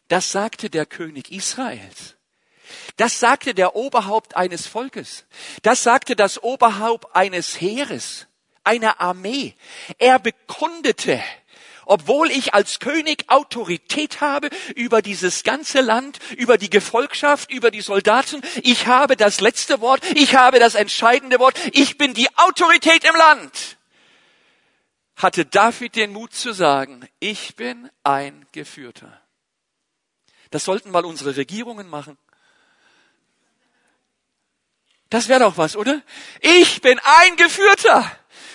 Das 0.07 0.31
sagte 0.31 0.69
der 0.69 0.85
König 0.85 1.31
Israels. 1.31 2.15
Das 2.97 3.19
sagte 3.19 3.53
der 3.53 3.75
Oberhaupt 3.75 4.35
eines 4.35 4.67
Volkes. 4.67 5.25
Das 5.61 5.83
sagte 5.83 6.15
das 6.15 6.41
Oberhaupt 6.43 7.15
eines 7.15 7.61
Heeres, 7.61 8.27
einer 8.63 9.01
Armee. 9.01 9.55
Er 9.97 10.19
bekundete, 10.19 11.21
obwohl 11.85 12.31
ich 12.31 12.53
als 12.53 12.79
König 12.79 13.25
Autorität 13.27 14.21
habe 14.21 14.49
über 14.75 15.01
dieses 15.01 15.43
ganze 15.43 15.81
Land, 15.81 16.19
über 16.37 16.57
die 16.57 16.69
Gefolgschaft, 16.69 17.51
über 17.51 17.71
die 17.71 17.81
Soldaten, 17.81 18.41
ich 18.63 18.87
habe 18.87 19.15
das 19.15 19.41
letzte 19.41 19.81
Wort, 19.81 20.01
ich 20.15 20.35
habe 20.35 20.59
das 20.59 20.75
entscheidende 20.75 21.39
Wort, 21.39 21.59
ich 21.73 21.97
bin 21.97 22.13
die 22.13 22.29
Autorität 22.37 23.03
im 23.03 23.15
Land 23.15 23.79
hatte 25.19 25.45
David 25.45 25.97
den 25.97 26.13
Mut 26.13 26.33
zu 26.33 26.53
sagen, 26.53 27.07
ich 27.19 27.55
bin 27.57 27.89
ein 28.03 28.45
Geführter. 28.53 29.21
Das 30.49 30.63
sollten 30.63 30.91
mal 30.91 31.05
unsere 31.05 31.35
Regierungen 31.35 31.89
machen. 31.89 32.17
Das 35.09 35.27
wäre 35.27 35.41
doch 35.41 35.57
was, 35.57 35.75
oder? 35.75 36.01
Ich 36.39 36.81
bin 36.81 36.99
ein 37.03 37.35
Geführter. 37.35 38.09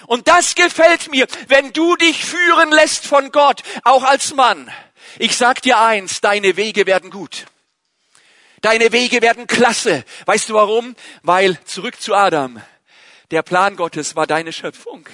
Und 0.07 0.29
das 0.29 0.55
gefällt 0.55 1.11
mir, 1.11 1.27
wenn 1.49 1.73
du 1.73 1.97
dich 1.97 2.25
führen 2.25 2.71
lässt 2.71 3.07
von 3.07 3.31
Gott, 3.33 3.63
auch 3.85 4.05
als 4.05 4.35
Mann. 4.35 4.71
Ich 5.19 5.37
sag 5.37 5.63
dir 5.63 5.79
eins, 5.79 6.21
deine 6.21 6.57
Wege 6.57 6.87
werden 6.87 7.11
gut. 7.11 7.47
Deine 8.61 8.93
Wege 8.93 9.21
werden 9.21 9.47
klasse. 9.47 10.05
Weißt 10.25 10.49
du 10.49 10.55
warum? 10.55 10.97
Weil, 11.23 11.59
zurück 11.65 12.01
zu 12.01 12.15
Adam, 12.15 12.63
der 13.31 13.43
Plan 13.43 13.77
Gottes 13.77 14.17
war 14.17 14.27
deine 14.27 14.53
Schöpfung. 14.53 15.07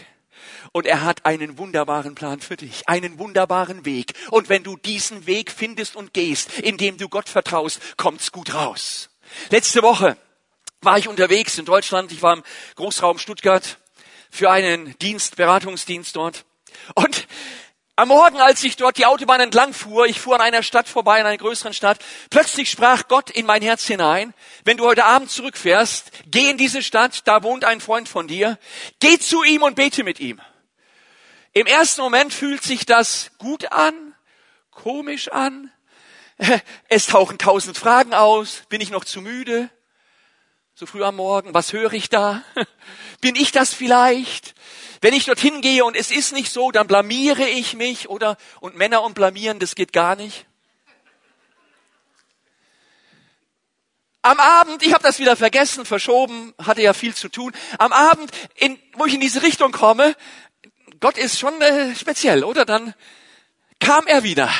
Und 0.72 0.86
er 0.86 1.02
hat 1.02 1.26
einen 1.26 1.58
wunderbaren 1.58 2.14
Plan 2.14 2.40
für 2.40 2.56
dich, 2.56 2.88
einen 2.88 3.18
wunderbaren 3.18 3.84
Weg. 3.84 4.12
Und 4.30 4.48
wenn 4.48 4.62
du 4.62 4.76
diesen 4.76 5.26
Weg 5.26 5.50
findest 5.50 5.96
und 5.96 6.14
gehst, 6.14 6.60
indem 6.60 6.96
du 6.96 7.08
Gott 7.08 7.28
vertraust, 7.28 7.80
kommt's 7.96 8.30
gut 8.30 8.54
raus. 8.54 9.10
Letzte 9.50 9.82
Woche 9.82 10.16
war 10.80 10.98
ich 10.98 11.08
unterwegs 11.08 11.58
in 11.58 11.64
Deutschland. 11.64 12.12
Ich 12.12 12.22
war 12.22 12.34
im 12.34 12.44
Großraum 12.76 13.18
Stuttgart 13.18 13.78
für 14.30 14.50
einen 14.50 14.96
Dienst, 14.98 15.36
Beratungsdienst 15.36 16.16
dort. 16.16 16.44
Und 16.94 17.26
Am 18.00 18.08
Morgen, 18.08 18.40
als 18.40 18.64
ich 18.64 18.76
dort 18.76 18.96
die 18.96 19.04
Autobahn 19.04 19.42
entlang 19.42 19.74
fuhr, 19.74 20.06
ich 20.06 20.20
fuhr 20.20 20.36
an 20.36 20.40
einer 20.40 20.62
Stadt 20.62 20.88
vorbei, 20.88 21.20
in 21.20 21.26
einer 21.26 21.36
größeren 21.36 21.74
Stadt, 21.74 21.98
plötzlich 22.30 22.70
sprach 22.70 23.08
Gott 23.08 23.28
in 23.28 23.44
mein 23.44 23.60
Herz 23.60 23.86
hinein, 23.86 24.32
wenn 24.64 24.78
du 24.78 24.86
heute 24.86 25.04
Abend 25.04 25.30
zurückfährst, 25.30 26.10
geh 26.24 26.48
in 26.48 26.56
diese 26.56 26.82
Stadt, 26.82 27.28
da 27.28 27.42
wohnt 27.42 27.66
ein 27.66 27.82
Freund 27.82 28.08
von 28.08 28.26
dir, 28.26 28.58
geh 29.00 29.18
zu 29.18 29.42
ihm 29.44 29.62
und 29.62 29.76
bete 29.76 30.02
mit 30.02 30.18
ihm. 30.18 30.40
Im 31.52 31.66
ersten 31.66 32.00
Moment 32.00 32.32
fühlt 32.32 32.62
sich 32.62 32.86
das 32.86 33.32
gut 33.36 33.70
an, 33.70 34.14
komisch 34.70 35.30
an, 35.30 35.70
es 36.88 37.06
tauchen 37.06 37.36
tausend 37.36 37.76
Fragen 37.76 38.14
aus, 38.14 38.62
bin 38.70 38.80
ich 38.80 38.88
noch 38.88 39.04
zu 39.04 39.20
müde? 39.20 39.68
So 40.80 40.86
früh 40.86 41.04
am 41.04 41.16
Morgen, 41.16 41.52
was 41.52 41.74
höre 41.74 41.92
ich 41.92 42.08
da? 42.08 42.42
Bin 43.20 43.36
ich 43.36 43.52
das 43.52 43.74
vielleicht? 43.74 44.54
Wenn 45.02 45.12
ich 45.12 45.26
dorthin 45.26 45.60
gehe 45.60 45.84
und 45.84 45.94
es 45.94 46.10
ist 46.10 46.32
nicht 46.32 46.50
so, 46.50 46.70
dann 46.70 46.86
blamiere 46.86 47.46
ich 47.46 47.74
mich 47.76 48.08
oder 48.08 48.38
und 48.60 48.76
Männer 48.76 49.02
und 49.02 49.12
blamieren, 49.12 49.58
das 49.58 49.74
geht 49.74 49.92
gar 49.92 50.16
nicht. 50.16 50.46
Am 54.22 54.40
Abend, 54.40 54.82
ich 54.82 54.94
habe 54.94 55.02
das 55.02 55.18
wieder 55.18 55.36
vergessen, 55.36 55.84
verschoben, 55.84 56.54
hatte 56.56 56.80
ja 56.80 56.94
viel 56.94 57.14
zu 57.14 57.28
tun. 57.28 57.52
Am 57.76 57.92
Abend, 57.92 58.30
in, 58.54 58.78
wo 58.94 59.04
ich 59.04 59.12
in 59.12 59.20
diese 59.20 59.42
Richtung 59.42 59.72
komme, 59.72 60.16
Gott 60.98 61.18
ist 61.18 61.38
schon 61.38 61.60
äh, 61.60 61.94
speziell, 61.94 62.42
oder? 62.42 62.64
Dann 62.64 62.94
kam 63.80 64.06
er 64.06 64.22
wieder. 64.22 64.50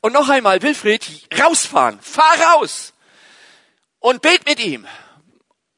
Und 0.00 0.14
noch 0.14 0.30
einmal, 0.30 0.62
Wilfried, 0.62 1.28
rausfahren, 1.38 2.00
fahr 2.00 2.40
raus 2.54 2.94
und 3.98 4.22
bet 4.22 4.46
mit 4.46 4.58
ihm. 4.58 4.86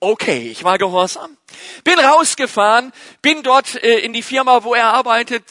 Okay, 0.05 0.51
ich 0.51 0.65
war 0.65 0.77
gehorsam. 0.77 1.35
Bin 1.83 1.99
rausgefahren, 1.99 2.93
bin 3.23 3.43
dort 3.43 3.83
äh, 3.83 4.01
in 4.01 4.13
die 4.13 4.21
Firma, 4.21 4.63
wo 4.63 4.75
er 4.75 4.89
arbeitet. 4.89 5.45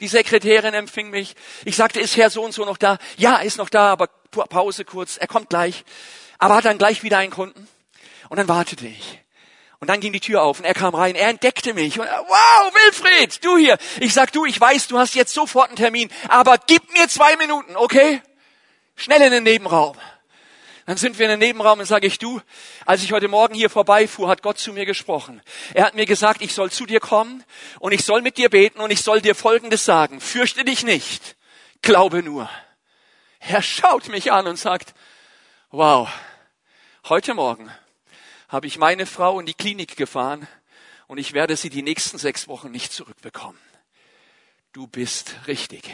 Die 0.00 0.08
Sekretärin 0.08 0.74
empfing 0.74 1.10
mich. 1.10 1.36
Ich 1.64 1.76
sagte, 1.76 2.00
ist 2.00 2.16
Herr 2.16 2.28
so 2.28 2.42
und 2.42 2.52
so 2.52 2.64
noch 2.64 2.76
da? 2.76 2.98
Ja, 3.18 3.36
ist 3.36 3.56
noch 3.56 3.68
da, 3.68 3.92
aber 3.92 4.08
Pause 4.32 4.84
kurz. 4.84 5.16
Er 5.16 5.28
kommt 5.28 5.48
gleich. 5.48 5.84
Aber 6.38 6.56
hat 6.56 6.64
dann 6.64 6.76
gleich 6.76 7.04
wieder 7.04 7.18
einen 7.18 7.30
Kunden. 7.30 7.68
Und 8.28 8.38
dann 8.38 8.48
wartete 8.48 8.88
ich. 8.88 9.20
Und 9.78 9.88
dann 9.88 10.00
ging 10.00 10.12
die 10.12 10.18
Tür 10.18 10.42
auf 10.42 10.58
und 10.58 10.64
er 10.64 10.74
kam 10.74 10.96
rein. 10.96 11.14
Er 11.14 11.28
entdeckte 11.28 11.72
mich. 11.72 12.00
Und, 12.00 12.08
wow, 12.08 12.74
Wilfried, 12.74 13.44
du 13.44 13.58
hier. 13.58 13.78
Ich 14.00 14.12
sag, 14.12 14.32
du, 14.32 14.44
ich 14.44 14.60
weiß, 14.60 14.88
du 14.88 14.98
hast 14.98 15.14
jetzt 15.14 15.32
sofort 15.32 15.68
einen 15.68 15.76
Termin, 15.76 16.10
aber 16.28 16.58
gib 16.66 16.92
mir 16.94 17.06
zwei 17.08 17.36
Minuten, 17.36 17.76
okay? 17.76 18.20
Schnell 18.96 19.22
in 19.22 19.30
den 19.30 19.44
Nebenraum. 19.44 19.96
Dann 20.90 20.96
sind 20.96 21.20
wir 21.20 21.26
in 21.26 21.38
den 21.38 21.38
Nebenraum 21.38 21.78
und 21.78 21.86
sage 21.86 22.08
ich, 22.08 22.18
du, 22.18 22.40
als 22.84 23.04
ich 23.04 23.12
heute 23.12 23.28
Morgen 23.28 23.54
hier 23.54 23.70
vorbeifuhr, 23.70 24.26
hat 24.26 24.42
Gott 24.42 24.58
zu 24.58 24.72
mir 24.72 24.86
gesprochen. 24.86 25.40
Er 25.72 25.84
hat 25.84 25.94
mir 25.94 26.04
gesagt, 26.04 26.42
ich 26.42 26.52
soll 26.52 26.72
zu 26.72 26.84
dir 26.84 26.98
kommen 26.98 27.44
und 27.78 27.92
ich 27.92 28.04
soll 28.04 28.22
mit 28.22 28.36
dir 28.38 28.48
beten 28.48 28.80
und 28.80 28.90
ich 28.90 29.02
soll 29.02 29.20
dir 29.20 29.36
Folgendes 29.36 29.84
sagen. 29.84 30.20
Fürchte 30.20 30.64
dich 30.64 30.82
nicht, 30.82 31.36
glaube 31.80 32.24
nur. 32.24 32.50
Er 33.38 33.62
schaut 33.62 34.08
mich 34.08 34.32
an 34.32 34.48
und 34.48 34.56
sagt, 34.56 34.94
wow, 35.70 36.08
heute 37.08 37.34
Morgen 37.34 37.70
habe 38.48 38.66
ich 38.66 38.76
meine 38.76 39.06
Frau 39.06 39.38
in 39.38 39.46
die 39.46 39.54
Klinik 39.54 39.96
gefahren 39.96 40.48
und 41.06 41.18
ich 41.18 41.34
werde 41.34 41.54
sie 41.54 41.70
die 41.70 41.82
nächsten 41.82 42.18
sechs 42.18 42.48
Wochen 42.48 42.72
nicht 42.72 42.92
zurückbekommen. 42.92 43.60
Du 44.72 44.88
bist 44.88 45.36
richtig. 45.46 45.84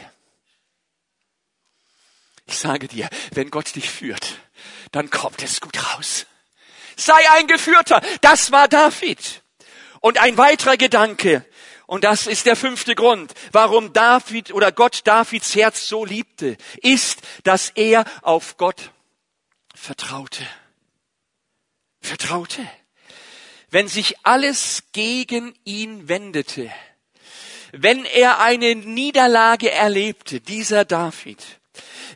Ich 2.47 2.57
sage 2.57 2.87
dir, 2.87 3.09
wenn 3.33 3.51
Gott 3.51 3.75
dich 3.75 3.89
führt, 3.89 4.37
dann 4.91 5.09
kommt 5.09 5.43
es 5.43 5.61
gut 5.61 5.77
raus. 5.93 6.25
Sei 6.95 7.19
ein 7.33 7.47
Geführter. 7.47 8.01
Das 8.21 8.51
war 8.51 8.67
David. 8.67 9.43
Und 9.99 10.17
ein 10.17 10.37
weiterer 10.37 10.77
Gedanke, 10.77 11.45
und 11.85 12.03
das 12.03 12.27
ist 12.27 12.45
der 12.45 12.55
fünfte 12.55 12.95
Grund, 12.95 13.33
warum 13.51 13.93
David 13.93 14.53
oder 14.53 14.71
Gott 14.71 15.01
Davids 15.05 15.55
Herz 15.55 15.87
so 15.87 16.05
liebte, 16.05 16.57
ist, 16.81 17.19
dass 17.43 17.69
er 17.75 18.05
auf 18.21 18.57
Gott 18.57 18.91
vertraute. 19.73 20.45
Vertraute. 22.01 22.67
Wenn 23.69 23.87
sich 23.87 24.15
alles 24.23 24.83
gegen 24.91 25.53
ihn 25.63 26.07
wendete, 26.07 26.71
wenn 27.71 28.05
er 28.05 28.39
eine 28.39 28.75
Niederlage 28.75 29.71
erlebte, 29.71 30.39
dieser 30.39 30.85
David, 30.85 31.43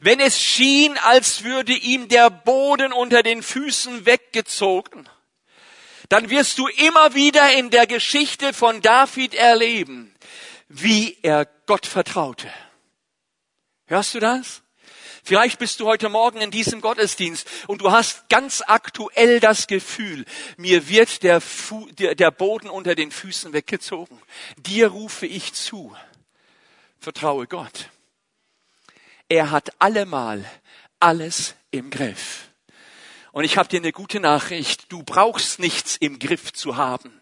wenn 0.01 0.19
es 0.19 0.39
schien, 0.39 0.97
als 0.97 1.43
würde 1.43 1.73
ihm 1.73 2.07
der 2.07 2.29
Boden 2.29 2.93
unter 2.93 3.23
den 3.23 3.43
Füßen 3.43 4.05
weggezogen, 4.05 5.07
dann 6.09 6.29
wirst 6.29 6.57
du 6.57 6.67
immer 6.67 7.13
wieder 7.13 7.53
in 7.53 7.69
der 7.69 7.87
Geschichte 7.87 8.53
von 8.53 8.81
David 8.81 9.33
erleben, 9.33 10.13
wie 10.67 11.17
er 11.21 11.45
Gott 11.65 11.85
vertraute. 11.85 12.51
Hörst 13.85 14.13
du 14.13 14.19
das? 14.19 14.61
Vielleicht 15.23 15.59
bist 15.59 15.79
du 15.79 15.85
heute 15.85 16.09
Morgen 16.09 16.41
in 16.41 16.49
diesem 16.49 16.81
Gottesdienst 16.81 17.47
und 17.67 17.81
du 17.81 17.91
hast 17.91 18.27
ganz 18.29 18.63
aktuell 18.65 19.39
das 19.39 19.67
Gefühl, 19.67 20.25
mir 20.57 20.89
wird 20.89 21.23
der, 21.23 21.41
Fu 21.41 21.87
der, 21.91 22.15
der 22.15 22.31
Boden 22.31 22.69
unter 22.69 22.95
den 22.95 23.11
Füßen 23.11 23.53
weggezogen. 23.53 24.19
Dir 24.57 24.87
rufe 24.87 25.27
ich 25.27 25.53
zu. 25.53 25.95
Vertraue 26.99 27.47
Gott. 27.47 27.89
Er 29.31 29.49
hat 29.49 29.71
allemal 29.79 30.43
alles 30.99 31.55
im 31.71 31.89
Griff. 31.89 32.49
Und 33.31 33.45
ich 33.45 33.55
habe 33.55 33.69
dir 33.69 33.79
eine 33.79 33.93
gute 33.93 34.19
Nachricht. 34.19 34.91
Du 34.91 35.03
brauchst 35.03 35.57
nichts 35.57 35.95
im 35.95 36.19
Griff 36.19 36.51
zu 36.51 36.75
haben. 36.75 37.21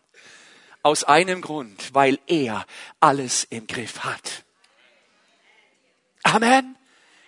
Aus 0.82 1.04
einem 1.04 1.40
Grund, 1.40 1.94
weil 1.94 2.18
er 2.26 2.66
alles 3.00 3.44
im 3.44 3.68
Griff 3.68 4.00
hat. 4.00 4.44
Amen. 6.24 6.76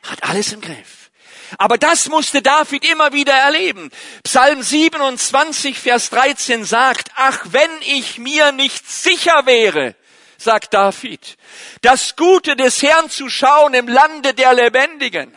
Hat 0.01 0.23
alles 0.23 0.51
im 0.51 0.61
Griff. 0.61 1.11
Aber 1.59 1.77
das 1.77 2.09
musste 2.09 2.41
David 2.41 2.83
immer 2.89 3.13
wieder 3.13 3.33
erleben. 3.33 3.91
Psalm 4.23 4.63
27, 4.63 5.77
Vers 5.77 6.09
13 6.09 6.65
sagt, 6.65 7.11
ach, 7.17 7.45
wenn 7.51 7.69
ich 7.81 8.17
mir 8.17 8.51
nicht 8.51 8.89
sicher 8.89 9.45
wäre, 9.45 9.95
sagt 10.41 10.73
David. 10.73 11.37
Das 11.81 12.15
Gute 12.15 12.55
des 12.55 12.81
Herrn 12.81 13.09
zu 13.09 13.29
schauen 13.29 13.73
im 13.73 13.87
Lande 13.87 14.33
der 14.33 14.53
Lebendigen. 14.53 15.35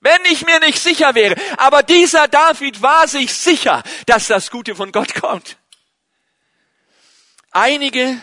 Wenn 0.00 0.24
ich 0.26 0.46
mir 0.46 0.60
nicht 0.60 0.78
sicher 0.80 1.14
wäre. 1.14 1.34
Aber 1.56 1.82
dieser 1.82 2.28
David 2.28 2.82
war 2.82 3.08
sich 3.08 3.34
sicher, 3.34 3.82
dass 4.06 4.28
das 4.28 4.50
Gute 4.50 4.76
von 4.76 4.92
Gott 4.92 5.14
kommt. 5.14 5.58
Einige 7.50 8.20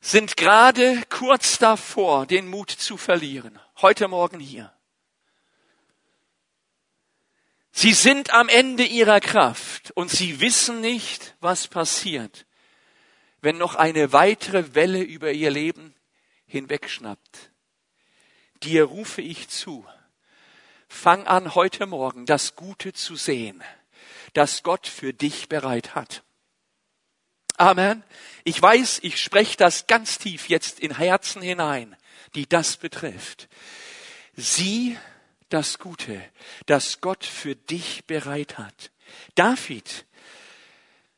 sind 0.00 0.36
gerade 0.36 1.02
kurz 1.08 1.58
davor, 1.58 2.26
den 2.26 2.48
Mut 2.48 2.70
zu 2.70 2.96
verlieren. 2.96 3.58
Heute 3.82 4.08
Morgen 4.08 4.38
hier. 4.38 4.72
Sie 7.72 7.92
sind 7.92 8.32
am 8.32 8.48
Ende 8.48 8.84
ihrer 8.84 9.20
Kraft 9.20 9.90
und 9.92 10.10
sie 10.10 10.40
wissen 10.40 10.80
nicht, 10.80 11.34
was 11.40 11.68
passiert 11.68 12.46
wenn 13.42 13.58
noch 13.58 13.74
eine 13.74 14.12
weitere 14.12 14.74
Welle 14.74 15.02
über 15.02 15.32
ihr 15.32 15.50
Leben 15.50 15.94
hinwegschnappt. 16.46 17.50
Dir 18.62 18.84
rufe 18.84 19.22
ich 19.22 19.48
zu. 19.48 19.86
Fang 20.88 21.26
an, 21.26 21.54
heute 21.54 21.86
Morgen 21.86 22.26
das 22.26 22.56
Gute 22.56 22.92
zu 22.92 23.16
sehen, 23.16 23.62
das 24.34 24.62
Gott 24.62 24.86
für 24.86 25.14
dich 25.14 25.48
bereit 25.48 25.94
hat. 25.94 26.24
Amen. 27.56 28.02
Ich 28.44 28.60
weiß, 28.60 29.00
ich 29.02 29.20
spreche 29.20 29.56
das 29.56 29.86
ganz 29.86 30.18
tief 30.18 30.48
jetzt 30.48 30.80
in 30.80 30.96
Herzen 30.96 31.42
hinein, 31.42 31.96
die 32.34 32.48
das 32.48 32.76
betrifft. 32.76 33.48
Sieh 34.34 34.98
das 35.50 35.78
Gute, 35.78 36.22
das 36.66 37.00
Gott 37.00 37.24
für 37.24 37.54
dich 37.54 38.06
bereit 38.06 38.58
hat. 38.58 38.90
David 39.34 40.06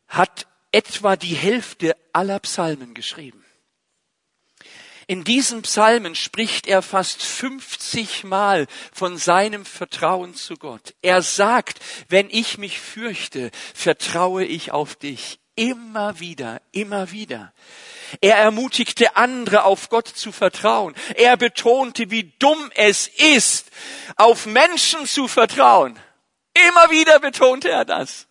hat 0.09 0.47
etwa 0.73 1.16
die 1.16 1.35
Hälfte 1.35 1.97
aller 2.12 2.41
Psalmen 2.41 2.95
geschrieben. 2.95 3.45
In 5.07 5.25
diesen 5.25 5.62
Psalmen 5.62 6.14
spricht 6.14 6.66
er 6.66 6.81
fast 6.81 7.23
50 7.23 8.25
Mal 8.25 8.66
von 8.93 9.18
seinem 9.18 9.66
Vertrauen 9.66 10.35
zu 10.35 10.55
Gott. 10.57 10.95
Er 11.03 11.23
sagt, 11.23 11.81
wenn 12.09 12.31
ich 12.31 12.57
mich 12.57 12.81
fürchte, 12.81 13.51
vertraue 13.75 14.45
ich 14.45 14.70
auf 14.70 14.95
dich. 14.95 15.39
Immer 15.55 16.18
wieder, 16.18 16.62
immer 16.70 17.11
wieder. 17.11 17.53
Er 18.20 18.37
ermutigte 18.37 19.16
andere, 19.16 19.64
auf 19.64 19.91
Gott 19.91 20.09
zu 20.09 20.33
vertrauen. 20.33 20.95
Er 21.14 21.37
betonte, 21.37 22.11
wie 22.11 22.33
dumm 22.39 22.70
es 22.75 23.09
ist, 23.09 23.70
auf 24.16 24.47
Menschen 24.47 25.07
zu 25.07 25.29
vertrauen. 25.29 25.99
Immer 26.55 26.91
wieder 26.91 27.20
betonte 27.20 27.68
er 27.68 27.85
das. 27.85 28.29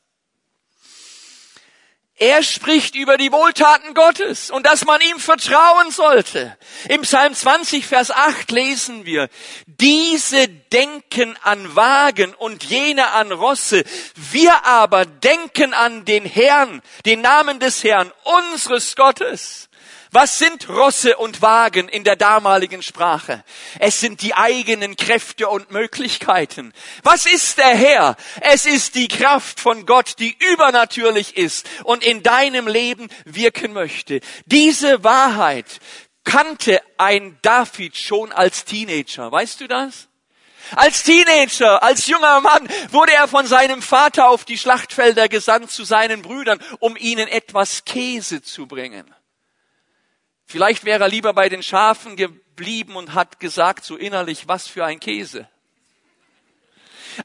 Er 2.21 2.43
spricht 2.43 2.93
über 2.93 3.17
die 3.17 3.31
Wohltaten 3.31 3.95
Gottes 3.95 4.51
und 4.51 4.67
dass 4.67 4.85
man 4.85 5.01
ihm 5.01 5.19
vertrauen 5.19 5.89
sollte. 5.89 6.55
Im 6.87 7.01
Psalm 7.01 7.33
20, 7.33 7.83
Vers 7.83 8.11
8 8.11 8.51
lesen 8.51 9.07
wir, 9.07 9.27
diese 9.65 10.47
denken 10.47 11.35
an 11.41 11.75
Wagen 11.75 12.35
und 12.35 12.63
jene 12.63 13.07
an 13.13 13.31
Rosse. 13.31 13.83
Wir 14.13 14.67
aber 14.67 15.07
denken 15.07 15.73
an 15.73 16.05
den 16.05 16.23
Herrn, 16.23 16.83
den 17.07 17.21
Namen 17.21 17.59
des 17.59 17.83
Herrn, 17.83 18.11
unseres 18.23 18.95
Gottes. 18.95 19.70
Was 20.13 20.39
sind 20.39 20.67
Rosse 20.67 21.15
und 21.15 21.41
Wagen 21.41 21.87
in 21.87 22.03
der 22.03 22.17
damaligen 22.17 22.83
Sprache? 22.83 23.45
Es 23.79 24.01
sind 24.01 24.21
die 24.21 24.33
eigenen 24.33 24.97
Kräfte 24.97 25.47
und 25.47 25.71
Möglichkeiten. 25.71 26.73
Was 27.01 27.25
ist 27.25 27.57
der 27.57 27.73
Herr? 27.73 28.17
Es 28.41 28.65
ist 28.65 28.95
die 28.95 29.07
Kraft 29.07 29.61
von 29.61 29.85
Gott, 29.85 30.15
die 30.19 30.35
übernatürlich 30.51 31.37
ist 31.37 31.65
und 31.85 32.03
in 32.03 32.23
deinem 32.23 32.67
Leben 32.67 33.07
wirken 33.23 33.71
möchte. 33.71 34.19
Diese 34.45 35.01
Wahrheit 35.05 35.79
kannte 36.25 36.81
ein 36.97 37.39
David 37.41 37.95
schon 37.95 38.33
als 38.33 38.65
Teenager. 38.65 39.31
Weißt 39.31 39.61
du 39.61 39.67
das? 39.69 40.09
Als 40.75 41.03
Teenager, 41.03 41.81
als 41.83 42.07
junger 42.07 42.41
Mann 42.41 42.67
wurde 42.91 43.13
er 43.13 43.29
von 43.29 43.47
seinem 43.47 43.81
Vater 43.81 44.27
auf 44.27 44.43
die 44.43 44.57
Schlachtfelder 44.57 45.29
gesandt 45.29 45.71
zu 45.71 45.85
seinen 45.85 46.21
Brüdern, 46.21 46.59
um 46.79 46.97
ihnen 46.97 47.29
etwas 47.29 47.85
Käse 47.85 48.41
zu 48.41 48.67
bringen. 48.67 49.09
Vielleicht 50.51 50.83
wäre 50.83 51.05
er 51.05 51.09
lieber 51.09 51.33
bei 51.33 51.47
den 51.47 51.63
Schafen 51.63 52.17
geblieben 52.17 52.97
und 52.97 53.13
hat 53.13 53.39
gesagt 53.39 53.85
so 53.85 53.95
innerlich, 53.95 54.49
was 54.49 54.67
für 54.67 54.83
ein 54.83 54.99
Käse. 54.99 55.47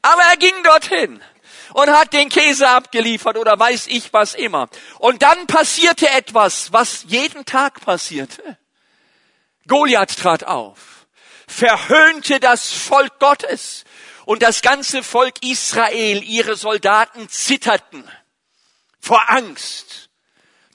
Aber 0.01 0.21
er 0.21 0.37
ging 0.37 0.53
dorthin 0.63 1.21
und 1.73 1.89
hat 1.89 2.13
den 2.13 2.29
Käse 2.29 2.69
abgeliefert 2.69 3.37
oder 3.37 3.59
weiß 3.59 3.87
ich 3.87 4.13
was 4.13 4.33
immer. 4.33 4.69
Und 4.99 5.23
dann 5.23 5.45
passierte 5.45 6.09
etwas, 6.09 6.71
was 6.71 7.03
jeden 7.07 7.43
Tag 7.43 7.81
passierte. 7.81 8.57
Goliath 9.67 10.17
trat 10.17 10.45
auf, 10.45 11.05
verhöhnte 11.47 12.39
das 12.39 12.71
Volk 12.71 13.19
Gottes 13.19 13.83
und 14.23 14.41
das 14.41 14.61
ganze 14.61 15.03
Volk 15.03 15.43
Israel, 15.43 16.23
ihre 16.23 16.55
Soldaten 16.55 17.27
zitterten 17.27 18.09
vor 19.01 19.29
Angst. 19.29 20.06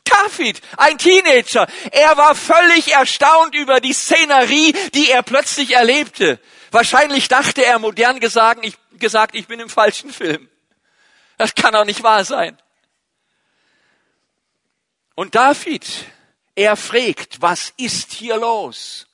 David, 0.05 0.61
ein 0.77 0.99
Teenager, 0.99 1.67
er 1.91 2.17
war 2.17 2.35
völlig 2.35 2.93
erstaunt 2.93 3.55
über 3.55 3.81
die 3.81 3.93
Szenerie, 3.93 4.73
die 4.95 5.11
er 5.11 5.23
plötzlich 5.23 5.75
erlebte. 5.75 6.41
Wahrscheinlich 6.71 7.29
dachte 7.29 7.65
er 7.65 7.79
modern 7.79 8.21
gesagt, 8.21 8.65
ich, 8.65 8.77
gesagt, 8.99 9.35
ich 9.35 9.47
bin 9.47 9.61
im 9.61 9.69
falschen 9.69 10.13
Film. 10.13 10.49
Das 11.39 11.55
kann 11.55 11.73
doch 11.73 11.85
nicht 11.85 12.03
wahr 12.03 12.25
sein. 12.25 12.59
Und 15.15 15.35
David, 15.35 15.87
er 16.55 16.77
fragt, 16.77 17.41
was 17.41 17.73
ist 17.77 18.13
hier 18.13 18.37
los? 18.37 19.07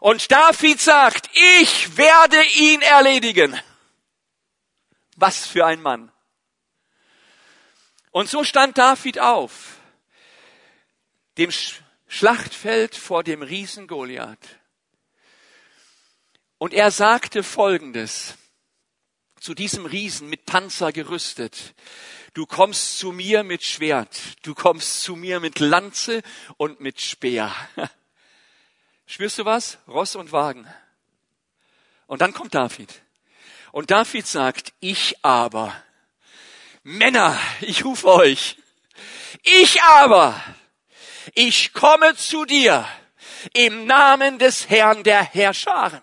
Und 0.00 0.30
David 0.30 0.80
sagt, 0.80 1.28
ich 1.60 1.96
werde 1.96 2.42
ihn 2.56 2.82
erledigen. 2.82 3.60
Was 5.16 5.46
für 5.46 5.66
ein 5.66 5.82
Mann. 5.82 6.12
Und 8.12 8.30
so 8.30 8.44
stand 8.44 8.78
David 8.78 9.18
auf 9.18 9.77
dem 11.38 11.50
Schlachtfeld 12.08 12.94
vor 12.94 13.22
dem 13.22 13.42
Riesen 13.42 13.86
Goliath. 13.86 14.58
Und 16.58 16.74
er 16.74 16.90
sagte 16.90 17.42
Folgendes 17.42 18.34
zu 19.40 19.54
diesem 19.54 19.86
Riesen 19.86 20.28
mit 20.28 20.44
Panzer 20.46 20.92
gerüstet. 20.92 21.74
Du 22.34 22.44
kommst 22.46 22.98
zu 22.98 23.12
mir 23.12 23.44
mit 23.44 23.62
Schwert, 23.62 24.18
du 24.42 24.54
kommst 24.54 25.02
zu 25.02 25.16
mir 25.16 25.40
mit 25.40 25.60
Lanze 25.60 26.22
und 26.56 26.80
mit 26.80 27.00
Speer. 27.00 27.54
Spürst 29.06 29.38
du 29.38 29.44
was? 29.44 29.78
Ross 29.86 30.16
und 30.16 30.32
Wagen. 30.32 30.66
Und 32.06 32.20
dann 32.20 32.34
kommt 32.34 32.54
David. 32.54 33.02
Und 33.70 33.90
David 33.90 34.26
sagt, 34.26 34.72
ich 34.80 35.24
aber, 35.24 35.74
Männer, 36.82 37.38
ich 37.60 37.84
rufe 37.84 38.08
euch, 38.08 38.56
ich 39.42 39.82
aber 39.82 40.42
ich 41.34 41.72
komme 41.72 42.16
zu 42.16 42.44
dir 42.44 42.86
im 43.52 43.86
Namen 43.86 44.38
des 44.38 44.68
Herrn 44.68 45.02
der 45.02 45.22
Herrscharen. 45.22 46.02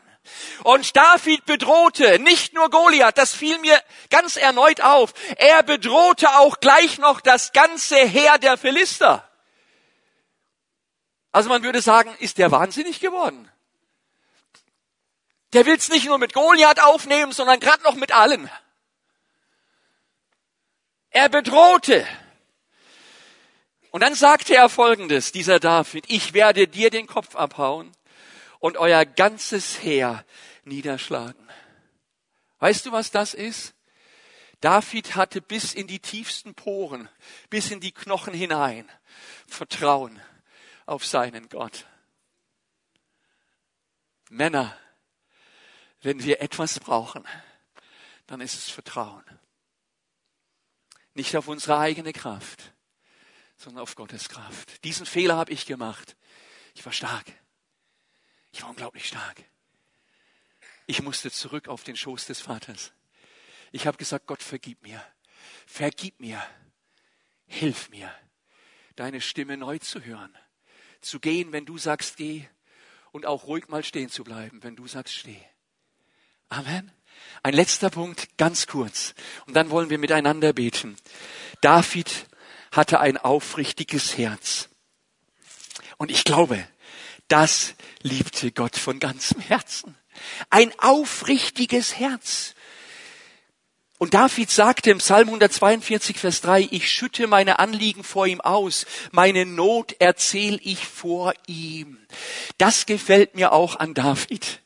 Und 0.64 0.96
David 0.96 1.46
bedrohte 1.46 2.20
nicht 2.20 2.54
nur 2.54 2.70
Goliath, 2.70 3.18
das 3.18 3.36
fiel 3.36 3.58
mir 3.60 3.80
ganz 4.10 4.38
erneut 4.38 4.82
auf, 4.82 5.14
er 5.38 5.62
bedrohte 5.64 6.30
auch 6.38 6.60
gleich 6.60 6.98
noch 6.98 7.22
das 7.22 7.52
ganze 7.54 7.98
Heer 7.98 8.38
der 8.38 8.58
Philister. 8.58 9.30
Also 11.32 11.50
man 11.50 11.64
würde 11.64 11.82
sagen, 11.82 12.16
ist 12.20 12.38
der 12.38 12.52
wahnsinnig 12.52 13.00
geworden. 13.00 13.52
Der 15.54 15.66
will 15.66 15.76
es 15.76 15.90
nicht 15.90 16.06
nur 16.06 16.18
mit 16.18 16.34
Goliath 16.34 16.82
aufnehmen, 16.82 17.32
sondern 17.32 17.60
gerade 17.60 17.84
noch 17.84 17.96
mit 17.96 18.12
allen. 18.12 18.50
Er 21.12 21.30
bedrohte. 21.30 22.06
Und 23.96 24.02
dann 24.02 24.14
sagte 24.14 24.54
er 24.54 24.68
folgendes, 24.68 25.32
dieser 25.32 25.62
David, 25.62 26.04
ich 26.10 26.34
werde 26.34 26.68
dir 26.68 26.90
den 26.90 27.08
Kopf 27.08 27.34
abhauen 27.34 27.96
und 28.60 28.76
euer 28.76 29.06
ganzes 29.06 29.82
Heer 29.82 30.26
niederschlagen. 30.66 31.50
Weißt 32.60 32.86
du, 32.86 32.92
was 32.92 33.12
das 33.12 33.34
ist? 33.34 33.74
David 34.60 35.16
hatte 35.16 35.42
bis 35.42 35.74
in 35.74 35.88
die 35.88 36.00
tiefsten 36.00 36.56
Poren, 36.56 37.08
bis 37.50 37.72
in 37.72 37.80
die 37.80 37.94
Knochen 37.94 38.34
hinein 38.34 38.92
Vertrauen 39.48 40.22
auf 40.86 41.06
seinen 41.06 41.48
Gott. 41.48 41.86
Männer, 44.30 44.78
wenn 46.02 46.22
wir 46.22 46.42
etwas 46.42 46.82
brauchen, 46.82 47.26
dann 48.28 48.42
ist 48.42 48.56
es 48.56 48.70
Vertrauen. 48.70 49.24
Nicht 51.14 51.38
auf 51.38 51.48
unsere 51.48 51.78
eigene 51.78 52.12
Kraft, 52.12 52.75
sondern 53.66 53.82
auf 53.82 53.96
Gottes 53.96 54.30
Kraft. 54.30 54.84
Diesen 54.84 55.08
Fehler 55.08 55.38
habe 55.38 55.52
ich 55.52 55.66
gemacht. 55.66 56.16
Ich 56.76 56.86
war 56.86 56.94
stark. 56.94 57.26
Ich 58.52 58.62
war 58.62 58.70
unglaublich 58.70 59.08
stark. 59.08 59.44
Ich 60.86 61.02
musste 61.02 61.32
zurück 61.32 61.68
auf 61.68 61.84
den 61.84 61.96
Schoß 61.96 62.28
des 62.28 62.40
Vaters. 62.40 62.94
Ich 63.72 63.88
habe 63.88 63.98
gesagt, 63.98 64.28
Gott, 64.28 64.44
vergib 64.44 64.84
mir. 64.84 65.04
Vergib 65.66 66.20
mir. 66.20 66.42
Hilf 67.48 67.90
mir, 67.90 68.12
deine 68.96 69.20
Stimme 69.20 69.58
neu 69.58 69.80
zu 69.80 70.04
hören. 70.04 70.36
Zu 71.02 71.20
gehen, 71.20 71.52
wenn 71.52 71.66
du 71.66 71.78
sagst, 71.78 72.18
geh. 72.18 72.46
Und 73.12 73.26
auch 73.26 73.46
ruhig 73.46 73.68
mal 73.68 73.84
stehen 73.84 74.10
zu 74.10 74.24
bleiben, 74.24 74.62
wenn 74.64 74.76
du 74.76 74.88
sagst, 74.88 75.16
steh. 75.16 75.42
Amen. 76.50 76.92
Ein 77.42 77.54
letzter 77.54 77.90
Punkt, 77.90 78.38
ganz 78.38 78.68
kurz. 78.68 79.16
Und 79.48 79.56
dann 79.56 79.70
wollen 79.72 79.90
wir 79.90 79.98
miteinander 79.98 80.54
beten. 80.54 80.98
David 81.62 82.28
hatte 82.76 83.00
ein 83.00 83.18
aufrichtiges 83.18 84.18
Herz. 84.18 84.70
Und 85.98 86.12
ich 86.12 86.24
glaube, 86.24 86.68
das 87.28 87.76
liebte 88.02 88.52
Gott 88.52 88.78
von 88.78 89.00
ganzem 89.00 89.40
Herzen. 89.42 89.96
Ein 90.50 90.72
aufrichtiges 90.80 91.98
Herz. 91.98 92.55
Und 93.98 94.14
David 94.14 94.52
sagte 94.52 94.92
im 94.92 94.98
Psalm 94.98 95.30
142, 95.30 96.20
Vers 96.20 96.42
3, 96.42 96.68
ich 96.72 96.92
schütte 96.92 97.28
meine 97.28 97.60
Anliegen 97.60 98.04
vor 98.04 98.28
ihm 98.28 98.42
aus, 98.42 98.86
meine 99.12 99.46
Not 99.46 99.96
erzähle 100.00 100.60
ich 100.62 100.86
vor 100.86 101.34
ihm. 101.48 101.98
Das 102.58 102.86
gefällt 102.86 103.36
mir 103.36 103.54
auch 103.54 103.78
an 103.78 103.94
David. 103.94 104.62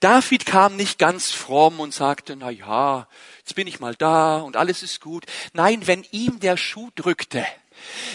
David 0.00 0.46
kam 0.46 0.76
nicht 0.76 0.98
ganz 0.98 1.30
fromm 1.30 1.78
und 1.78 1.92
sagte, 1.92 2.36
na 2.36 2.48
ja, 2.48 3.06
jetzt 3.40 3.54
bin 3.54 3.66
ich 3.66 3.80
mal 3.80 3.94
da 3.94 4.38
und 4.38 4.56
alles 4.56 4.82
ist 4.82 5.02
gut. 5.02 5.26
Nein, 5.52 5.86
wenn 5.86 6.06
ihm 6.10 6.40
der 6.40 6.56
Schuh 6.56 6.88
drückte, 6.94 7.44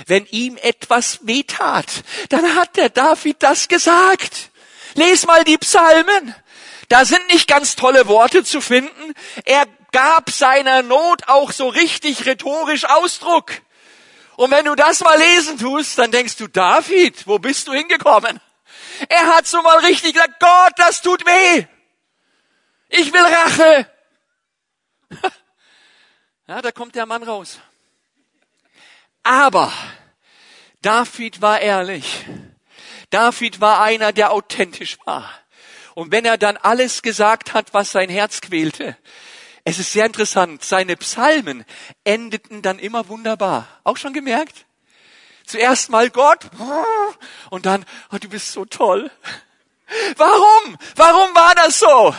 wenn 0.08 0.26
ihm 0.26 0.58
etwas 0.58 1.20
wehtat, 1.28 2.04
dann 2.30 2.56
hat 2.56 2.76
der 2.76 2.90
David 2.90 3.38
das 3.44 3.68
gesagt. 3.68 4.50
Les 4.96 5.28
mal 5.28 5.44
die 5.44 5.60
Psalmen. 5.60 6.34
Da 6.90 7.06
sind 7.06 7.28
nicht 7.28 7.48
ganz 7.48 7.76
tolle 7.76 8.08
Worte 8.08 8.44
zu 8.44 8.62
finden. 8.62 9.14
Er 9.44 9.66
gab 9.96 10.30
seiner 10.30 10.82
Not 10.82 11.30
auch 11.30 11.54
so 11.54 11.70
richtig 11.70 12.26
rhetorisch 12.26 12.84
Ausdruck. 12.84 13.54
Und 14.36 14.52
wenn 14.52 14.66
du 14.66 14.76
das 14.76 15.00
mal 15.00 15.18
lesen 15.18 15.58
tust, 15.58 15.98
dann 15.98 16.12
denkst 16.12 16.36
du, 16.36 16.50
David, 16.50 17.26
wo 17.26 17.40
bist 17.40 17.70
du 17.70 17.74
hingekommen? 17.74 18.42
Er 19.08 19.28
hat 19.28 19.48
so 19.48 19.62
mal 19.62 19.78
richtig 19.78 20.12
gesagt, 20.12 20.42
Gott, 20.42 20.74
das 20.76 21.02
tut 21.02 21.26
weh. 21.26 21.66
Ich 22.90 23.14
will 23.14 23.22
Rache. 23.22 23.90
Ja, 26.48 26.62
da 26.62 26.72
kommt 26.72 26.94
der 26.94 27.08
Mann 27.08 27.24
raus. 27.24 27.58
Aber 29.24 29.74
David 30.84 31.42
war 31.42 31.60
ehrlich. 31.60 32.24
David 33.10 33.62
war 33.62 33.82
einer, 33.82 34.14
der 34.14 34.32
authentisch 34.32 35.00
war. 35.06 35.28
Und 35.96 36.12
wenn 36.12 36.24
er 36.24 36.38
dann 36.38 36.58
alles 36.58 37.02
gesagt 37.02 37.56
hat, 37.56 37.74
was 37.74 37.92
sein 37.92 38.10
Herz 38.12 38.42
quälte, 38.42 38.96
es 39.66 39.80
ist 39.80 39.92
sehr 39.92 40.06
interessant, 40.06 40.64
seine 40.64 40.96
Psalmen 40.96 41.66
endeten 42.04 42.62
dann 42.62 42.78
immer 42.78 43.10
wunderbar. 43.10 43.68
Auch 43.84 43.98
schon 43.98 44.14
gemerkt? 44.14 44.66
Zuerst 45.46 45.90
mal 45.90 46.12
Gott 46.12 46.50
und 47.50 47.66
dann, 47.66 47.84
oh, 48.12 48.18
du 48.18 48.30
bist 48.30 48.52
so 48.52 48.66
toll. 48.66 49.12
Warum? 50.18 50.78
Warum 50.96 51.36
war 51.36 51.56
das 51.56 51.80
so? 51.80 52.16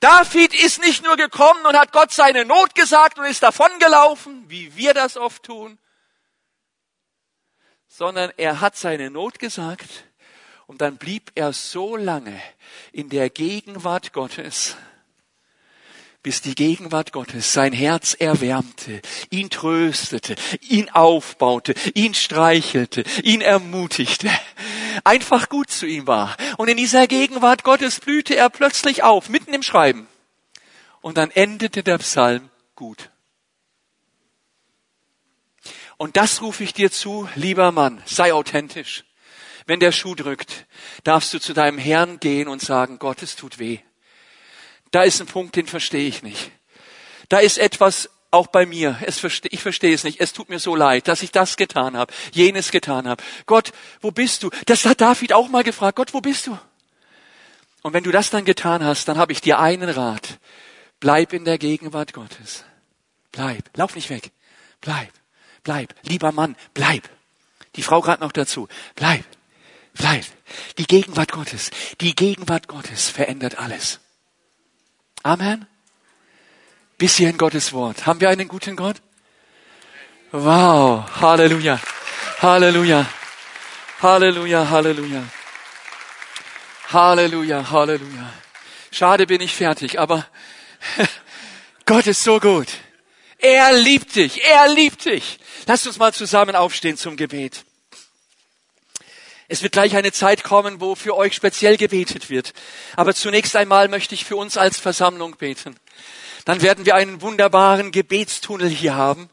David 0.00 0.52
ist 0.54 0.80
nicht 0.80 1.04
nur 1.04 1.16
gekommen 1.16 1.64
und 1.66 1.78
hat 1.78 1.92
Gott 1.92 2.10
seine 2.10 2.44
Not 2.44 2.74
gesagt 2.74 3.16
und 3.16 3.26
ist 3.26 3.44
davongelaufen, 3.44 4.44
wie 4.48 4.76
wir 4.76 4.92
das 4.92 5.16
oft 5.16 5.44
tun, 5.44 5.78
sondern 7.86 8.32
er 8.36 8.60
hat 8.60 8.76
seine 8.76 9.10
Not 9.10 9.38
gesagt 9.38 9.88
und 10.66 10.80
dann 10.80 10.96
blieb 10.96 11.30
er 11.36 11.52
so 11.52 11.96
lange 11.96 12.40
in 12.90 13.08
der 13.08 13.30
Gegenwart 13.30 14.12
Gottes, 14.12 14.76
bis 16.22 16.40
die 16.40 16.54
Gegenwart 16.54 17.12
Gottes 17.12 17.52
sein 17.52 17.72
Herz 17.72 18.14
erwärmte, 18.14 19.02
ihn 19.30 19.50
tröstete, 19.50 20.36
ihn 20.60 20.88
aufbaute, 20.90 21.74
ihn 21.94 22.14
streichelte, 22.14 23.04
ihn 23.24 23.40
ermutigte, 23.40 24.30
einfach 25.04 25.48
gut 25.48 25.70
zu 25.70 25.86
ihm 25.86 26.06
war. 26.06 26.36
Und 26.58 26.68
in 26.68 26.76
dieser 26.76 27.06
Gegenwart 27.06 27.64
Gottes 27.64 28.00
blühte 28.00 28.36
er 28.36 28.50
plötzlich 28.50 29.02
auf, 29.02 29.28
mitten 29.28 29.52
im 29.52 29.62
Schreiben. 29.62 30.06
Und 31.00 31.18
dann 31.18 31.30
endete 31.32 31.82
der 31.82 31.98
Psalm 31.98 32.50
gut. 32.76 33.10
Und 35.96 36.16
das 36.16 36.40
rufe 36.40 36.64
ich 36.64 36.72
dir 36.72 36.90
zu, 36.90 37.28
lieber 37.34 37.72
Mann, 37.72 38.02
sei 38.06 38.32
authentisch. 38.32 39.04
Wenn 39.66 39.80
der 39.80 39.92
Schuh 39.92 40.14
drückt, 40.14 40.66
darfst 41.04 41.32
du 41.34 41.40
zu 41.40 41.52
deinem 41.52 41.78
Herrn 41.78 42.18
gehen 42.18 42.48
und 42.48 42.60
sagen, 42.60 42.98
Gott, 42.98 43.22
es 43.22 43.36
tut 43.36 43.58
weh. 43.58 43.78
Da 44.92 45.02
ist 45.02 45.20
ein 45.20 45.26
Punkt, 45.26 45.56
den 45.56 45.66
verstehe 45.66 46.06
ich 46.06 46.22
nicht. 46.22 46.52
Da 47.28 47.38
ist 47.38 47.58
etwas 47.58 48.10
auch 48.30 48.46
bei 48.46 48.66
mir. 48.66 48.94
Verste 49.08 49.48
ich 49.48 49.60
verstehe 49.60 49.94
es 49.94 50.04
nicht. 50.04 50.20
Es 50.20 50.32
tut 50.32 50.48
mir 50.48 50.58
so 50.58 50.76
leid, 50.76 51.08
dass 51.08 51.22
ich 51.22 51.32
das 51.32 51.56
getan 51.56 51.96
habe, 51.96 52.12
jenes 52.32 52.70
getan 52.70 53.08
habe. 53.08 53.22
Gott, 53.46 53.72
wo 54.00 54.10
bist 54.10 54.42
du? 54.42 54.50
Das 54.66 54.84
hat 54.84 55.00
David 55.00 55.32
auch 55.32 55.48
mal 55.48 55.64
gefragt. 55.64 55.96
Gott, 55.96 56.14
wo 56.14 56.20
bist 56.20 56.46
du? 56.46 56.58
Und 57.82 57.94
wenn 57.94 58.04
du 58.04 58.12
das 58.12 58.30
dann 58.30 58.44
getan 58.44 58.84
hast, 58.84 59.08
dann 59.08 59.18
habe 59.18 59.32
ich 59.32 59.40
dir 59.40 59.58
einen 59.58 59.88
Rat. 59.88 60.38
Bleib 61.00 61.32
in 61.32 61.44
der 61.44 61.58
Gegenwart 61.58 62.12
Gottes. 62.12 62.64
Bleib. 63.32 63.70
Lauf 63.74 63.94
nicht 63.96 64.10
weg. 64.10 64.30
Bleib. 64.80 65.10
Bleib. 65.64 65.94
Lieber 66.02 66.32
Mann, 66.32 66.54
bleib. 66.74 67.08
Die 67.76 67.82
Frau 67.82 68.02
gerade 68.02 68.22
noch 68.22 68.32
dazu. 68.32 68.68
Bleib. 68.94 69.24
Bleib. 69.94 70.24
Die 70.78 70.86
Gegenwart 70.86 71.32
Gottes. 71.32 71.70
Die 72.00 72.14
Gegenwart 72.14 72.68
Gottes 72.68 73.08
verändert 73.08 73.58
alles. 73.58 74.00
Amen. 75.22 75.66
Bis 76.98 77.16
hier 77.16 77.30
in 77.30 77.38
Gottes 77.38 77.72
Wort. 77.72 78.06
Haben 78.06 78.20
wir 78.20 78.28
einen 78.28 78.48
guten 78.48 78.76
Gott? 78.76 78.96
Wow. 80.32 81.04
Halleluja. 81.20 81.80
Halleluja. 82.40 83.06
Halleluja. 84.00 84.70
Halleluja. 84.70 85.22
Halleluja. 86.92 87.70
Halleluja. 87.70 88.32
Schade 88.90 89.26
bin 89.26 89.40
ich 89.40 89.54
fertig, 89.54 89.98
aber 89.98 90.26
Gott 91.86 92.06
ist 92.06 92.24
so 92.24 92.40
gut. 92.40 92.68
Er 93.38 93.72
liebt 93.72 94.14
dich. 94.16 94.44
Er 94.44 94.68
liebt 94.68 95.04
dich. 95.04 95.38
Lasst 95.66 95.86
uns 95.86 95.98
mal 95.98 96.12
zusammen 96.12 96.56
aufstehen 96.56 96.96
zum 96.96 97.16
Gebet. 97.16 97.64
Es 99.52 99.62
wird 99.62 99.74
gleich 99.74 99.94
eine 99.96 100.12
Zeit 100.12 100.44
kommen, 100.44 100.80
wo 100.80 100.94
für 100.94 101.14
euch 101.14 101.34
speziell 101.34 101.76
gebetet 101.76 102.30
wird. 102.30 102.54
Aber 102.96 103.14
zunächst 103.14 103.54
einmal 103.54 103.88
möchte 103.88 104.14
ich 104.14 104.24
für 104.24 104.36
uns 104.36 104.56
als 104.56 104.78
Versammlung 104.78 105.36
beten. 105.36 105.76
Dann 106.46 106.62
werden 106.62 106.86
wir 106.86 106.94
einen 106.94 107.20
wunderbaren 107.20 107.92
Gebetstunnel 107.92 108.70
hier 108.70 108.94
haben. 108.94 109.28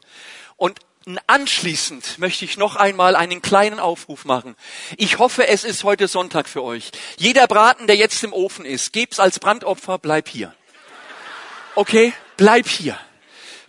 Und 0.58 0.78
anschließend 1.26 2.18
möchte 2.18 2.44
ich 2.44 2.58
noch 2.58 2.76
einmal 2.76 3.16
einen 3.16 3.40
kleinen 3.40 3.80
Aufruf 3.80 4.26
machen. 4.26 4.56
Ich 4.98 5.18
hoffe, 5.18 5.48
es 5.48 5.64
ist 5.64 5.84
heute 5.84 6.06
Sonntag 6.06 6.50
für 6.50 6.62
euch. 6.62 6.90
Jeder 7.16 7.46
Braten, 7.46 7.86
der 7.86 7.96
jetzt 7.96 8.22
im 8.22 8.34
Ofen 8.34 8.66
ist, 8.66 8.92
geb's 8.92 9.20
als 9.20 9.38
Brandopfer, 9.38 9.96
bleib 9.96 10.28
hier. 10.28 10.54
Okay? 11.76 12.12
Bleib 12.36 12.68
hier. 12.68 12.98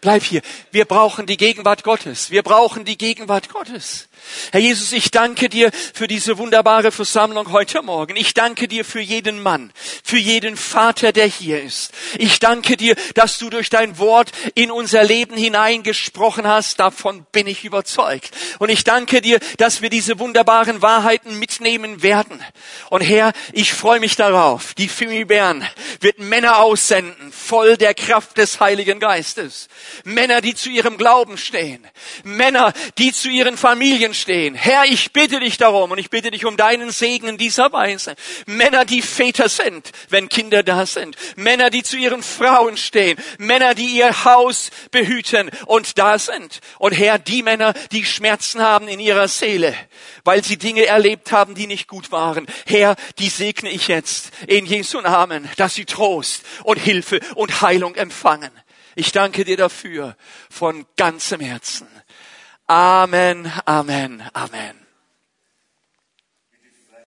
Bleib 0.01 0.23
hier. 0.23 0.41
Wir 0.71 0.85
brauchen 0.85 1.27
die 1.27 1.37
Gegenwart 1.37 1.83
Gottes. 1.83 2.31
Wir 2.31 2.41
brauchen 2.41 2.85
die 2.85 2.97
Gegenwart 2.97 3.49
Gottes. 3.49 4.07
Herr 4.51 4.59
Jesus, 4.59 4.91
ich 4.93 5.11
danke 5.11 5.47
dir 5.47 5.71
für 5.93 6.07
diese 6.07 6.39
wunderbare 6.39 6.91
Versammlung 6.91 7.51
heute 7.51 7.83
Morgen. 7.83 8.15
Ich 8.15 8.33
danke 8.33 8.67
dir 8.67 8.83
für 8.83 8.99
jeden 8.99 9.41
Mann, 9.41 9.71
für 10.03 10.17
jeden 10.17 10.57
Vater, 10.57 11.11
der 11.11 11.27
hier 11.27 11.61
ist. 11.61 11.91
Ich 12.17 12.39
danke 12.39 12.77
dir, 12.77 12.95
dass 13.13 13.37
du 13.37 13.51
durch 13.51 13.69
dein 13.69 13.99
Wort 13.99 14.31
in 14.55 14.71
unser 14.71 15.03
Leben 15.03 15.37
hineingesprochen 15.37 16.47
hast. 16.47 16.79
Davon 16.79 17.25
bin 17.31 17.45
ich 17.45 17.63
überzeugt. 17.63 18.31
Und 18.57 18.69
ich 18.69 18.83
danke 18.83 19.21
dir, 19.21 19.39
dass 19.57 19.83
wir 19.83 19.91
diese 19.91 20.17
wunderbaren 20.17 20.81
Wahrheiten 20.81 21.37
mitnehmen 21.37 22.01
werden. 22.01 22.43
Und 22.89 23.01
Herr, 23.01 23.33
ich 23.53 23.73
freue 23.73 23.99
mich 23.99 24.15
darauf. 24.15 24.73
Die 24.75 24.87
Fimi 24.87 25.25
Bern 25.25 25.67
wird 25.99 26.17
Männer 26.17 26.59
aussenden, 26.59 27.31
voll 27.31 27.77
der 27.77 27.93
Kraft 27.93 28.37
des 28.37 28.59
Heiligen 28.59 28.99
Geistes. 28.99 29.67
Männer, 30.03 30.41
die 30.41 30.55
zu 30.55 30.69
ihrem 30.69 30.97
Glauben 30.97 31.37
stehen. 31.37 31.85
Männer, 32.23 32.73
die 32.97 33.13
zu 33.13 33.29
ihren 33.29 33.57
Familien 33.57 34.13
stehen. 34.13 34.55
Herr, 34.55 34.85
ich 34.85 35.13
bitte 35.13 35.39
dich 35.39 35.57
darum 35.57 35.91
und 35.91 35.97
ich 35.97 36.09
bitte 36.09 36.31
dich 36.31 36.45
um 36.45 36.57
deinen 36.57 36.91
Segen 36.91 37.27
in 37.27 37.37
dieser 37.37 37.71
Weise. 37.71 38.15
Männer, 38.45 38.85
die 38.85 39.01
Väter 39.01 39.49
sind, 39.49 39.91
wenn 40.09 40.29
Kinder 40.29 40.63
da 40.63 40.85
sind. 40.85 41.15
Männer, 41.35 41.69
die 41.69 41.83
zu 41.83 41.97
ihren 41.97 42.23
Frauen 42.23 42.77
stehen. 42.77 43.17
Männer, 43.37 43.75
die 43.75 43.87
ihr 43.87 44.23
Haus 44.25 44.71
behüten 44.91 45.49
und 45.65 45.97
da 45.97 46.19
sind. 46.19 46.59
Und 46.79 46.93
Herr, 46.93 47.19
die 47.19 47.43
Männer, 47.43 47.73
die 47.91 48.05
Schmerzen 48.05 48.61
haben 48.61 48.87
in 48.87 48.99
ihrer 48.99 49.27
Seele, 49.27 49.75
weil 50.23 50.43
sie 50.43 50.57
Dinge 50.57 50.85
erlebt 50.85 51.31
haben, 51.31 51.55
die 51.55 51.67
nicht 51.67 51.87
gut 51.87 52.11
waren. 52.11 52.47
Herr, 52.65 52.95
die 53.19 53.29
segne 53.29 53.69
ich 53.69 53.87
jetzt 53.87 54.31
in 54.47 54.65
Jesu 54.65 55.01
Namen, 55.01 55.49
dass 55.57 55.75
sie 55.75 55.85
Trost 55.85 56.43
und 56.63 56.77
Hilfe 56.77 57.19
und 57.35 57.61
Heilung 57.61 57.95
empfangen. 57.95 58.51
Ich 58.95 59.11
danke 59.11 59.45
dir 59.45 59.57
dafür 59.57 60.15
von 60.49 60.85
ganzem 60.97 61.41
Herzen. 61.41 61.87
Amen, 62.67 63.51
Amen, 63.65 64.23
Amen. 64.33 64.80